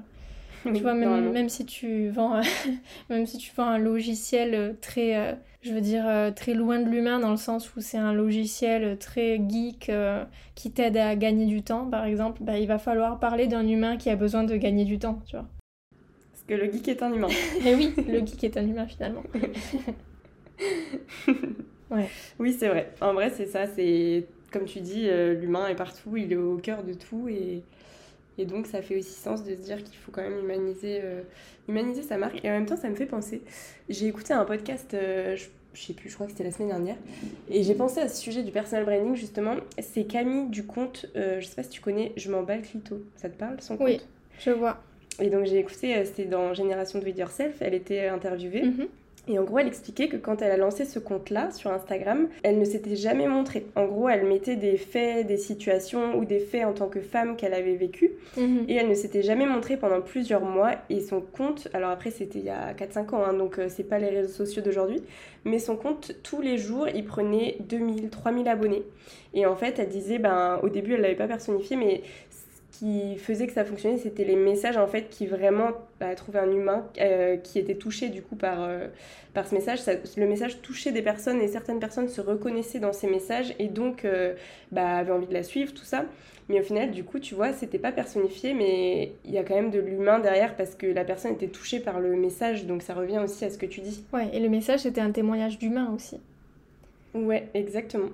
tu 0.64 0.82
vois, 0.82 0.94
même, 0.94 1.30
même, 1.30 1.48
si 1.48 1.64
tu 1.64 2.08
vends, 2.08 2.40
même 3.10 3.26
si 3.26 3.38
tu 3.38 3.52
vends 3.54 3.66
un 3.66 3.78
logiciel 3.78 4.76
très, 4.80 5.38
je 5.62 5.72
veux 5.72 5.80
dire, 5.80 6.04
très 6.34 6.54
loin 6.54 6.80
de 6.80 6.88
l'humain, 6.88 7.20
dans 7.20 7.30
le 7.30 7.36
sens 7.36 7.74
où 7.76 7.80
c'est 7.80 7.98
un 7.98 8.12
logiciel 8.12 8.98
très 8.98 9.40
geek 9.48 9.90
qui 10.54 10.70
t'aide 10.72 10.96
à 10.96 11.14
gagner 11.14 11.46
du 11.46 11.62
temps, 11.62 11.86
par 11.86 12.04
exemple, 12.04 12.42
bah, 12.42 12.58
il 12.58 12.66
va 12.66 12.78
falloir 12.78 13.20
parler 13.20 13.46
d'un 13.46 13.66
humain 13.66 13.96
qui 13.96 14.10
a 14.10 14.16
besoin 14.16 14.44
de 14.44 14.56
gagner 14.56 14.84
du 14.84 14.98
temps, 14.98 15.22
tu 15.26 15.36
vois. 15.36 15.46
Parce 16.32 16.42
que 16.46 16.54
le 16.54 16.72
geek 16.72 16.88
est 16.88 17.02
un 17.02 17.12
humain. 17.12 17.28
Et 17.64 17.74
oui, 17.74 17.94
le 18.08 18.18
geek 18.18 18.44
est 18.44 18.56
un 18.56 18.66
humain 18.66 18.86
finalement. 18.86 19.22
ouais. 21.90 22.08
Oui, 22.38 22.56
c'est 22.58 22.68
vrai. 22.68 22.92
En 23.00 23.14
vrai, 23.14 23.30
c'est 23.30 23.46
ça. 23.46 23.66
C'est 23.66 24.26
comme 24.52 24.64
tu 24.64 24.80
dis, 24.80 25.08
euh, 25.08 25.34
l'humain 25.34 25.68
est 25.68 25.74
partout, 25.74 26.16
il 26.16 26.32
est 26.32 26.36
au 26.36 26.56
cœur 26.56 26.82
de 26.82 26.92
tout 26.92 27.28
et, 27.28 27.62
et 28.38 28.44
donc 28.44 28.66
ça 28.66 28.82
fait 28.82 28.96
aussi 28.96 29.12
sens 29.12 29.44
de 29.44 29.54
se 29.54 29.60
dire 29.60 29.82
qu'il 29.82 29.96
faut 29.96 30.10
quand 30.10 30.22
même 30.22 30.38
humaniser, 30.38 31.00
euh, 31.02 31.22
humaniser 31.68 32.02
sa 32.02 32.16
marque. 32.16 32.44
Et 32.44 32.48
en 32.48 32.52
même 32.52 32.66
temps, 32.66 32.76
ça 32.76 32.88
me 32.88 32.94
fait 32.94 33.06
penser. 33.06 33.42
J'ai 33.88 34.06
écouté 34.06 34.32
un 34.32 34.44
podcast, 34.44 34.94
euh, 34.94 35.36
je, 35.36 35.80
sais 35.80 35.92
plus, 35.92 36.08
je 36.08 36.14
crois 36.14 36.26
que 36.26 36.32
c'était 36.32 36.44
la 36.44 36.50
semaine 36.50 36.68
dernière, 36.68 36.96
et 37.50 37.62
j'ai 37.62 37.74
pensé 37.74 38.00
à 38.00 38.08
ce 38.08 38.20
sujet 38.20 38.42
du 38.42 38.52
personal 38.52 38.84
branding 38.84 39.14
justement. 39.14 39.56
C'est 39.78 40.04
Camille 40.04 40.48
du 40.48 40.64
compte, 40.64 41.06
je 41.14 41.44
sais 41.44 41.54
pas 41.54 41.62
si 41.62 41.70
tu 41.70 41.80
connais, 41.80 42.12
je 42.16 42.30
m'en 42.30 42.42
bats 42.42 42.56
le 42.56 42.62
clito. 42.62 43.02
Ça 43.16 43.28
te 43.28 43.36
parle 43.36 43.60
son 43.60 43.76
compte? 43.76 43.86
Oui, 43.86 44.00
je 44.40 44.50
vois. 44.50 44.82
Et 45.20 45.30
donc 45.30 45.46
j'ai 45.46 45.58
écouté, 45.58 46.04
c'était 46.04 46.24
dans 46.24 46.54
Génération 46.54 46.98
de 46.98 47.06
It 47.06 47.18
Yourself, 47.18 47.56
elle 47.60 47.74
était 47.74 48.08
interviewée. 48.08 48.62
Mm-hmm. 48.62 48.88
Et 49.28 49.38
en 49.38 49.44
gros, 49.44 49.58
elle 49.58 49.66
expliquait 49.66 50.08
que 50.08 50.16
quand 50.16 50.40
elle 50.42 50.50
a 50.50 50.56
lancé 50.56 50.84
ce 50.84 50.98
compte-là 50.98 51.50
sur 51.50 51.70
Instagram, 51.70 52.28
elle 52.42 52.58
ne 52.58 52.64
s'était 52.64 52.96
jamais 52.96 53.26
montrée. 53.26 53.66
En 53.76 53.84
gros, 53.84 54.08
elle 54.08 54.24
mettait 54.24 54.56
des 54.56 54.76
faits, 54.76 55.26
des 55.26 55.36
situations 55.36 56.16
ou 56.16 56.24
des 56.24 56.40
faits 56.40 56.64
en 56.64 56.72
tant 56.72 56.88
que 56.88 57.00
femme 57.00 57.36
qu'elle 57.36 57.54
avait 57.54 57.76
vécu. 57.76 58.12
Mhm. 58.36 58.64
Et 58.68 58.74
elle 58.74 58.88
ne 58.88 58.94
s'était 58.94 59.22
jamais 59.22 59.46
montrée 59.46 59.76
pendant 59.76 60.00
plusieurs 60.00 60.42
mois. 60.42 60.72
Et 60.88 61.00
son 61.00 61.20
compte, 61.20 61.68
alors 61.74 61.90
après, 61.90 62.10
c'était 62.10 62.38
il 62.38 62.46
y 62.46 62.50
a 62.50 62.72
4-5 62.72 63.14
ans, 63.14 63.24
hein, 63.24 63.34
donc 63.34 63.58
euh, 63.58 63.66
c'est 63.68 63.84
pas 63.84 63.98
les 63.98 64.08
réseaux 64.08 64.32
sociaux 64.32 64.62
d'aujourd'hui. 64.62 65.02
Mais 65.44 65.58
son 65.58 65.76
compte, 65.76 66.12
tous 66.22 66.40
les 66.40 66.58
jours, 66.58 66.88
il 66.88 67.04
prenait 67.04 67.56
2000, 67.60 68.10
3000 68.10 68.48
abonnés. 68.48 68.82
Et 69.34 69.46
en 69.46 69.56
fait, 69.56 69.78
elle 69.78 69.88
disait, 69.88 70.18
ben, 70.18 70.58
au 70.62 70.68
début, 70.68 70.94
elle 70.94 71.02
l'avait 71.02 71.14
pas 71.14 71.26
personnifié, 71.26 71.76
mais 71.76 72.02
qui 72.78 73.16
faisait 73.16 73.48
que 73.48 73.52
ça 73.52 73.64
fonctionnait, 73.64 73.98
c'était 73.98 74.24
les 74.24 74.36
messages 74.36 74.76
en 74.76 74.86
fait 74.86 75.08
qui 75.10 75.26
vraiment 75.26 75.70
bah, 75.98 76.14
trouvaient 76.14 76.38
un 76.38 76.52
humain 76.52 76.86
euh, 77.00 77.36
qui 77.36 77.58
était 77.58 77.74
touché 77.74 78.08
du 78.08 78.22
coup 78.22 78.36
par, 78.36 78.62
euh, 78.62 78.86
par 79.34 79.48
ce 79.48 79.54
message. 79.54 79.80
le 80.16 80.26
message 80.26 80.62
touchait 80.62 80.92
des 80.92 81.02
personnes 81.02 81.40
et 81.40 81.48
certaines 81.48 81.80
personnes 81.80 82.08
se 82.08 82.20
reconnaissaient 82.20 82.78
dans 82.78 82.92
ces 82.92 83.08
messages 83.08 83.52
et 83.58 83.66
donc 83.66 84.04
euh, 84.04 84.34
bah, 84.70 84.96
avaient 84.98 85.10
envie 85.10 85.26
de 85.26 85.34
la 85.34 85.42
suivre, 85.42 85.74
tout 85.74 85.84
ça. 85.84 86.04
Mais 86.48 86.60
au 86.60 86.62
final, 86.62 86.92
du 86.92 87.04
coup, 87.04 87.18
tu 87.18 87.34
vois, 87.34 87.52
c'était 87.52 87.78
pas 87.78 87.92
personnifié, 87.92 88.54
mais 88.54 89.12
il 89.24 89.32
y 89.32 89.38
a 89.38 89.42
quand 89.42 89.56
même 89.56 89.70
de 89.70 89.80
l'humain 89.80 90.18
derrière 90.18 90.56
parce 90.56 90.74
que 90.74 90.86
la 90.86 91.04
personne 91.04 91.32
était 91.32 91.48
touchée 91.48 91.80
par 91.80 92.00
le 92.00 92.16
message, 92.16 92.64
donc 92.64 92.82
ça 92.82 92.94
revient 92.94 93.18
aussi 93.18 93.44
à 93.44 93.50
ce 93.50 93.58
que 93.58 93.66
tu 93.66 93.80
dis. 93.80 94.04
Ouais, 94.12 94.28
et 94.32 94.38
le 94.38 94.48
message 94.48 94.80
c'était 94.80 95.00
un 95.00 95.10
témoignage 95.10 95.58
d'humain 95.58 95.92
aussi. 95.94 96.20
Ouais, 97.12 97.48
exactement. 97.54 98.10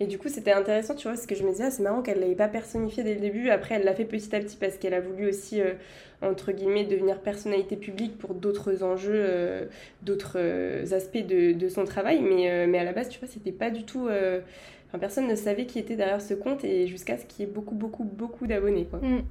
Et 0.00 0.06
du 0.06 0.18
coup, 0.18 0.28
c'était 0.28 0.52
intéressant, 0.52 0.94
tu 0.94 1.04
vois, 1.04 1.12
parce 1.12 1.26
que 1.26 1.36
je 1.36 1.44
me 1.44 1.50
disais, 1.52 1.64
ah, 1.64 1.70
c'est 1.70 1.82
marrant 1.82 2.02
qu'elle 2.02 2.16
ne 2.16 2.22
l'avait 2.22 2.34
pas 2.34 2.48
personnifié 2.48 3.04
dès 3.04 3.14
le 3.14 3.20
début. 3.20 3.50
Après, 3.50 3.76
elle 3.76 3.84
l'a 3.84 3.94
fait 3.94 4.04
petit 4.04 4.34
à 4.34 4.40
petit 4.40 4.56
parce 4.56 4.76
qu'elle 4.76 4.94
a 4.94 5.00
voulu 5.00 5.28
aussi, 5.28 5.60
euh, 5.60 5.74
entre 6.20 6.50
guillemets, 6.50 6.84
devenir 6.84 7.20
personnalité 7.20 7.76
publique 7.76 8.18
pour 8.18 8.34
d'autres 8.34 8.82
enjeux, 8.82 9.12
euh, 9.14 9.66
d'autres 10.02 10.36
euh, 10.36 10.84
aspects 10.92 11.24
de, 11.24 11.52
de, 11.52 11.68
son 11.68 11.84
travail. 11.84 12.20
Mais, 12.22 12.66
mais 12.66 12.78
à 12.78 12.84
la 12.84 12.92
base, 12.92 13.08
tu 13.08 13.20
vois, 13.20 13.28
c'était 13.28 13.52
pas 13.52 13.70
du 13.70 13.84
tout. 13.84 14.08
Enfin, 14.08 14.98
personne 14.98 15.28
ne 15.28 15.36
savait 15.36 15.66
qui 15.66 15.78
était 15.78 15.96
derrière 15.96 16.20
ce 16.20 16.34
compte 16.34 16.64
et 16.64 16.88
jusqu'à 16.88 17.16
ce 17.16 17.24
qu'il 17.24 17.46
y 17.46 17.48
ait 17.48 17.52
beaucoup, 17.52 17.76
beaucoup, 17.76 18.04
beaucoup 18.04 18.48
d'abonnés, 18.48 18.86
quoi. 18.90 18.98
Mm. 18.98 19.22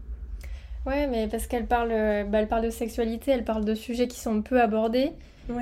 Ouais, 0.86 1.08
mais 1.08 1.28
parce 1.28 1.48
qu'elle 1.48 1.65
parle, 1.65 1.89
bah, 1.89 2.39
elle 2.39 2.48
parle 2.48 2.65
de 2.65 2.69
sexualité, 2.69 3.32
elle 3.32 3.46
parle 3.46 3.65
de 3.65 3.76
sujets 3.76 4.08
qui 4.08 4.19
sont 4.19 4.41
peu 4.41 4.62
abordés 4.62 5.12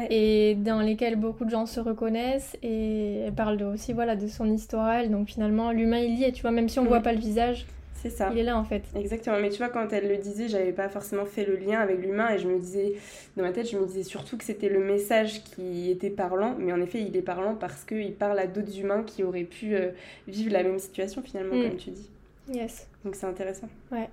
et 0.10 0.56
dans 0.56 0.82
lesquels 0.82 1.16
beaucoup 1.16 1.46
de 1.46 1.50
gens 1.50 1.66
se 1.66 1.80
reconnaissent 1.80 2.56
et 2.62 3.22
elle 3.22 3.34
parle 3.34 3.62
aussi 3.64 3.94
voilà 3.94 4.16
de 4.16 4.28
son 4.28 4.46
histoire 4.52 5.08
donc 5.08 5.28
finalement 5.28 5.72
l'humain 5.72 6.00
il 6.00 6.20
y 6.20 6.24
est 6.24 6.32
tu 6.32 6.42
vois 6.42 6.52
même 6.52 6.70
si 6.70 6.80
on 6.80 6.84
ne 6.84 6.88
voit 6.88 7.00
mm. 7.00 7.04
pas 7.04 7.14
le 7.14 7.20
visage 7.20 7.66
c'est 7.96 8.10
ça. 8.10 8.30
il 8.32 8.40
est 8.40 8.44
là 8.44 8.58
en 8.58 8.64
fait. 8.64 8.84
Exactement. 8.96 9.38
Mais 9.40 9.50
tu 9.50 9.60
vois 9.60 9.70
quand 9.70 9.94
elle 9.94 10.08
le 10.08 10.18
disait 10.18 10.48
j'avais 10.48 10.72
pas 10.72 10.90
forcément 10.90 11.26
fait 11.26 11.46
le 11.46 11.56
lien 11.56 11.80
avec 11.80 12.00
l'humain 12.00 12.32
et 12.32 12.40
je 12.40 12.48
me 12.48 12.58
disais 12.58 12.94
dans 13.38 13.44
ma 13.44 13.52
tête 13.52 13.70
je 13.70 13.78
me 13.78 13.86
disais 13.86 14.02
surtout 14.02 14.38
que 14.38 14.44
c'était 14.44 14.70
le 14.70 14.80
message 14.80 15.44
qui 15.44 15.92
était 15.92 16.10
parlant 16.10 16.56
mais 16.58 16.74
en 16.74 16.82
effet 16.82 17.00
il 17.00 17.16
est 17.16 17.22
parlant 17.22 17.54
parce 17.54 17.84
qu'il 17.84 18.14
parle 18.14 18.40
à 18.40 18.48
d'autres 18.48 18.80
humains 18.80 19.04
qui 19.04 19.24
auraient 19.24 19.44
pu 19.44 19.76
euh, 19.76 19.92
vivre 20.28 20.52
la 20.52 20.64
même 20.64 20.80
situation 20.80 21.22
finalement 21.22 21.56
mm. 21.56 21.62
comme 21.62 21.78
tu 21.78 21.92
dis. 21.92 22.10
Yes. 22.52 22.88
Donc 23.06 23.16
c'est 23.16 23.28
intéressant. 23.28 23.70
Ouais 23.92 24.10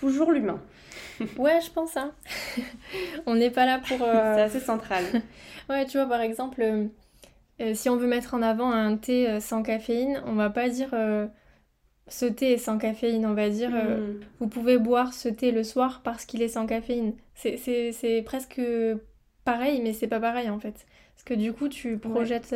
toujours 0.00 0.32
l'humain. 0.32 0.60
ouais, 1.38 1.60
je 1.60 1.70
pense. 1.70 1.96
Hein. 1.96 2.12
on 3.26 3.34
n'est 3.34 3.50
pas 3.50 3.66
là 3.66 3.78
pour. 3.78 4.02
Euh, 4.02 4.34
C'est 4.34 4.42
assez 4.42 4.60
central. 4.60 5.04
ouais, 5.68 5.86
tu 5.86 5.98
vois, 5.98 6.06
par 6.06 6.20
exemple, 6.20 6.62
euh, 6.62 6.86
euh, 7.60 7.74
si 7.74 7.88
on 7.88 7.96
veut 7.96 8.06
mettre 8.06 8.34
en 8.34 8.42
avant 8.42 8.70
un 8.70 8.96
thé 8.96 9.40
sans 9.40 9.62
caféine, 9.62 10.22
on 10.26 10.34
va 10.34 10.50
pas 10.50 10.68
dire 10.68 10.90
ce 12.08 12.24
thé 12.24 12.52
est 12.52 12.58
sans 12.58 12.78
caféine. 12.78 13.26
On 13.26 13.34
va 13.34 13.48
dire 13.48 13.70
mm. 13.70 14.20
vous 14.40 14.48
pouvez 14.48 14.78
boire 14.78 15.12
ce 15.12 15.28
thé 15.28 15.50
le 15.50 15.64
soir 15.64 16.00
parce 16.04 16.24
qu'il 16.24 16.42
est 16.42 16.48
sans 16.48 16.66
caféine. 16.66 17.14
C'est 17.34 18.22
presque 18.24 18.60
pareil, 19.44 19.80
mais 19.82 19.92
c'est 19.92 20.08
pas 20.08 20.20
pareil 20.20 20.50
en 20.50 20.58
fait. 20.58 20.86
Parce 21.14 21.24
que 21.24 21.34
du 21.34 21.52
coup, 21.52 21.68
tu 21.68 21.98
projettes. 21.98 22.54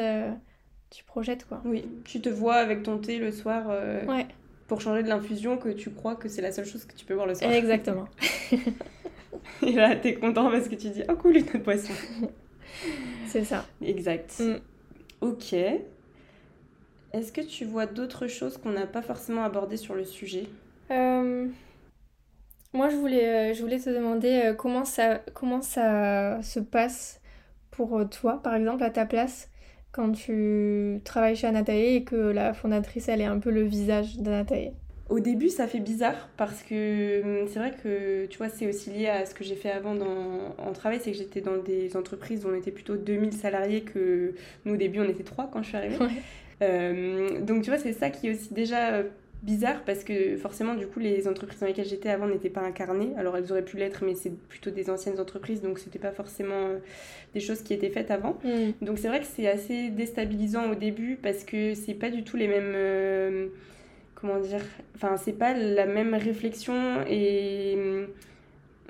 tu 0.91 1.05
projettes 1.05 1.47
quoi. 1.47 1.61
Oui, 1.65 1.85
tu 2.05 2.21
te 2.21 2.29
vois 2.29 2.55
avec 2.55 2.85
ton 2.85 2.99
thé 2.99 3.19
le 3.19 3.33
soir. 3.33 3.67
Ouais 4.07 4.27
pour 4.73 4.81
changer 4.81 5.03
de 5.03 5.09
l'infusion 5.11 5.59
que 5.59 5.69
tu 5.69 5.91
crois 5.91 6.17
que 6.17 6.31
c'est 6.31 6.41
la 6.41 6.51
seule 6.51 6.65
chose 6.65 6.87
que 6.87 6.95
tu 6.95 7.05
peux 7.05 7.15
boire 7.15 7.27
le 7.27 7.35
soir. 7.35 7.53
Exactement. 7.53 8.09
Et 9.63 9.73
là, 9.73 9.95
t'es 9.97 10.15
content 10.15 10.51
parce 10.51 10.67
que 10.67 10.77
tu 10.77 10.89
dis 10.89 11.03
Oh, 11.11 11.15
cool, 11.17 11.37
une 11.37 11.43
autre 11.45 11.59
boisson. 11.59 11.93
c'est 13.27 13.45
ça. 13.45 13.67
Exact. 13.83 14.41
Mm. 14.41 14.55
Ok. 15.21 15.53
Est-ce 17.13 17.33
que 17.33 17.43
tu 17.43 17.67
vois 17.67 17.85
d'autres 17.85 18.29
choses 18.29 18.57
qu'on 18.57 18.71
n'a 18.71 18.87
pas 18.87 19.03
forcément 19.03 19.45
abordées 19.45 19.77
sur 19.77 19.95
le 19.95 20.07
sujet? 20.07 20.47
Euh, 20.91 21.49
Moi, 22.73 22.89
je 22.89 22.97
voulais, 22.97 23.51
euh, 23.53 23.55
je 23.55 23.61
voulais 23.61 23.79
te 23.79 23.91
demander 23.91 24.41
euh, 24.47 24.55
comment, 24.55 24.87
ça, 24.87 25.19
comment 25.35 25.61
ça 25.61 26.41
se 26.43 26.61
passe 26.61 27.21
pour 27.71 28.09
toi, 28.09 28.43
par 28.43 28.55
exemple, 28.55 28.83
à 28.85 28.89
ta 28.91 29.05
place? 29.05 29.51
Quand 29.93 30.13
tu 30.13 31.01
travailles 31.05 31.37
chez 31.37 31.47
Anatae 31.47 31.97
et 31.97 32.05
que 32.05 32.17
la 32.17 32.55
fondatrice, 32.55 33.09
elle 33.09 33.21
est 33.21 33.27
un 33.27 33.39
peu 33.39 33.51
le 33.51 33.63
visage 33.63 34.19
d'Anatae 34.19 34.73
au 35.09 35.21
début, 35.21 35.51
ça 35.51 35.67
fait 35.67 35.81
bizarre 35.81 36.31
parce 36.39 36.63
que 36.63 37.23
hum, 37.23 37.47
c'est 37.47 37.59
vrai 37.59 37.75
que 37.83 38.25
tu 38.27 38.39
vois, 38.39 38.49
c'est 38.49 38.67
aussi 38.67 38.89
lié 38.91 39.09
à 39.09 39.27
ce 39.27 39.35
que 39.35 39.45
j'ai 39.45 39.57
fait 39.57 39.71
avant 39.71 39.95
dans, 39.95 40.55
en 40.57 40.73
travail, 40.73 41.01
c'est 41.03 41.13
que 41.13 41.19
j'étais 41.19 41.43
dans 41.43 41.59
des 41.59 41.97
entreprises 41.99 42.47
où 42.47 42.49
on 42.49 42.55
était 42.55 42.71
plutôt 42.71 42.97
2000 42.97 43.35
salariés 43.35 43.83
que 43.83 44.35
nous 44.65 44.73
au 44.73 44.77
début 44.79 45.01
on 45.01 45.09
était 45.09 45.23
3 45.23 45.51
quand 45.53 45.63
je 45.63 45.69
suis 45.69 45.77
arrivée. 45.77 45.99
Euh, 46.63 47.41
donc 47.41 47.65
tu 47.65 47.71
vois, 47.71 47.79
c'est 47.79 47.93
ça 47.93 48.09
qui 48.11 48.29
est 48.29 48.35
aussi 48.35 48.55
déjà 48.55 49.03
bizarre 49.43 49.83
parce 49.85 50.05
que 50.05 50.37
forcément 50.37 50.75
du 50.75 50.87
coup 50.87 51.01
les 51.01 51.27
entreprises 51.27 51.61
dans 51.61 51.67
lesquelles 51.67 51.87
j'étais 51.87 52.09
avant 52.09 52.29
n'étaient 52.29 52.49
pas 52.49 52.61
incarnées. 52.61 53.13
Alors 53.17 53.37
elles 53.37 53.51
auraient 53.51 53.65
pu 53.65 53.77
l'être 53.77 54.05
mais 54.05 54.15
c'est 54.15 54.31
plutôt 54.31 54.71
des 54.71 54.89
anciennes 54.89 55.19
entreprises 55.19 55.61
donc 55.61 55.79
c'était 55.79 55.99
pas 55.99 56.13
forcément 56.13 56.55
euh, 56.55 56.79
des 57.35 57.41
choses 57.41 57.63
qui 57.63 57.75
étaient 57.75 57.91
faites 57.91 58.11
avant. 58.11 58.39
Mm. 58.45 58.85
donc 58.85 58.99
c'est 58.99 59.09
vrai 59.09 59.21
que 59.21 59.27
c'est 59.27 59.49
assez 59.49 59.91
déstabilisant 59.91 60.71
au 60.71 60.75
début 60.77 61.19
parce 61.21 61.45
que 61.45 61.75
c'est 61.75 61.95
pas 61.95 62.11
du 62.11 62.23
tout 62.23 62.37
les 62.37 62.47
mêmes 62.47 62.73
euh, 62.75 63.49
comment 64.15 64.39
dire 64.39 64.63
enfin 64.95 65.17
c'est 65.17 65.33
pas 65.33 65.55
la 65.55 65.87
même 65.87 66.15
réflexion 66.15 67.05
et 67.09 67.75
mm, 67.77 68.07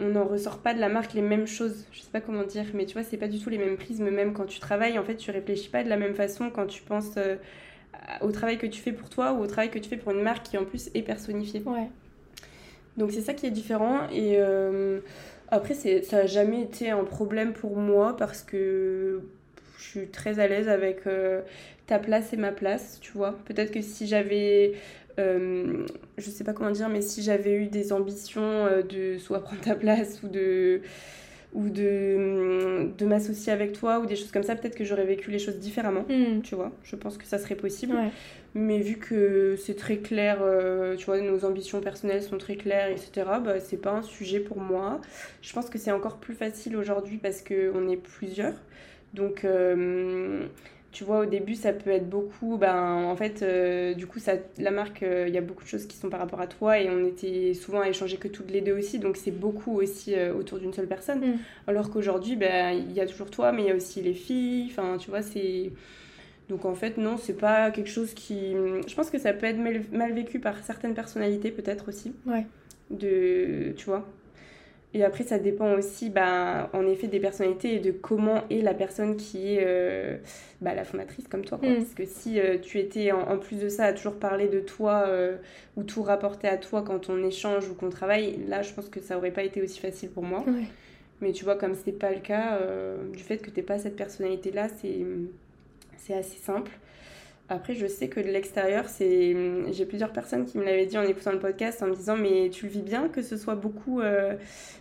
on 0.01 0.09
n'en 0.11 0.25
ressort 0.25 0.59
pas 0.59 0.75
de 0.75 0.81
la 0.81 0.89
marque 0.91 1.15
les 1.15 1.23
mêmes 1.23 1.47
choses. 1.47 1.87
Je 1.93 2.01
sais 2.01 2.11
pas 2.13 2.21
comment 2.21 2.45
dire 2.45 2.67
mais 2.75 2.85
tu 2.85 2.93
vois 2.93 3.05
c'est 3.05 3.17
pas 3.17 3.29
du 3.29 3.39
tout 3.39 3.49
les 3.49 3.59
mêmes 3.59 3.79
prismes. 3.79 4.11
Même 4.11 4.35
quand 4.35 4.47
tu 4.47 4.61
travailles 4.61 4.99
en 4.99 5.05
fait 5.05 5.17
tu 5.17 5.31
réfléchis 5.31 5.71
pas 5.71 5.83
de 5.83 5.89
la 5.89 5.97
même 5.97 6.15
façon 6.15 6.51
quand 6.51 6.67
tu 6.67 6.83
penses 6.83 7.15
euh, 7.17 7.37
au 8.21 8.31
travail 8.31 8.59
que 8.59 8.67
tu 8.67 8.81
fais 8.81 8.93
pour 8.93 9.09
toi 9.09 9.33
ou 9.33 9.43
au 9.43 9.47
travail 9.47 9.71
que 9.71 9.79
tu 9.79 9.89
fais 9.89 9.97
pour 9.97 10.13
une 10.13 10.23
marque 10.23 10.45
qui 10.45 10.59
en 10.59 10.65
plus 10.65 10.91
est 10.95 11.03
personnifiée. 11.03 11.63
Ouais. 11.65 11.89
Donc 12.97 13.13
c'est 13.13 13.21
ça 13.21 13.35
qui 13.35 13.47
est 13.47 13.51
différent 13.51 14.09
et 14.13 14.37
euh, 14.39 15.01
après 15.49 15.75
ça 15.75 16.17
n'a 16.17 16.27
jamais 16.27 16.63
été 16.63 16.91
un 16.91 17.05
problème 17.05 17.53
pour 17.53 17.77
moi 17.77 18.17
parce 18.17 18.43
que 18.43 19.23
je 19.79 19.83
suis 19.83 20.09
très 20.09 20.39
à 20.39 20.47
l'aise 20.47 20.69
avec 20.69 21.07
euh, 21.07 21.41
ta 21.87 21.99
place 21.99 22.33
et 22.33 22.37
ma 22.37 22.53
place, 22.53 22.99
tu 23.01 23.13
vois. 23.13 23.39
Peut-être 23.47 23.73
que 23.73 23.81
si 23.81 24.07
j'avais 24.07 24.75
euh, 25.19 25.87
je 26.19 26.31
sais 26.31 26.45
pas 26.45 26.53
comment 26.53 26.71
dire, 26.71 26.89
mais 26.89 27.03
si 27.03 27.23
j'avais 27.23 27.55
eu 27.55 27.67
des 27.67 27.93
ambitions 27.93 28.67
de 28.89 29.19
soit 29.19 29.41
prendre 29.41 29.63
ta 29.63 29.75
place 29.75 30.23
ou 30.23 30.29
de 30.29 30.83
ou 31.53 31.69
de, 31.69 32.89
de 32.97 33.07
m'associer 33.07 33.53
avec 33.53 33.73
toi 33.73 34.01
ou 34.01 34.07
des 34.07 34.17
choses 34.17 34.33
comme 34.33 34.43
ça, 34.43 34.57
peut-être 34.57 34.75
que 34.75 34.85
j'aurais 34.85 35.05
vécu 35.05 35.31
les 35.31 35.39
choses 35.39 35.59
différemment, 35.59 36.05
hmm. 36.09 36.41
tu 36.43 36.55
vois. 36.55 36.73
Je 36.83 36.97
pense 36.97 37.19
que 37.19 37.27
ça 37.27 37.39
serait 37.39 37.55
possible. 37.55 37.95
Mais 38.55 38.81
vu 38.81 38.97
que 38.97 39.57
c'est 39.57 39.77
très 39.77 39.99
clair, 39.99 40.39
euh, 40.43 40.95
tu 40.97 41.07
vois, 41.07 41.21
nos 41.21 41.45
ambitions 41.45 41.81
personnelles 41.81 42.23
sont 42.23 42.39
très 42.39 42.57
claires, 42.57 42.89
etc., 42.89 43.11
bah, 43.43 43.61
c'est 43.61 43.81
pas 43.81 43.93
un 43.93 44.03
sujet 44.03 44.41
pour 44.41 44.59
moi. 44.59 45.01
Je 45.41 45.53
pense 45.53 45.71
que 45.71 45.79
c'est 45.79 45.93
encore 45.93 46.19
plus 46.19 46.35
facile 46.35 46.77
aujourd'hui 46.77 47.17
parce 47.17 47.43
qu'on 47.43 47.89
est 47.89 47.97
plusieurs. 47.97 48.55
Donc, 49.15 49.45
euh, 49.45 50.47
tu 50.93 51.05
vois, 51.05 51.21
au 51.21 51.27
début, 51.27 51.55
ça 51.55 51.73
peut 51.73 51.91
être 51.91 52.09
beaucoup. 52.09 52.59
Ben, 52.59 53.05
en 53.05 53.17
fait, 53.17 53.43
euh, 53.43 53.95
du 53.95 54.07
coup, 54.07 54.19
ça, 54.19 54.35
la 54.59 54.71
marque, 54.71 55.03
euh, 55.03 55.25
il 55.27 55.35
y 55.35 55.39
a 55.39 55.41
beaucoup 55.41 55.65
de 55.65 55.69
choses 55.69 55.87
qui 55.87 55.97
sont 55.97 56.11
par 56.11 56.21
rapport 56.21 56.41
à 56.43 56.47
toi 56.47 56.79
et 56.79 56.91
on 56.91 57.07
était 57.07 57.55
souvent 57.55 57.81
à 57.81 57.89
échanger 57.89 58.19
que 58.19 58.29
toutes 58.29 58.51
les 58.51 58.61
deux 58.61 58.77
aussi. 58.77 58.99
Donc, 58.99 59.17
c'est 59.17 59.31
beaucoup 59.31 59.81
aussi 59.81 60.15
euh, 60.15 60.35
autour 60.35 60.59
d'une 60.59 60.75
seule 60.75 60.87
personne. 60.87 61.21
Mm. 61.21 61.39
Alors 61.67 61.91
qu'aujourd'hui, 61.91 62.37
ben, 62.37 62.73
il 62.73 62.93
y 62.93 63.01
a 63.01 63.07
toujours 63.07 63.31
toi, 63.31 63.53
mais 63.53 63.63
il 63.63 63.69
y 63.69 63.71
a 63.71 63.75
aussi 63.75 64.03
les 64.03 64.13
filles. 64.13 64.69
Enfin, 64.71 64.99
tu 64.99 65.09
vois, 65.09 65.23
c'est. 65.23 65.73
Donc, 66.51 66.67
en 66.67 66.75
fait, 66.75 66.99
non, 66.99 67.17
c'est 67.17 67.39
pas 67.39 67.71
quelque 67.71 67.91
chose 67.91 68.13
qui. 68.13 68.53
Je 68.87 68.95
pense 68.95 69.09
que 69.09 69.19
ça 69.19 69.33
peut 69.33 69.47
être 69.47 69.59
mal, 69.59 69.83
mal 69.93 70.13
vécu 70.13 70.41
par 70.41 70.63
certaines 70.63 70.95
personnalités, 70.95 71.51
peut-être 71.53 71.89
aussi. 71.89 72.13
Ouais. 72.27 72.47
De. 72.91 73.73
Tu 73.79 73.87
vois 73.87 74.07
et 74.95 75.05
après, 75.05 75.25
ça 75.25 75.39
dépend 75.39 75.73
aussi, 75.73 76.11
bah, 76.11 76.69
en 76.75 76.87
effet, 76.87 77.07
des 77.07 77.21
personnalités 77.21 77.77
et 77.77 77.79
de 77.79 77.93
comment 77.93 78.43
est 78.51 78.61
la 78.61 78.75
personne 78.75 79.17
qui 79.17 79.55
est 79.55 79.65
euh, 79.65 80.19
bah, 80.61 80.75
la 80.75 80.85
fondatrice 80.85 81.29
comme 81.29 81.45
toi. 81.45 81.59
Quoi. 81.59 81.71
Mm. 81.71 81.77
Parce 81.77 81.95
que 81.95 82.05
si 82.05 82.39
euh, 82.39 82.59
tu 82.59 82.79
étais, 82.79 83.11
en, 83.11 83.21
en 83.21 83.39
plus 83.39 83.59
de 83.59 83.69
ça, 83.71 83.85
à 83.85 83.93
toujours 83.95 84.17
parler 84.17 84.49
de 84.49 84.61
toi 84.61 85.05
euh, 85.07 85.37
ou 85.77 85.83
tout 85.83 86.03
rapporter 86.03 86.47
à 86.47 86.59
toi 86.59 86.83
quand 86.83 87.09
on 87.09 87.25
échange 87.25 87.69
ou 87.71 87.75
qu'on 87.75 87.89
travaille, 87.89 88.39
là, 88.49 88.61
je 88.61 88.73
pense 88.75 88.89
que 88.89 89.01
ça 89.01 89.17
aurait 89.17 89.31
pas 89.31 89.45
été 89.45 89.63
aussi 89.63 89.81
facile 89.81 90.11
pour 90.11 90.25
moi. 90.25 90.45
Ouais. 90.47 90.67
Mais 91.23 91.33
tu 91.33 91.45
vois, 91.45 91.55
comme 91.55 91.75
c'est 91.75 91.93
pas 91.93 92.11
le 92.11 92.21
cas, 92.21 92.59
euh, 92.61 92.97
du 93.13 93.23
fait 93.23 93.39
que 93.39 93.49
t'es 93.49 93.63
pas 93.63 93.79
cette 93.79 93.97
personnalité-là, 93.97 94.69
c'est 94.81 95.07
c'est 95.97 96.15
assez 96.15 96.39
simple. 96.39 96.73
Après, 97.53 97.75
je 97.75 97.87
sais 97.87 98.09
que 98.09 98.19
de 98.19 98.29
l'extérieur, 98.29 98.89
c'est 98.89 99.37
j'ai 99.73 99.85
plusieurs 99.85 100.11
personnes 100.11 100.47
qui 100.47 100.57
me 100.57 100.65
l'avaient 100.65 100.87
dit 100.87 100.97
en 100.97 101.03
écoutant 101.03 101.33
le 101.33 101.39
podcast 101.39 101.83
en 101.83 101.87
me 101.87 101.95
disant 101.95 102.17
mais 102.17 102.49
tu 102.51 102.65
le 102.65 102.73
vis 102.73 102.81
bien 102.81 103.09
que 103.09 103.21
ce 103.21 103.37
soit 103.37 103.57
beaucoup 103.57 104.01
euh, 104.01 104.35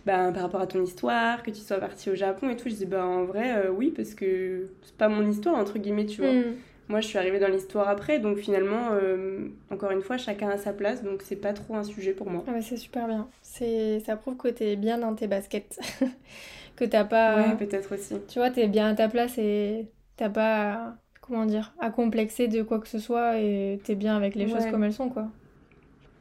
ben, 0.06 0.32
par 0.32 0.42
rapport 0.42 0.62
à 0.62 0.66
ton 0.66 0.82
histoire, 0.82 1.42
que 1.42 1.50
tu 1.50 1.60
sois 1.60 1.76
partie 1.76 2.08
au 2.08 2.14
Japon 2.14 2.48
et 2.48 2.56
tout. 2.56 2.70
Je 2.70 2.74
dis 2.74 2.86
bah 2.86 3.04
en 3.04 3.24
vrai 3.24 3.66
euh, 3.66 3.70
oui 3.70 3.92
parce 3.94 4.14
que 4.14 4.70
c'est 4.84 4.96
pas 4.96 5.08
mon 5.08 5.28
histoire 5.28 5.56
entre 5.56 5.78
guillemets, 5.78 6.06
tu 6.06 6.22
vois. 6.22 6.32
Mm. 6.32 6.54
Moi, 6.88 7.00
je 7.00 7.06
suis 7.06 7.18
arrivée 7.18 7.38
dans 7.38 7.48
l'histoire 7.48 7.88
après, 7.88 8.18
donc 8.18 8.38
finalement, 8.38 8.88
euh, 8.92 9.48
encore 9.70 9.92
une 9.92 10.02
fois, 10.02 10.16
chacun 10.16 10.48
a 10.48 10.56
sa 10.56 10.72
place, 10.72 11.02
donc 11.02 11.22
c'est 11.22 11.36
pas 11.36 11.52
trop 11.52 11.76
un 11.76 11.84
sujet 11.84 12.12
pour 12.12 12.28
moi. 12.28 12.42
Ah 12.46 12.52
bah 12.52 12.62
c'est 12.62 12.76
super 12.76 13.06
bien. 13.06 13.28
C'est 13.42 14.00
ça 14.00 14.16
prouve 14.16 14.36
que 14.36 14.48
t'es 14.48 14.76
bien 14.76 14.98
dans 14.98 15.14
tes 15.14 15.26
baskets. 15.26 15.78
que 16.76 16.84
t'as 16.86 17.04
pas. 17.04 17.36
Ouais, 17.36 17.56
peut-être 17.56 17.94
aussi. 17.94 18.16
Tu 18.28 18.38
vois, 18.38 18.50
t'es 18.50 18.66
bien 18.66 18.88
à 18.88 18.94
ta 18.94 19.08
place 19.08 19.36
et 19.36 19.86
t'as 20.16 20.30
pas. 20.30 20.96
Comment 21.22 21.46
dire 21.46 21.72
À 21.78 21.90
complexer 21.90 22.48
de 22.48 22.62
quoi 22.62 22.78
que 22.80 22.88
ce 22.88 22.98
soit 22.98 23.38
et 23.40 23.80
t'es 23.84 23.94
bien 23.94 24.16
avec 24.16 24.34
les 24.34 24.46
choses 24.46 24.66
comme 24.66 24.84
elles 24.84 24.92
sont, 24.92 25.08
quoi. 25.08 25.28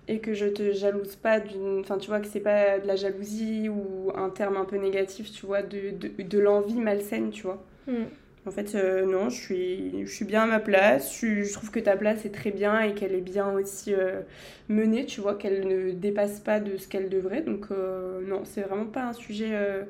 Et 0.07 0.19
que 0.19 0.33
je 0.33 0.47
te 0.47 0.71
jalouse 0.73 1.15
pas 1.15 1.39
d'une. 1.39 1.79
Enfin, 1.79 1.97
tu 1.97 2.07
vois, 2.09 2.19
que 2.19 2.27
c'est 2.27 2.39
pas 2.41 2.79
de 2.79 2.87
la 2.87 2.95
jalousie 2.95 3.69
ou 3.69 4.11
un 4.15 4.29
terme 4.29 4.57
un 4.57 4.65
peu 4.65 4.77
négatif, 4.77 5.31
tu 5.31 5.45
vois, 5.45 5.63
de, 5.63 5.91
de, 5.91 6.09
de 6.23 6.39
l'envie 6.39 6.79
malsaine, 6.79 7.31
tu 7.31 7.43
vois. 7.43 7.67
Mm. 7.87 8.05
En 8.47 8.51
fait, 8.51 8.73
euh, 8.73 9.05
non, 9.05 9.29
je 9.29 9.39
suis, 9.39 10.05
je 10.05 10.11
suis 10.11 10.25
bien 10.25 10.43
à 10.43 10.45
ma 10.47 10.59
place. 10.59 11.15
Je, 11.21 11.51
trouve 11.53 11.69
que 11.69 11.79
ta 11.79 11.95
place 11.95 12.25
est 12.25 12.33
très 12.33 12.49
bien 12.49 12.81
et 12.81 12.95
qu'elle 12.95 13.13
est 13.13 13.21
bien 13.21 13.51
aussi 13.51 13.93
euh, 13.93 14.21
menée, 14.67 15.05
tu 15.05 15.21
vois, 15.21 15.35
qu'elle 15.35 15.67
ne 15.67 15.91
dépasse 15.91 16.39
pas 16.39 16.59
de 16.59 16.77
ce 16.77 16.87
qu'elle 16.87 17.09
devrait. 17.09 17.41
Donc, 17.41 17.65
euh, 17.71 18.19
non, 18.27 18.41
c'est 18.43 18.61
vraiment 18.61 18.85
pas 18.85 19.03
un 19.03 19.13
sujet 19.13 19.49
euh, 19.51 19.83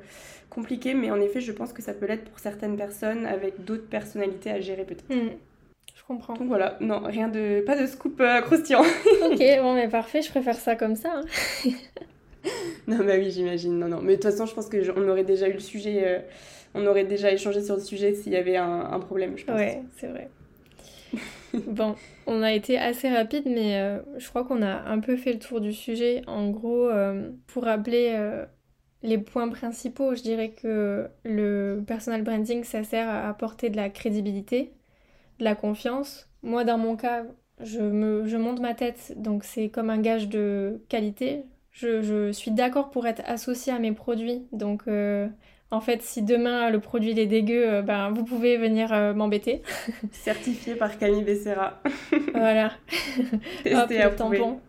compliqué, 0.49 0.93
mais 0.93 1.11
en 1.11 1.21
effet, 1.21 1.39
je 1.39 1.53
pense 1.53 1.71
que 1.71 1.81
ça 1.81 1.93
peut 1.93 2.05
l'être 2.05 2.25
pour 2.25 2.39
certaines 2.39 2.75
personnes 2.75 3.25
avec 3.25 3.63
d'autres 3.63 3.87
personnalités 3.87 4.51
à 4.51 4.59
gérer 4.59 4.83
peut-être. 4.83 5.09
Mm. 5.09 5.29
Je 5.95 6.03
comprends. 6.05 6.33
Donc 6.33 6.49
voilà, 6.49 6.77
non, 6.81 7.03
rien 7.05 7.29
de. 7.29 7.61
Pas 7.65 7.81
de 7.81 7.85
scoop 7.85 8.21
croustillant. 8.43 8.81
ok, 9.31 9.39
bon, 9.61 9.75
mais 9.75 9.87
parfait, 9.87 10.21
je 10.21 10.29
préfère 10.29 10.57
ça 10.57 10.75
comme 10.75 10.95
ça. 10.95 11.21
hein. 11.23 11.71
non, 12.87 12.97
bah 12.97 13.13
oui, 13.17 13.31
j'imagine. 13.31 13.79
Non, 13.79 13.87
non. 13.87 14.01
Mais 14.01 14.17
de 14.17 14.21
toute 14.21 14.29
façon, 14.29 14.45
je 14.45 14.53
pense 14.53 14.67
qu'on 14.67 15.07
aurait 15.07 15.23
déjà 15.23 15.47
eu 15.47 15.53
le 15.53 15.59
sujet. 15.59 16.25
On 16.73 16.85
aurait 16.85 17.03
déjà 17.03 17.31
échangé 17.31 17.61
sur 17.61 17.75
le 17.75 17.81
sujet 17.81 18.13
s'il 18.13 18.33
y 18.33 18.37
avait 18.37 18.57
un, 18.57 18.99
problème, 18.99 19.37
je 19.37 19.45
pense. 19.45 19.55
Ouais, 19.55 19.81
c'est 19.97 20.07
vrai. 20.07 20.29
bon, 21.67 21.95
on 22.27 22.41
a 22.41 22.53
été 22.53 22.77
assez 22.77 23.09
rapide, 23.09 23.43
mais 23.45 23.79
euh, 23.79 23.99
je 24.17 24.27
crois 24.29 24.45
qu'on 24.45 24.61
a 24.61 24.89
un 24.89 24.99
peu 24.99 25.17
fait 25.17 25.33
le 25.33 25.39
tour 25.39 25.59
du 25.59 25.73
sujet. 25.73 26.21
En 26.27 26.49
gros, 26.49 26.87
euh, 26.87 27.31
pour 27.47 27.63
rappeler 27.65 28.13
euh, 28.15 28.45
les 29.03 29.17
points 29.17 29.49
principaux, 29.49 30.15
je 30.15 30.21
dirais 30.21 30.51
que 30.51 31.09
le 31.23 31.83
personal 31.85 32.23
branding, 32.23 32.63
ça 32.63 32.83
sert 32.83 33.09
à 33.09 33.27
apporter 33.27 33.69
de 33.69 33.75
la 33.75 33.89
crédibilité, 33.89 34.71
de 35.39 35.43
la 35.43 35.55
confiance. 35.55 36.29
Moi, 36.41 36.63
dans 36.63 36.77
mon 36.77 36.95
cas, 36.95 37.25
je, 37.61 37.81
me, 37.81 38.25
je 38.27 38.37
monte 38.37 38.61
ma 38.61 38.73
tête, 38.73 39.13
donc 39.17 39.43
c'est 39.43 39.69
comme 39.69 39.89
un 39.89 39.99
gage 39.99 40.29
de 40.29 40.81
qualité. 40.87 41.43
Je, 41.71 42.01
je 42.01 42.31
suis 42.31 42.51
d'accord 42.51 42.89
pour 42.89 43.07
être 43.07 43.21
associée 43.25 43.73
à 43.73 43.79
mes 43.79 43.91
produits, 43.91 44.47
donc 44.51 44.83
en 45.71 45.81
fait, 45.81 46.01
si 46.01 46.21
demain 46.21 46.69
le 46.69 46.79
produit 46.79 47.11
il 47.11 47.19
est 47.19 47.27
dégueu, 47.27 47.67
euh, 47.67 47.81
ben, 47.81 48.11
vous 48.11 48.23
pouvez 48.23 48.57
venir 48.57 48.93
euh, 48.93 49.13
m'embêter. 49.13 49.61
Certifié 50.11 50.75
par 50.75 50.97
Camille 50.97 51.23
Becerra. 51.23 51.81
Voilà. 52.33 52.71
Hop, 53.65 53.87
Testé, 53.87 54.03
le 54.03 54.15
tampon. 54.15 54.59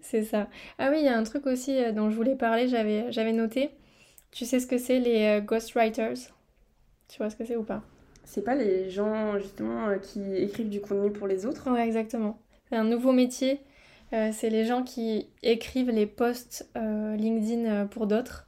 c'est 0.00 0.24
ça. 0.24 0.48
Ah 0.78 0.90
oui, 0.90 0.98
il 1.00 1.04
y 1.04 1.08
a 1.08 1.16
un 1.16 1.22
truc 1.22 1.46
aussi 1.46 1.76
euh, 1.82 1.92
dont 1.92 2.10
je 2.10 2.16
voulais 2.16 2.36
parler, 2.36 2.68
j'avais, 2.68 3.10
j'avais 3.12 3.32
noté. 3.32 3.70
Tu 4.32 4.44
sais 4.44 4.60
ce 4.60 4.66
que 4.66 4.76
c'est 4.76 4.98
les 4.98 5.40
ghostwriters? 5.40 6.34
Tu 7.08 7.18
vois 7.18 7.30
ce 7.30 7.36
que 7.36 7.44
c'est 7.44 7.56
ou 7.56 7.62
pas? 7.62 7.82
C'est 8.24 8.44
pas 8.44 8.54
les 8.54 8.90
gens 8.90 9.38
justement 9.38 9.98
qui 10.02 10.20
écrivent 10.36 10.68
du 10.68 10.82
contenu 10.82 11.10
pour 11.10 11.26
les 11.26 11.46
autres? 11.46 11.70
Ouais, 11.70 11.86
exactement. 11.86 12.38
C'est 12.68 12.76
un 12.76 12.84
nouveau 12.84 13.12
métier. 13.12 13.60
Euh, 14.12 14.30
c'est 14.32 14.50
les 14.50 14.64
gens 14.64 14.82
qui 14.82 15.28
écrivent 15.42 15.90
les 15.90 16.06
posts 16.06 16.68
euh, 16.76 17.16
LinkedIn 17.16 17.86
pour 17.86 18.06
d'autres. 18.06 18.47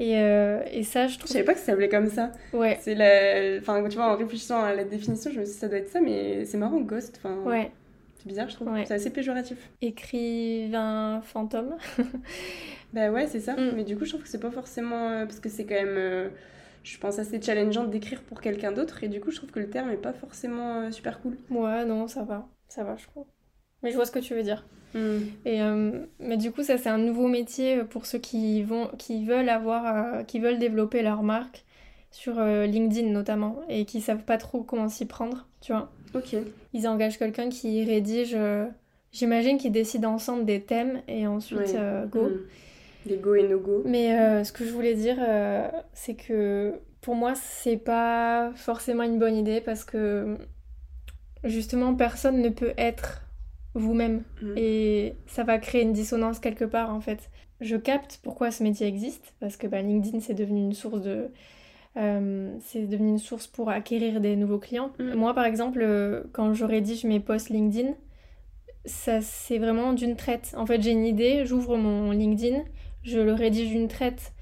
Et, 0.00 0.18
euh, 0.18 0.62
et 0.72 0.82
ça, 0.82 1.06
je 1.08 1.18
Je 1.18 1.18
trouve. 1.18 1.30
savais 1.30 1.44
pas 1.44 1.52
que 1.54 1.60
ça 1.60 1.66
s'appelait 1.66 1.88
comme 1.88 2.08
ça. 2.08 2.32
Ouais, 2.52 2.80
C'est 2.80 2.94
la... 2.94 3.58
Enfin, 3.60 3.86
tu 3.88 3.96
vois, 3.96 4.12
en 4.12 4.16
réfléchissant 4.16 4.62
à 4.64 4.74
la 4.74 4.84
définition, 4.84 5.30
je 5.32 5.40
me 5.40 5.44
suis 5.44 5.54
dit 5.54 5.60
ça 5.60 5.68
doit 5.68 5.78
être 5.78 5.90
ça, 5.90 6.00
mais 6.00 6.44
c'est 6.46 6.58
marrant, 6.58 6.80
ghost. 6.80 7.16
Enfin, 7.18 7.36
ouais. 7.44 7.70
C'est 8.16 8.26
bizarre, 8.28 8.48
je 8.50 8.54
trouve. 8.56 8.68
Ouais. 8.68 8.84
C'est 8.86 8.94
assez 8.94 9.10
péjoratif. 9.10 9.70
Écrivain 9.82 11.20
fantôme. 11.22 11.76
Bah 12.92 13.10
ouais, 13.10 13.26
c'est 13.28 13.40
ça. 13.40 13.54
Mm. 13.56 13.72
Mais 13.76 13.84
du 13.84 13.96
coup, 13.96 14.04
je 14.04 14.10
trouve 14.10 14.22
que 14.22 14.28
c'est 14.28 14.40
pas 14.40 14.50
forcément. 14.50 15.10
euh, 15.10 15.26
Parce 15.26 15.40
que 15.40 15.48
c'est 15.48 15.64
quand 15.66 15.74
même. 15.74 15.96
euh, 15.96 16.28
Je 16.82 16.98
pense 16.98 17.18
assez 17.18 17.40
challengeant 17.40 17.84
d'écrire 17.84 18.22
pour 18.24 18.40
quelqu'un 18.40 18.72
d'autre. 18.72 19.04
Et 19.04 19.08
du 19.08 19.20
coup, 19.20 19.30
je 19.30 19.36
trouve 19.36 19.50
que 19.50 19.60
le 19.60 19.70
terme 19.70 19.90
est 19.90 19.96
pas 19.96 20.12
forcément 20.12 20.80
euh, 20.82 20.90
super 20.90 21.20
cool. 21.20 21.36
Ouais, 21.50 21.84
non, 21.84 22.08
ça 22.08 22.22
va. 22.24 22.48
Ça 22.68 22.84
va, 22.84 22.96
je 22.96 23.06
trouve. 23.06 23.26
Mais 23.82 23.90
je 23.90 23.96
vois 23.96 24.06
ce 24.06 24.10
que 24.10 24.18
tu 24.18 24.34
veux 24.34 24.42
dire. 24.42 24.64
Mm. 24.94 25.18
Et, 25.44 25.62
euh, 25.62 25.90
mais 26.18 26.36
du 26.36 26.50
coup, 26.52 26.62
ça, 26.62 26.78
c'est 26.78 26.88
un 26.88 26.98
nouveau 26.98 27.28
métier 27.28 27.84
pour 27.84 28.06
ceux 28.06 28.18
qui, 28.18 28.62
vont, 28.62 28.88
qui 28.98 29.24
veulent 29.24 29.48
avoir, 29.48 29.86
euh, 29.86 30.22
qui 30.22 30.40
veulent 30.40 30.58
développer 30.58 31.02
leur 31.02 31.22
marque 31.22 31.64
sur 32.10 32.38
euh, 32.38 32.66
LinkedIn 32.66 33.08
notamment 33.08 33.60
et 33.68 33.84
qui 33.84 34.00
savent 34.00 34.24
pas 34.24 34.36
trop 34.36 34.62
comment 34.62 34.88
s'y 34.88 35.06
prendre, 35.06 35.46
tu 35.60 35.72
vois. 35.72 35.90
Ok. 36.14 36.34
Ils 36.72 36.88
engagent 36.88 37.18
quelqu'un 37.18 37.48
qui 37.48 37.84
rédige, 37.84 38.36
j'imagine 39.12 39.58
qu'ils 39.58 39.72
décident 39.72 40.12
ensemble 40.12 40.44
des 40.44 40.60
thèmes 40.60 41.02
et 41.06 41.26
ensuite 41.26 41.58
Ouais. 41.60 42.04
go. 42.10 42.28
Mm. 42.28 42.40
Des 43.06 43.16
go 43.16 43.34
et 43.34 43.48
no 43.48 43.58
go. 43.60 43.82
Mais 43.86 44.44
ce 44.44 44.52
que 44.52 44.64
je 44.64 44.72
voulais 44.72 44.94
dire, 44.94 45.16
c'est 45.92 46.14
que 46.14 46.74
pour 47.00 47.14
moi, 47.14 47.34
c'est 47.34 47.76
pas 47.76 48.50
forcément 48.56 49.04
une 49.04 49.18
bonne 49.18 49.36
idée 49.36 49.60
parce 49.60 49.84
que 49.84 50.36
justement, 51.44 51.94
personne 51.94 52.42
ne 52.42 52.48
peut 52.50 52.74
être 52.76 53.22
vous-même 53.74 54.24
Mm. 54.42 54.54
et 54.56 55.14
ça 55.26 55.44
va 55.44 55.58
créer 55.58 55.82
une 55.82 55.92
dissonance 55.92 56.38
quelque 56.40 56.64
part 56.64 56.90
en 56.94 57.00
fait. 57.00 57.30
Je 57.60 57.76
capte 57.76 58.20
pourquoi 58.22 58.50
ce 58.50 58.62
métier 58.62 58.86
existe 58.86 59.34
parce 59.40 59.56
que 59.56 59.66
bah, 59.66 59.82
LinkedIn 59.82 60.20
c'est 60.20 60.34
devenu 60.34 60.60
une 60.60 60.72
source 60.72 61.00
de 61.02 61.28
euh, 61.96 62.54
c'est 62.60 62.86
devenu 62.86 63.08
une 63.10 63.18
source 63.18 63.46
pour 63.46 63.68
acquérir 63.70 64.20
des 64.20 64.36
nouveaux 64.36 64.58
clients. 64.58 64.92
Mm. 64.98 65.14
Moi 65.14 65.34
par 65.34 65.44
exemple, 65.44 65.80
euh, 65.82 66.22
quand 66.32 66.54
je 66.54 66.64
rédige 66.64 67.04
mes 67.04 67.20
posts 67.20 67.50
LinkedIn, 67.50 67.94
ça 68.86 69.20
c'est 69.20 69.58
vraiment 69.58 69.92
d'une 69.92 70.16
traite. 70.16 70.54
En 70.56 70.66
fait, 70.66 70.80
j'ai 70.82 70.92
une 70.92 71.04
idée, 71.04 71.44
j'ouvre 71.44 71.76
mon 71.76 72.12
LinkedIn, 72.12 72.62
je 73.02 73.18
le 73.20 73.32
rédige 73.34 73.68
d'une 73.70 73.88
traite. 73.88 74.32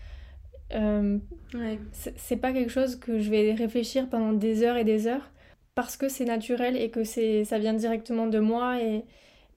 Euh, 0.74 1.18
Ouais. 1.54 1.78
c'est 2.16 2.36
pas 2.36 2.52
quelque 2.52 2.70
chose 2.70 2.96
que 2.96 3.18
je 3.18 3.30
vais 3.30 3.52
réfléchir 3.54 4.06
pendant 4.10 4.34
des 4.34 4.62
heures 4.62 4.76
et 4.76 4.84
des 4.84 5.06
heures 5.06 5.30
parce 5.78 5.96
que 5.96 6.08
c'est 6.08 6.24
naturel 6.24 6.76
et 6.76 6.90
que 6.90 7.04
c'est 7.04 7.44
ça 7.44 7.60
vient 7.60 7.72
directement 7.72 8.26
de 8.26 8.40
moi 8.40 8.82
et, 8.82 9.04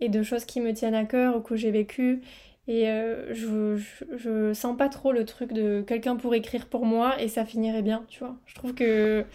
et 0.01 0.07
de 0.09 0.21
choses 0.21 0.45
qui 0.45 0.61
me 0.61 0.71
tiennent 0.71 0.93
à 0.93 1.05
cœur 1.05 1.35
ou 1.37 1.41
que 1.41 1.55
j'ai 1.55 1.71
vécu 1.71 2.21
et 2.67 2.89
euh, 2.89 3.33
je, 3.33 3.75
je, 3.77 4.17
je 4.17 4.53
sens 4.53 4.77
pas 4.77 4.87
trop 4.87 5.11
le 5.13 5.25
truc 5.25 5.51
de 5.51 5.81
quelqu'un 5.81 6.15
pour 6.17 6.35
écrire 6.35 6.67
pour 6.67 6.85
moi 6.85 7.19
et 7.19 7.27
ça 7.27 7.43
finirait 7.43 7.81
bien 7.81 8.05
tu 8.07 8.19
vois 8.19 8.35
je 8.45 8.53
trouve 8.53 8.75
que 8.75 9.25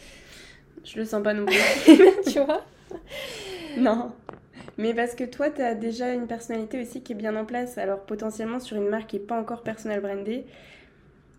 Je 0.85 0.99
le 0.99 1.05
sens 1.05 1.23
pas 1.23 1.35
non 1.35 1.47
plus. 1.47 1.59
tu 2.33 2.41
vois? 2.41 2.63
Non. 3.77 4.13
Mais 4.79 4.95
parce 4.95 5.15
que 5.15 5.25
toi, 5.25 5.51
tu 5.51 5.63
as 5.63 5.75
déjà 5.75 6.13
une 6.15 6.27
personnalité 6.27 6.81
aussi 6.83 7.03
qui 7.03 7.13
est 7.13 7.17
bien 7.17 7.37
en 7.37 7.45
place. 7.47 7.79
Alors 7.79 8.05
potentiellement 8.07 8.61
sur 8.61 8.77
une 8.77 8.89
marque 8.89 9.09
qui 9.09 9.19
n'est 9.19 9.27
pas 9.27 9.41
encore 9.41 9.63
personal 9.63 10.01
brandée, 10.01 10.47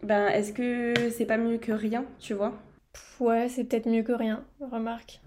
ben 0.03 0.27
est-ce 0.29 0.53
que 0.53 0.93
c'est 1.11 1.25
pas 1.25 1.37
mieux 1.37 1.57
que 1.57 1.71
rien, 1.71 2.05
tu 2.19 2.33
vois? 2.33 2.53
Pff, 2.93 3.21
ouais 3.21 3.49
c'est 3.49 3.63
peut-être 3.65 3.87
mieux 3.87 4.03
que 4.03 4.11
rien 4.13 4.43
remarque 4.59 5.21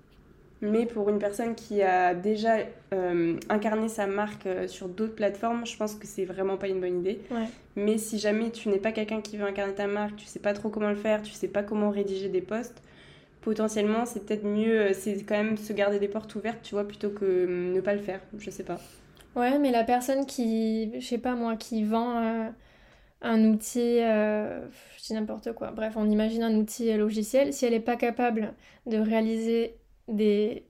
Mais 0.63 0.85
pour 0.85 1.09
une 1.09 1.19
personne 1.19 1.55
qui 1.55 1.83
a 1.83 2.15
déjà 2.15 2.57
euh, 2.93 3.39
incarné 3.49 3.89
sa 3.89 4.07
marque 4.07 4.45
euh, 4.47 4.69
sur 4.69 4.89
d'autres 4.89 5.15
plateformes, 5.15 5.65
je 5.65 5.77
pense 5.77 5.95
que 5.95 6.07
c'est 6.07 6.27
vraiment 6.27 6.59
pas 6.59 6.69
une 6.69 6.81
bonne 6.81 6.99
idée. 7.01 7.21
ouais 7.31 7.49
Mais 7.77 7.97
si 7.97 8.19
jamais 8.19 8.51
tu 8.51 8.69
n'es 8.69 8.79
pas 8.79 8.93
quelqu'un 8.93 9.23
qui 9.23 9.39
veut 9.39 9.47
incarner 9.47 9.75
ta 9.75 9.87
marque, 9.87 10.17
tu 10.17 10.27
sais 10.27 10.39
pas 10.39 10.53
trop 10.53 10.69
comment 10.69 10.91
le 10.91 10.97
faire, 10.97 11.23
tu 11.23 11.33
sais 11.33 11.49
pas 11.49 11.63
comment 11.63 11.89
rédiger 11.89 12.29
des 12.29 12.43
posts, 12.43 12.83
potentiellement 13.41 14.05
c'est 14.05 14.27
peut-être 14.27 14.45
mieux, 14.45 14.93
c'est 14.93 15.23
quand 15.25 15.37
même 15.37 15.57
se 15.57 15.73
garder 15.73 15.99
des 15.99 16.09
portes 16.09 16.35
ouvertes, 16.35 16.61
tu 16.63 16.75
vois, 16.75 16.87
plutôt 16.87 17.11
que 17.11 17.47
ne 17.47 17.81
pas 17.81 17.95
le 17.95 18.01
faire. 18.01 18.21
Je 18.39 18.51
sais 18.51 18.65
pas. 18.65 18.79
Ouais, 19.37 19.59
mais 19.59 19.71
la 19.71 19.85
personne 19.85 20.27
qui, 20.27 20.93
je 21.01 21.07
sais 21.07 21.19
pas 21.19 21.35
moi, 21.37 21.57
qui 21.57 21.85
vend 21.85 22.53
un 23.23 23.45
outil, 23.45 23.99
je 24.01 25.03
dis 25.07 25.15
n'importe 25.15 25.53
quoi, 25.53 25.71
bref, 25.71 25.95
on 25.97 26.11
imagine 26.11 26.43
un 26.43 26.55
outil 26.57 26.93
logiciel, 26.95 27.55
si 27.55 27.65
elle 27.65 27.73
n'est 27.73 27.81
pas 27.81 27.97
capable 27.97 28.53
de 28.87 28.99
réaliser 28.99 29.80
des 30.11 30.67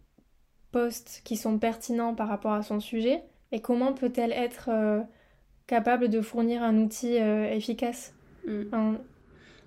posts 0.72 1.22
qui 1.24 1.36
sont 1.36 1.58
pertinents 1.58 2.14
par 2.14 2.28
rapport 2.28 2.52
à 2.52 2.62
son 2.62 2.80
sujet, 2.80 3.22
et 3.52 3.60
comment 3.60 3.92
peut-elle 3.92 4.32
être 4.32 4.70
capable 5.66 6.08
de 6.08 6.20
fournir 6.20 6.62
un 6.62 6.76
outil 6.78 7.16
efficace? 7.16 8.14
Mm. 8.46 8.96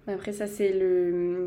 Après 0.07 0.31
ça 0.33 0.47
c'est 0.47 0.71
le 0.71 1.45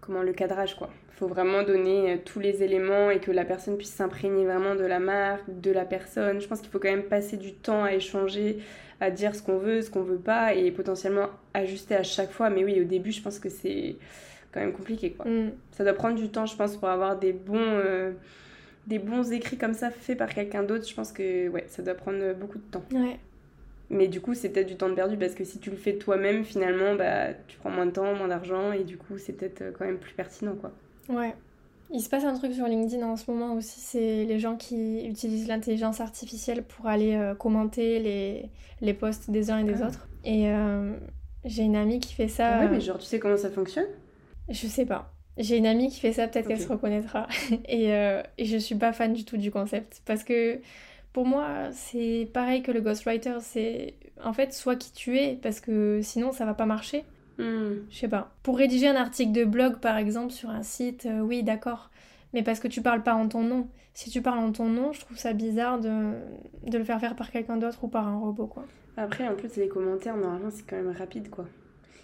comment 0.00 0.22
le 0.22 0.32
cadrage 0.32 0.76
quoi. 0.76 0.90
Il 1.16 1.18
faut 1.18 1.28
vraiment 1.28 1.62
donner 1.62 2.12
euh, 2.12 2.16
tous 2.22 2.40
les 2.40 2.62
éléments 2.62 3.10
et 3.10 3.20
que 3.20 3.30
la 3.30 3.46
personne 3.46 3.78
puisse 3.78 3.92
s'imprégner 3.92 4.44
vraiment 4.44 4.74
de 4.74 4.84
la 4.84 4.98
marque, 4.98 5.44
de 5.48 5.70
la 5.70 5.86
personne. 5.86 6.42
Je 6.42 6.46
pense 6.46 6.60
qu'il 6.60 6.68
faut 6.68 6.78
quand 6.78 6.90
même 6.90 7.04
passer 7.04 7.38
du 7.38 7.54
temps 7.54 7.84
à 7.84 7.94
échanger, 7.94 8.58
à 9.00 9.10
dire 9.10 9.34
ce 9.34 9.42
qu'on 9.42 9.56
veut, 9.56 9.80
ce 9.80 9.90
qu'on 9.90 10.02
veut 10.02 10.18
pas 10.18 10.52
et 10.52 10.70
potentiellement 10.72 11.28
ajuster 11.54 11.94
à 11.94 12.02
chaque 12.02 12.32
fois. 12.32 12.50
Mais 12.50 12.64
oui, 12.64 12.78
au 12.82 12.84
début, 12.84 13.12
je 13.12 13.22
pense 13.22 13.38
que 13.38 13.48
c'est 13.48 13.96
quand 14.56 14.64
même 14.64 14.72
compliqué 14.72 15.12
quoi. 15.12 15.30
Mm. 15.30 15.52
Ça 15.72 15.84
doit 15.84 15.92
prendre 15.92 16.16
du 16.16 16.28
temps, 16.30 16.46
je 16.46 16.56
pense, 16.56 16.76
pour 16.76 16.88
avoir 16.88 17.18
des 17.18 17.32
bons 17.32 17.58
euh, 17.60 18.12
des 18.86 18.98
bons 18.98 19.32
écrits 19.32 19.58
comme 19.58 19.74
ça 19.74 19.90
faits 19.90 20.16
par 20.16 20.32
quelqu'un 20.32 20.62
d'autre. 20.62 20.88
Je 20.88 20.94
pense 20.94 21.12
que 21.12 21.48
ouais, 21.48 21.64
ça 21.68 21.82
doit 21.82 21.94
prendre 21.94 22.34
beaucoup 22.34 22.58
de 22.58 22.64
temps. 22.70 22.84
Ouais. 22.92 23.18
Mais 23.88 24.08
du 24.08 24.20
coup, 24.20 24.34
c'est 24.34 24.48
peut-être 24.48 24.66
du 24.66 24.76
temps 24.76 24.88
de 24.88 24.94
perdu 24.94 25.16
parce 25.16 25.34
que 25.34 25.44
si 25.44 25.58
tu 25.58 25.70
le 25.70 25.76
fais 25.76 25.94
toi-même, 25.94 26.44
finalement, 26.44 26.94
bah, 26.96 27.28
tu 27.46 27.56
prends 27.58 27.70
moins 27.70 27.86
de 27.86 27.92
temps, 27.92 28.14
moins 28.14 28.28
d'argent 28.28 28.72
et 28.72 28.82
du 28.82 28.96
coup, 28.96 29.18
c'est 29.18 29.32
peut-être 29.32 29.62
euh, 29.62 29.70
quand 29.76 29.84
même 29.84 29.98
plus 29.98 30.14
pertinent, 30.14 30.56
quoi. 30.56 30.72
Ouais. 31.08 31.34
Il 31.92 32.00
se 32.00 32.08
passe 32.08 32.24
un 32.24 32.34
truc 32.34 32.52
sur 32.52 32.66
LinkedIn 32.66 33.06
en 33.06 33.16
ce 33.16 33.30
moment 33.30 33.54
aussi, 33.54 33.78
c'est 33.78 34.24
les 34.24 34.40
gens 34.40 34.56
qui 34.56 35.06
utilisent 35.06 35.46
l'intelligence 35.46 36.00
artificielle 36.00 36.64
pour 36.64 36.88
aller 36.88 37.14
euh, 37.14 37.36
commenter 37.36 38.00
les, 38.00 38.50
les 38.80 38.92
posts 38.92 39.30
des 39.30 39.52
uns 39.52 39.58
et 39.58 39.64
des 39.64 39.82
ah. 39.82 39.86
autres. 39.86 40.08
Et 40.24 40.50
euh, 40.50 40.94
j'ai 41.44 41.62
une 41.62 41.76
amie 41.76 42.00
qui 42.00 42.12
fait 42.12 42.26
ça. 42.26 42.58
Ouais, 42.58 42.68
mais 42.68 42.80
genre, 42.80 42.98
tu 42.98 43.06
sais 43.06 43.20
comment 43.20 43.36
ça 43.36 43.50
fonctionne? 43.50 43.86
Je 44.48 44.66
sais 44.66 44.86
pas. 44.86 45.12
J'ai 45.38 45.58
une 45.58 45.66
amie 45.66 45.90
qui 45.90 46.00
fait 46.00 46.12
ça, 46.12 46.28
peut-être 46.28 46.48
qu'elle 46.48 46.60
se 46.60 46.68
reconnaîtra. 46.68 47.26
et, 47.68 47.90
et 48.38 48.44
je 48.44 48.56
suis 48.56 48.74
pas 48.74 48.92
fan 48.92 49.12
du 49.12 49.24
tout 49.24 49.36
du 49.36 49.50
concept. 49.50 50.00
Parce 50.06 50.24
que 50.24 50.60
pour 51.16 51.24
moi, 51.24 51.70
c'est 51.72 52.28
pareil 52.34 52.62
que 52.62 52.70
le 52.70 52.82
ghostwriter, 52.82 53.38
c'est 53.40 53.94
en 54.22 54.34
fait 54.34 54.52
soit 54.52 54.76
qui 54.76 54.92
tu 54.92 55.18
es, 55.18 55.38
parce 55.40 55.60
que 55.60 56.00
sinon 56.02 56.30
ça 56.30 56.44
va 56.44 56.52
pas 56.52 56.66
marcher. 56.66 57.04
Hmm. 57.38 57.76
Je 57.88 57.96
sais 57.96 58.08
pas. 58.08 58.34
Pour 58.42 58.58
rédiger 58.58 58.86
un 58.86 58.96
article 58.96 59.32
de 59.32 59.46
blog 59.46 59.78
par 59.78 59.96
exemple 59.96 60.30
sur 60.30 60.50
un 60.50 60.62
site, 60.62 61.06
euh, 61.06 61.20
oui 61.20 61.42
d'accord, 61.42 61.90
mais 62.34 62.42
parce 62.42 62.60
que 62.60 62.68
tu 62.68 62.82
parles 62.82 63.02
pas 63.02 63.14
en 63.14 63.28
ton 63.28 63.42
nom. 63.42 63.66
Si 63.94 64.10
tu 64.10 64.20
parles 64.20 64.40
en 64.40 64.52
ton 64.52 64.68
nom, 64.68 64.92
je 64.92 65.00
trouve 65.00 65.16
ça 65.16 65.32
bizarre 65.32 65.80
de, 65.80 66.12
de 66.64 66.76
le 66.76 66.84
faire 66.84 67.00
faire 67.00 67.16
par 67.16 67.30
quelqu'un 67.30 67.56
d'autre 67.56 67.84
ou 67.84 67.88
par 67.88 68.06
un 68.06 68.18
robot 68.18 68.46
quoi. 68.46 68.66
Après, 68.98 69.26
en 69.26 69.34
plus, 69.36 69.56
les 69.56 69.68
commentaires, 69.68 70.18
normalement, 70.18 70.50
c'est 70.50 70.66
quand 70.66 70.76
même 70.76 70.94
rapide 70.94 71.30
quoi. 71.30 71.46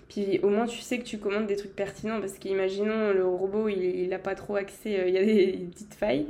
Puis 0.09 0.41
au 0.43 0.51
moins, 0.51 0.67
tu 0.67 0.81
sais 0.81 0.99
que 0.99 1.05
tu 1.05 1.19
commandes 1.19 1.47
des 1.47 1.57
trucs 1.57 1.75
pertinents 1.75 2.21
parce 2.21 2.35
qu'imaginons 2.35 3.13
le 3.13 3.25
robot, 3.25 3.69
il 3.69 4.09
n'a 4.09 4.19
pas 4.19 4.35
trop 4.35 4.57
accès, 4.57 5.01
euh, 5.01 5.09
il 5.09 5.15
y 5.15 5.19
a 5.19 5.25
des, 5.25 5.67
petites 5.73 5.95
failles. 5.95 6.27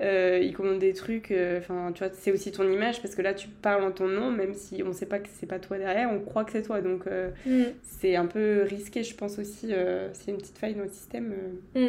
Euh, 0.00 0.40
il 0.42 0.54
commande 0.54 0.78
des 0.78 0.94
trucs, 0.94 1.30
euh, 1.30 1.58
enfin, 1.58 1.92
tu 1.94 2.02
vois, 2.02 2.12
c'est 2.14 2.32
aussi 2.32 2.50
ton 2.50 2.70
image 2.70 3.02
parce 3.02 3.14
que 3.14 3.22
là, 3.22 3.34
tu 3.34 3.48
parles 3.48 3.84
en 3.84 3.92
ton 3.92 4.08
nom, 4.08 4.30
même 4.30 4.54
si 4.54 4.82
on 4.82 4.88
ne 4.88 4.92
sait 4.92 5.06
pas 5.06 5.18
que 5.18 5.28
c'est 5.30 5.46
pas 5.46 5.58
toi 5.58 5.76
derrière, 5.76 6.10
on 6.10 6.20
croit 6.20 6.44
que 6.44 6.52
c'est 6.52 6.62
toi. 6.62 6.80
Donc, 6.80 7.04
mm. 7.06 7.62
c'est 7.82 8.16
un 8.16 8.26
peu 8.26 8.62
risqué, 8.62 9.02
je 9.02 9.14
pense 9.14 9.38
aussi, 9.38 9.66
s'il 9.66 9.70
y 9.70 9.74
a 9.74 10.10
une 10.28 10.38
petite 10.38 10.58
faille 10.58 10.74
dans 10.74 10.84
le 10.84 10.90
système. 10.90 11.34
Mm. 11.74 11.86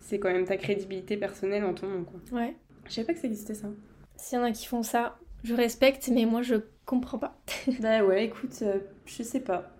C'est 0.00 0.18
quand 0.18 0.32
même 0.32 0.44
ta 0.44 0.56
crédibilité 0.56 1.16
personnelle 1.16 1.64
en 1.64 1.74
ton 1.74 1.86
nom, 1.86 2.04
quoi. 2.04 2.20
Ouais. 2.38 2.54
Je 2.86 2.92
savais 2.92 3.06
pas 3.06 3.14
que 3.14 3.20
ça 3.20 3.28
existait 3.28 3.54
ça. 3.54 3.68
S'il 4.16 4.38
y 4.38 4.40
en 4.40 4.44
a 4.44 4.50
qui 4.50 4.66
font 4.66 4.82
ça, 4.82 5.18
je 5.44 5.54
respecte, 5.54 6.10
mais 6.12 6.26
moi, 6.26 6.42
je 6.42 6.56
comprends 6.84 7.18
pas. 7.18 7.40
bah 7.80 8.04
ouais, 8.04 8.26
écoute, 8.26 8.62
je 9.06 9.22
sais 9.22 9.40
pas. 9.40 9.71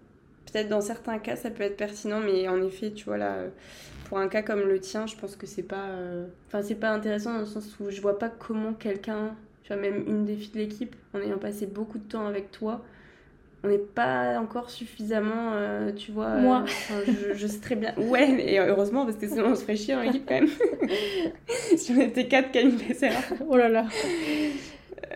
Peut-être 0.53 0.68
dans 0.68 0.80
certains 0.80 1.18
cas, 1.18 1.36
ça 1.36 1.50
peut 1.50 1.62
être 1.62 1.76
pertinent, 1.76 2.20
mais 2.20 2.46
en 2.48 2.62
effet, 2.62 2.90
tu 2.90 3.05
vois, 3.05 3.16
là, 3.16 3.44
pour 4.09 4.18
un 4.18 4.28
cas 4.28 4.42
comme 4.42 4.61
le 4.61 4.78
tien, 4.78 5.07
je 5.07 5.16
pense 5.16 5.36
que 5.36 5.46
c'est 5.46 5.62
pas. 5.62 5.86
Euh, 5.88 6.26
enfin, 6.48 6.62
c'est 6.62 6.74
pas 6.74 6.90
intéressant 6.90 7.32
dans 7.32 7.40
le 7.40 7.46
sens 7.46 7.74
où 7.80 7.90
je 7.90 8.00
vois 8.03 8.18
pas 8.18 8.28
comment 8.28 8.74
quelqu'un, 8.74 9.34
tu 9.62 9.72
vois, 9.72 9.80
même 9.80 10.05
une 10.07 10.24
des 10.26 10.36
filles 10.36 10.53
de 10.53 10.59
l'équipe, 10.59 10.94
en 11.14 11.20
ayant 11.20 11.38
passé 11.38 11.66
beaucoup 11.66 11.98
de 11.98 12.05
temps 12.05 12.26
avec 12.26 12.50
toi, 12.50 12.82
on 13.64 13.68
n'est 13.68 13.78
pas 13.78 14.38
encore 14.38 14.70
suffisamment, 14.70 15.53
euh, 15.55 15.92
tu 15.92 16.12
vois. 16.12 16.36
Moi. 16.36 16.64
je, 17.07 17.34
je, 17.34 17.46
sais 17.46 17.61
très 17.61 17.76
bien. 17.76 17.94
Ouais, 17.96 18.30
et 18.40 18.59
heureusement, 18.59 19.05
parce 19.05 19.16
que 19.16 19.28
sinon 19.28 19.46
on 19.46 19.55
se 19.55 19.62
ferait 19.62 19.76
chier 19.76 19.94
en 19.94 20.03
équipe 20.03 20.26
quand 20.26 20.34
même. 20.34 20.50
si 21.76 21.92
on 21.92 22.00
était 22.00 22.26
quatre, 22.26 22.50
Camille 22.50 22.78
Oh 23.48 23.57
là 23.57 23.68
là. 23.68 23.86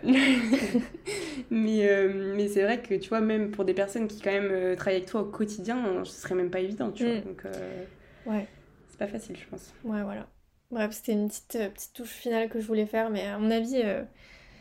mais 1.51 1.89
euh, 1.89 2.35
mais 2.37 2.49
c'est 2.49 2.63
vrai 2.63 2.81
que 2.81 2.95
tu 2.95 3.09
vois, 3.09 3.21
même 3.21 3.51
pour 3.51 3.65
des 3.65 3.75
personnes 3.75 4.09
qui 4.09 4.21
quand 4.21 4.33
même 4.33 4.51
euh, 4.51 4.77
travaillent 4.77 4.97
avec 4.97 5.09
toi 5.09 5.23
au 5.23 5.27
quotidien, 5.27 6.05
ce 6.05 6.21
serait 6.21 6.35
même 6.35 6.51
pas 6.51 6.61
évident, 6.61 6.91
tu 6.91 7.05
vois. 7.05 7.15
Mm. 7.15 7.23
Donc, 7.23 7.45
euh, 7.45 7.85
ouais. 8.27 8.47
C'est 8.89 8.99
pas 8.99 9.07
facile, 9.07 9.37
je 9.37 9.47
pense. 9.49 9.73
Ouais, 9.85 10.03
voilà. 10.03 10.27
Bref, 10.71 10.93
c'était 10.93 11.13
une 11.13 11.29
petite, 11.29 11.59
petite 11.75 11.93
touche 11.95 12.11
finale 12.11 12.49
que 12.49 12.61
je 12.61 12.67
voulais 12.67 12.87
faire, 12.87 13.11
mais 13.11 13.27
à 13.27 13.39
mon 13.39 13.51
avis, 13.51 13.83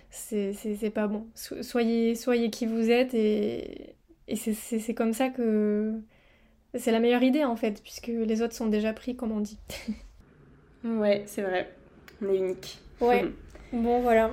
c'est 0.10 0.92
pas 0.94 1.08
bon. 1.08 1.28
soyez, 1.34 2.16
soyez 2.16 2.50
qui 2.50 2.66
vous 2.66 2.92
êtes 2.92 3.14
et, 3.14 3.96
et 4.28 4.36
c'est 4.36 4.94
comme 4.94 5.14
ça 5.14 5.30
que. 5.30 5.94
C'est 6.78 6.92
la 6.92 7.00
meilleure 7.00 7.24
idée 7.24 7.46
en 7.46 7.56
fait, 7.56 7.82
puisque 7.82 8.08
les 8.08 8.42
autres 8.42 8.54
sont 8.54 8.68
déjà 8.68 8.92
pris, 8.92 9.16
comme 9.16 9.32
on 9.32 9.40
dit. 9.40 9.58
ouais, 10.84 11.24
c'est 11.26 11.42
vrai. 11.42 11.72
On 12.22 12.30
est 12.30 12.38
unique. 12.38 12.80
Ouais. 13.00 13.26
bon, 13.72 14.02
voilà. 14.02 14.32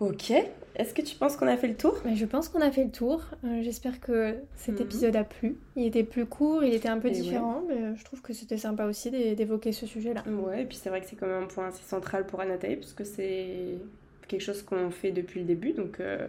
Ok. 0.00 0.32
Est-ce 0.78 0.94
que 0.94 1.02
tu 1.02 1.16
penses 1.16 1.36
qu'on 1.36 1.48
a 1.48 1.56
fait 1.56 1.66
le 1.66 1.74
tour? 1.74 1.96
Je 2.14 2.24
pense 2.24 2.48
qu'on 2.48 2.60
a 2.60 2.70
fait 2.70 2.84
le 2.84 2.90
tour. 2.90 3.22
Euh, 3.44 3.62
j'espère 3.62 3.98
que 3.98 4.36
cet 4.54 4.76
mhm. 4.76 4.82
épisode 4.82 5.16
a 5.16 5.24
plu. 5.24 5.56
Il 5.74 5.84
était 5.84 6.04
plus 6.04 6.24
court, 6.24 6.62
il 6.62 6.72
était 6.72 6.88
un 6.88 6.98
peu 6.98 7.10
différent, 7.10 7.64
mais 7.68 7.96
je 7.96 8.04
trouve 8.04 8.22
que 8.22 8.32
c'était 8.32 8.58
sympa 8.58 8.84
aussi 8.84 9.10
d'évoquer 9.10 9.72
ce 9.72 9.86
sujet-là. 9.86 10.22
Ouais, 10.28 10.62
et 10.62 10.64
puis 10.64 10.76
c'est 10.76 10.88
vrai 10.88 11.00
que 11.00 11.08
c'est 11.08 11.16
quand 11.16 11.26
même 11.26 11.42
un 11.42 11.46
point 11.46 11.66
assez 11.66 11.82
central 11.82 12.26
pour 12.26 12.40
Anataï, 12.40 12.76
parce 12.76 12.92
que 12.92 13.02
c'est 13.02 13.78
quelque 14.28 14.42
chose 14.42 14.62
qu'on 14.62 14.90
fait 14.90 15.10
depuis 15.10 15.40
le 15.40 15.46
début, 15.46 15.72
donc 15.72 16.00
euh, 16.00 16.26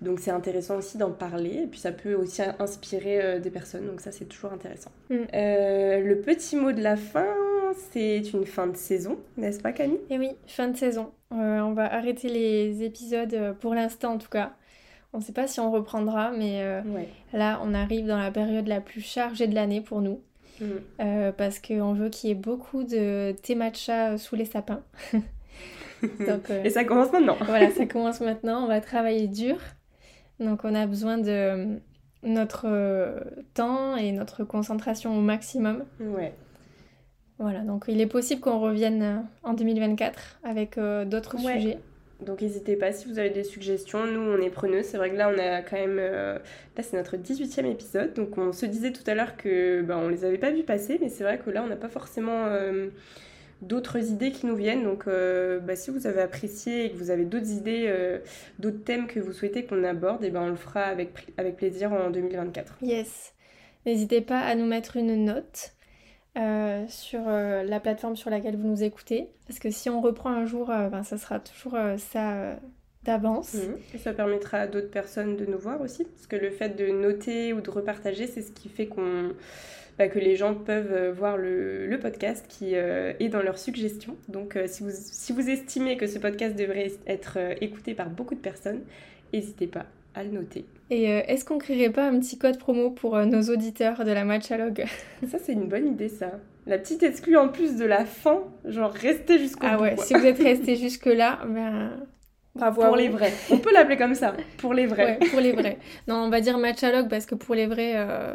donc 0.00 0.20
c'est 0.20 0.30
intéressant 0.30 0.78
aussi 0.78 0.96
d'en 0.96 1.10
parler, 1.10 1.64
et 1.64 1.66
puis 1.66 1.78
ça 1.78 1.92
peut 1.92 2.14
aussi 2.14 2.40
inspirer 2.58 3.22
euh, 3.22 3.38
des 3.38 3.50
personnes, 3.50 3.86
donc 3.86 4.00
ça 4.00 4.10
c'est 4.10 4.24
toujours 4.24 4.52
intéressant. 4.52 4.90
Mm. 5.10 5.16
le 5.32 6.14
petit 6.14 6.56
mot 6.56 6.72
de 6.72 6.82
la 6.82 6.96
fin, 6.96 7.26
c'est 7.74 8.18
une 8.32 8.46
fin 8.46 8.66
de 8.66 8.76
saison, 8.76 9.18
n'est-ce 9.36 9.60
pas 9.60 9.72
Camille? 9.72 10.00
Eh 10.10 10.18
oui, 10.18 10.30
fin 10.46 10.68
de 10.68 10.76
saison. 10.76 11.12
Euh, 11.32 11.60
on 11.60 11.72
va 11.72 11.92
arrêter 11.92 12.28
les 12.28 12.84
épisodes 12.84 13.34
euh, 13.34 13.52
pour 13.52 13.74
l'instant 13.74 14.14
en 14.14 14.18
tout 14.18 14.28
cas. 14.28 14.52
On 15.12 15.18
ne 15.18 15.22
sait 15.22 15.32
pas 15.32 15.46
si 15.46 15.60
on 15.60 15.70
reprendra, 15.70 16.30
mais 16.30 16.62
euh, 16.62 16.82
là 17.32 17.60
on 17.64 17.74
arrive 17.74 18.06
dans 18.06 18.18
la 18.18 18.30
période 18.30 18.66
la 18.66 18.80
plus 18.80 19.00
chargée 19.00 19.46
de 19.46 19.54
l'année 19.54 19.80
pour 19.80 20.00
nous. 20.02 20.20
Mm. 20.58 21.32
parce 21.36 21.58
qu'on 21.58 21.92
veut 21.92 22.08
qu'il 22.08 22.30
y 22.30 22.32
ait 22.32 22.34
beaucoup 22.34 22.82
de 22.82 23.32
thé 23.42 23.54
matcha 23.54 24.16
sous 24.16 24.36
les 24.36 24.46
sapins. 24.46 24.82
Et 26.64 26.70
ça 26.70 26.84
commence 26.84 27.12
maintenant. 27.12 27.36
voilà, 27.44 27.70
ça 27.70 27.84
commence 27.86 28.20
maintenant. 28.20 28.64
On 28.64 28.66
va 28.66 28.80
travailler 28.80 29.28
dur. 29.28 29.58
Donc 30.40 30.60
on 30.64 30.74
a 30.74 30.86
besoin 30.86 31.18
de 31.18 31.78
notre 32.22 33.22
temps 33.52 33.96
et 33.96 34.12
notre 34.12 34.44
concentration 34.44 35.16
au 35.16 35.20
maximum. 35.20 35.84
Ouais. 36.00 36.32
Voilà, 37.38 37.60
donc 37.60 37.84
il 37.88 38.00
est 38.00 38.06
possible 38.06 38.40
qu'on 38.40 38.60
revienne 38.60 39.02
euh, 39.02 39.16
en 39.42 39.52
2024 39.52 40.38
avec 40.42 40.78
euh, 40.78 41.04
d'autres 41.04 41.38
sujets. 41.38 41.78
Donc 42.24 42.40
n'hésitez 42.40 42.76
pas 42.76 42.92
si 42.92 43.06
vous 43.08 43.18
avez 43.18 43.28
des 43.28 43.44
suggestions. 43.44 44.06
Nous, 44.06 44.20
on 44.20 44.40
est 44.40 44.48
preneux. 44.48 44.82
C'est 44.82 44.96
vrai 44.96 45.10
que 45.10 45.16
là, 45.16 45.28
on 45.28 45.38
a 45.38 45.60
quand 45.60 45.76
même... 45.76 45.98
Euh, 46.00 46.38
là, 46.76 46.82
c'est 46.82 46.96
notre 46.96 47.18
18e 47.18 47.66
épisode. 47.66 48.14
Donc 48.14 48.38
on 48.38 48.52
se 48.52 48.64
disait 48.64 48.90
tout 48.90 49.02
à 49.06 49.14
l'heure 49.14 49.36
que 49.36 49.82
ben, 49.82 49.98
on 49.98 50.08
les 50.08 50.24
avait 50.24 50.38
pas 50.38 50.50
vus 50.50 50.62
passer. 50.62 50.98
Mais 51.02 51.10
c'est 51.10 51.24
vrai 51.24 51.38
que 51.38 51.50
là, 51.50 51.62
on 51.62 51.66
n'a 51.66 51.76
pas 51.76 51.90
forcément 51.90 52.46
d'autres 53.60 53.98
idées 53.98 54.30
qui 54.30 54.46
nous 54.46 54.56
viennent. 54.56 54.82
Donc 54.82 55.04
bah, 55.04 55.76
si 55.76 55.90
vous 55.90 56.06
avez 56.06 56.22
apprécié 56.22 56.86
et 56.86 56.90
que 56.90 56.96
vous 56.96 57.10
avez 57.10 57.26
d'autres 57.26 57.50
idées, 57.50 58.18
d'autres 58.58 58.82
thèmes 58.82 59.08
que 59.08 59.20
vous 59.20 59.34
souhaitez 59.34 59.64
qu'on 59.66 59.84
aborde, 59.84 60.24
et 60.24 60.28
eh 60.28 60.30
ben, 60.30 60.40
on 60.40 60.48
le 60.48 60.56
fera 60.56 60.84
avec, 60.84 61.10
avec 61.36 61.56
plaisir 61.56 61.92
en 61.92 62.08
2024. 62.08 62.78
Yes. 62.80 63.34
N'hésitez 63.84 64.22
pas 64.22 64.40
à 64.40 64.54
nous 64.54 64.66
mettre 64.66 64.96
une 64.96 65.26
note 65.26 65.75
euh, 66.36 66.84
sur 66.88 67.20
euh, 67.26 67.62
la 67.62 67.80
plateforme 67.80 68.16
sur 68.16 68.30
laquelle 68.30 68.56
vous 68.56 68.68
nous 68.68 68.82
écoutez. 68.82 69.28
Parce 69.46 69.58
que 69.58 69.70
si 69.70 69.88
on 69.88 70.00
reprend 70.00 70.30
un 70.30 70.46
jour, 70.46 70.70
euh, 70.70 70.88
ben, 70.88 71.02
ça 71.02 71.18
sera 71.18 71.40
toujours 71.40 71.76
ça 71.98 72.56
d'avance. 73.04 73.54
Mhm. 73.54 73.76
Et 73.94 73.98
ça 73.98 74.12
permettra 74.12 74.58
à 74.58 74.66
d'autres 74.66 74.90
personnes 74.90 75.36
de 75.36 75.46
nous 75.46 75.58
voir 75.58 75.80
aussi. 75.80 76.04
Parce 76.04 76.26
que 76.26 76.36
le 76.36 76.50
fait 76.50 76.70
de 76.70 76.88
noter 76.88 77.52
ou 77.52 77.60
de 77.60 77.70
repartager, 77.70 78.26
c'est 78.26 78.42
ce 78.42 78.52
qui 78.52 78.68
fait 78.68 78.86
qu'on... 78.86 79.32
Bah, 79.98 80.08
que 80.08 80.18
les 80.18 80.36
gens 80.36 80.54
peuvent 80.54 81.08
voir 81.08 81.38
le, 81.38 81.86
le 81.86 81.98
podcast 81.98 82.44
qui 82.50 82.74
est 82.74 83.28
dans 83.30 83.40
leurs 83.40 83.56
suggestions. 83.56 84.14
Donc 84.28 84.58
si, 84.66 84.82
vous, 84.82 84.90
si 84.92 85.32
vous 85.32 85.48
estimez 85.48 85.96
que 85.96 86.06
ce 86.06 86.18
podcast 86.18 86.54
devrait 86.54 86.92
être 87.06 87.38
écouté 87.62 87.94
par 87.94 88.10
beaucoup 88.10 88.34
de 88.34 88.40
personnes, 88.40 88.82
n'hésitez 89.32 89.66
pas 89.66 89.86
à 90.16 90.24
le 90.24 90.30
noter. 90.30 90.64
Et 90.90 91.10
euh, 91.10 91.20
est-ce 91.28 91.44
qu'on 91.44 91.58
créerait 91.58 91.90
pas 91.90 92.08
un 92.08 92.18
petit 92.18 92.38
code 92.38 92.58
promo 92.58 92.90
pour 92.90 93.16
euh, 93.16 93.24
nos 93.24 93.42
auditeurs 93.42 94.04
de 94.04 94.10
la 94.10 94.24
Matchalog? 94.24 94.84
Ça, 95.30 95.38
c'est 95.38 95.52
une 95.52 95.68
bonne 95.68 95.86
idée, 95.86 96.08
ça. 96.08 96.32
La 96.66 96.78
petite 96.78 97.02
exclue 97.04 97.36
en 97.36 97.48
plus 97.48 97.76
de 97.76 97.84
la 97.84 98.04
fin, 98.04 98.42
genre 98.64 98.90
restez 98.90 99.38
jusqu'au 99.38 99.66
ah 99.68 99.76
bout. 99.76 99.84
ouais, 99.84 99.94
quoi. 99.94 100.04
si 100.04 100.14
vous 100.14 100.26
êtes 100.26 100.42
restés 100.42 100.74
jusque-là, 100.76 101.40
ben. 101.46 101.92
Bravo 102.56 102.82
Pour 102.82 102.96
les 102.96 103.10
vrais. 103.10 103.32
On 103.50 103.58
peut 103.58 103.72
l'appeler 103.72 103.98
comme 103.98 104.14
ça, 104.14 104.34
pour 104.56 104.72
les 104.72 104.86
vrais. 104.86 105.18
Ouais, 105.20 105.28
pour 105.28 105.40
les 105.40 105.52
vrais. 105.52 105.78
Non, 106.08 106.16
on 106.16 106.30
va 106.30 106.40
dire 106.40 106.56
matchalog 106.56 107.08
parce 107.08 107.26
que 107.26 107.34
pour 107.34 107.54
les 107.54 107.66
vrais, 107.66 107.92
euh, 107.96 108.34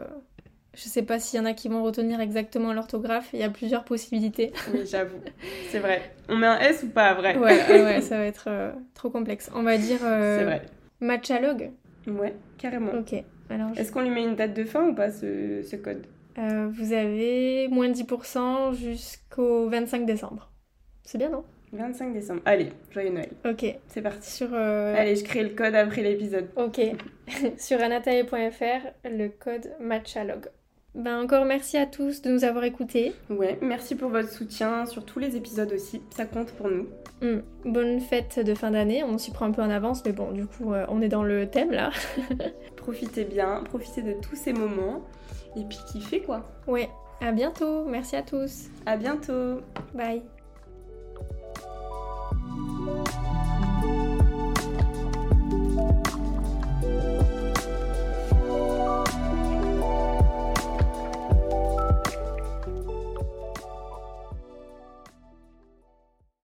je 0.75 0.83
sais 0.83 1.01
pas 1.01 1.19
s'il 1.19 1.39
y 1.39 1.41
en 1.41 1.45
a 1.45 1.53
qui 1.53 1.67
vont 1.69 1.83
retenir 1.83 2.21
exactement 2.21 2.71
l'orthographe. 2.71 3.29
Il 3.33 3.39
y 3.39 3.43
a 3.43 3.49
plusieurs 3.49 3.83
possibilités. 3.83 4.53
Oui, 4.71 4.81
j'avoue. 4.85 5.17
C'est 5.69 5.79
vrai. 5.79 6.13
On 6.29 6.37
met 6.37 6.47
un 6.47 6.59
S 6.59 6.83
ou 6.83 6.89
pas, 6.89 7.15
vrai? 7.15 7.35
Ouais, 7.35 7.59
ouais, 7.67 7.83
ouais, 7.83 8.01
ça 8.01 8.17
va 8.17 8.25
être 8.25 8.45
euh, 8.47 8.71
trop 8.93 9.09
complexe. 9.09 9.49
On 9.55 9.63
va 9.63 9.77
dire 9.77 9.99
euh, 10.03 10.37
C'est 10.37 10.45
vrai. 10.45 10.61
Matchalog. 11.01 11.71
Ouais, 12.07 12.33
carrément. 12.57 12.93
Ok. 12.93 13.13
Alors, 13.49 13.73
je- 13.73 13.81
Est-ce 13.81 13.91
qu'on 13.91 14.01
lui 14.01 14.09
met 14.09 14.23
une 14.23 14.35
date 14.35 14.53
de 14.53 14.63
fin 14.63 14.87
ou 14.87 14.95
pas, 14.95 15.11
ce, 15.11 15.61
ce 15.63 15.75
code? 15.75 16.05
Euh, 16.37 16.69
vous 16.71 16.93
avez 16.93 17.67
moins 17.67 17.89
de 17.89 17.93
10% 17.93 18.71
jusqu'au 18.73 19.67
25 19.69 20.05
décembre. 20.05 20.49
C'est 21.03 21.17
bien, 21.17 21.29
non? 21.29 21.43
25 21.73 22.13
décembre. 22.13 22.41
Allez, 22.45 22.69
joyeux 22.91 23.11
Noël. 23.11 23.29
Ok. 23.45 23.65
C'est 23.87 24.01
parti. 24.01 24.29
Sur, 24.29 24.49
euh, 24.53 24.93
Allez, 24.97 25.15
je 25.15 25.23
crée 25.23 25.43
le 25.43 25.49
code 25.49 25.75
après 25.75 26.01
l'épisode. 26.03 26.49
Ok. 26.55 26.79
Sur 27.57 27.81
anatae.fr, 27.81 28.87
le 29.05 29.27
code 29.29 29.71
matchalog. 29.79 30.47
Ben 30.93 31.21
encore 31.21 31.45
merci 31.45 31.77
à 31.77 31.85
tous 31.85 32.21
de 32.21 32.29
nous 32.29 32.43
avoir 32.43 32.65
écoutés. 32.65 33.13
Ouais, 33.29 33.57
merci 33.61 33.95
pour 33.95 34.09
votre 34.09 34.29
soutien 34.29 34.85
sur 34.85 35.05
tous 35.05 35.19
les 35.19 35.37
épisodes 35.37 35.71
aussi, 35.71 36.01
ça 36.15 36.25
compte 36.25 36.51
pour 36.51 36.69
nous. 36.69 36.87
Hmm, 37.21 37.39
bonne 37.63 38.01
fête 38.01 38.39
de 38.39 38.53
fin 38.53 38.71
d'année, 38.71 39.03
on 39.03 39.17
s'y 39.17 39.31
prend 39.31 39.45
un 39.45 39.51
peu 39.51 39.61
en 39.61 39.69
avance, 39.69 40.03
mais 40.05 40.11
bon, 40.11 40.31
du 40.31 40.45
coup, 40.45 40.73
euh, 40.73 40.85
on 40.89 41.01
est 41.01 41.07
dans 41.07 41.23
le 41.23 41.49
thème 41.49 41.71
là. 41.71 41.91
profitez 42.75 43.23
bien, 43.23 43.63
profitez 43.63 44.01
de 44.01 44.13
tous 44.21 44.35
ces 44.35 44.51
moments, 44.51 45.05
et 45.55 45.63
puis 45.63 45.79
kiffez 45.91 46.21
quoi. 46.21 46.51
Ouais, 46.67 46.89
à 47.21 47.31
bientôt, 47.31 47.85
merci 47.85 48.17
à 48.17 48.23
tous. 48.23 48.67
À 48.85 48.97
bientôt. 48.97 49.61
Bye. 49.93 50.23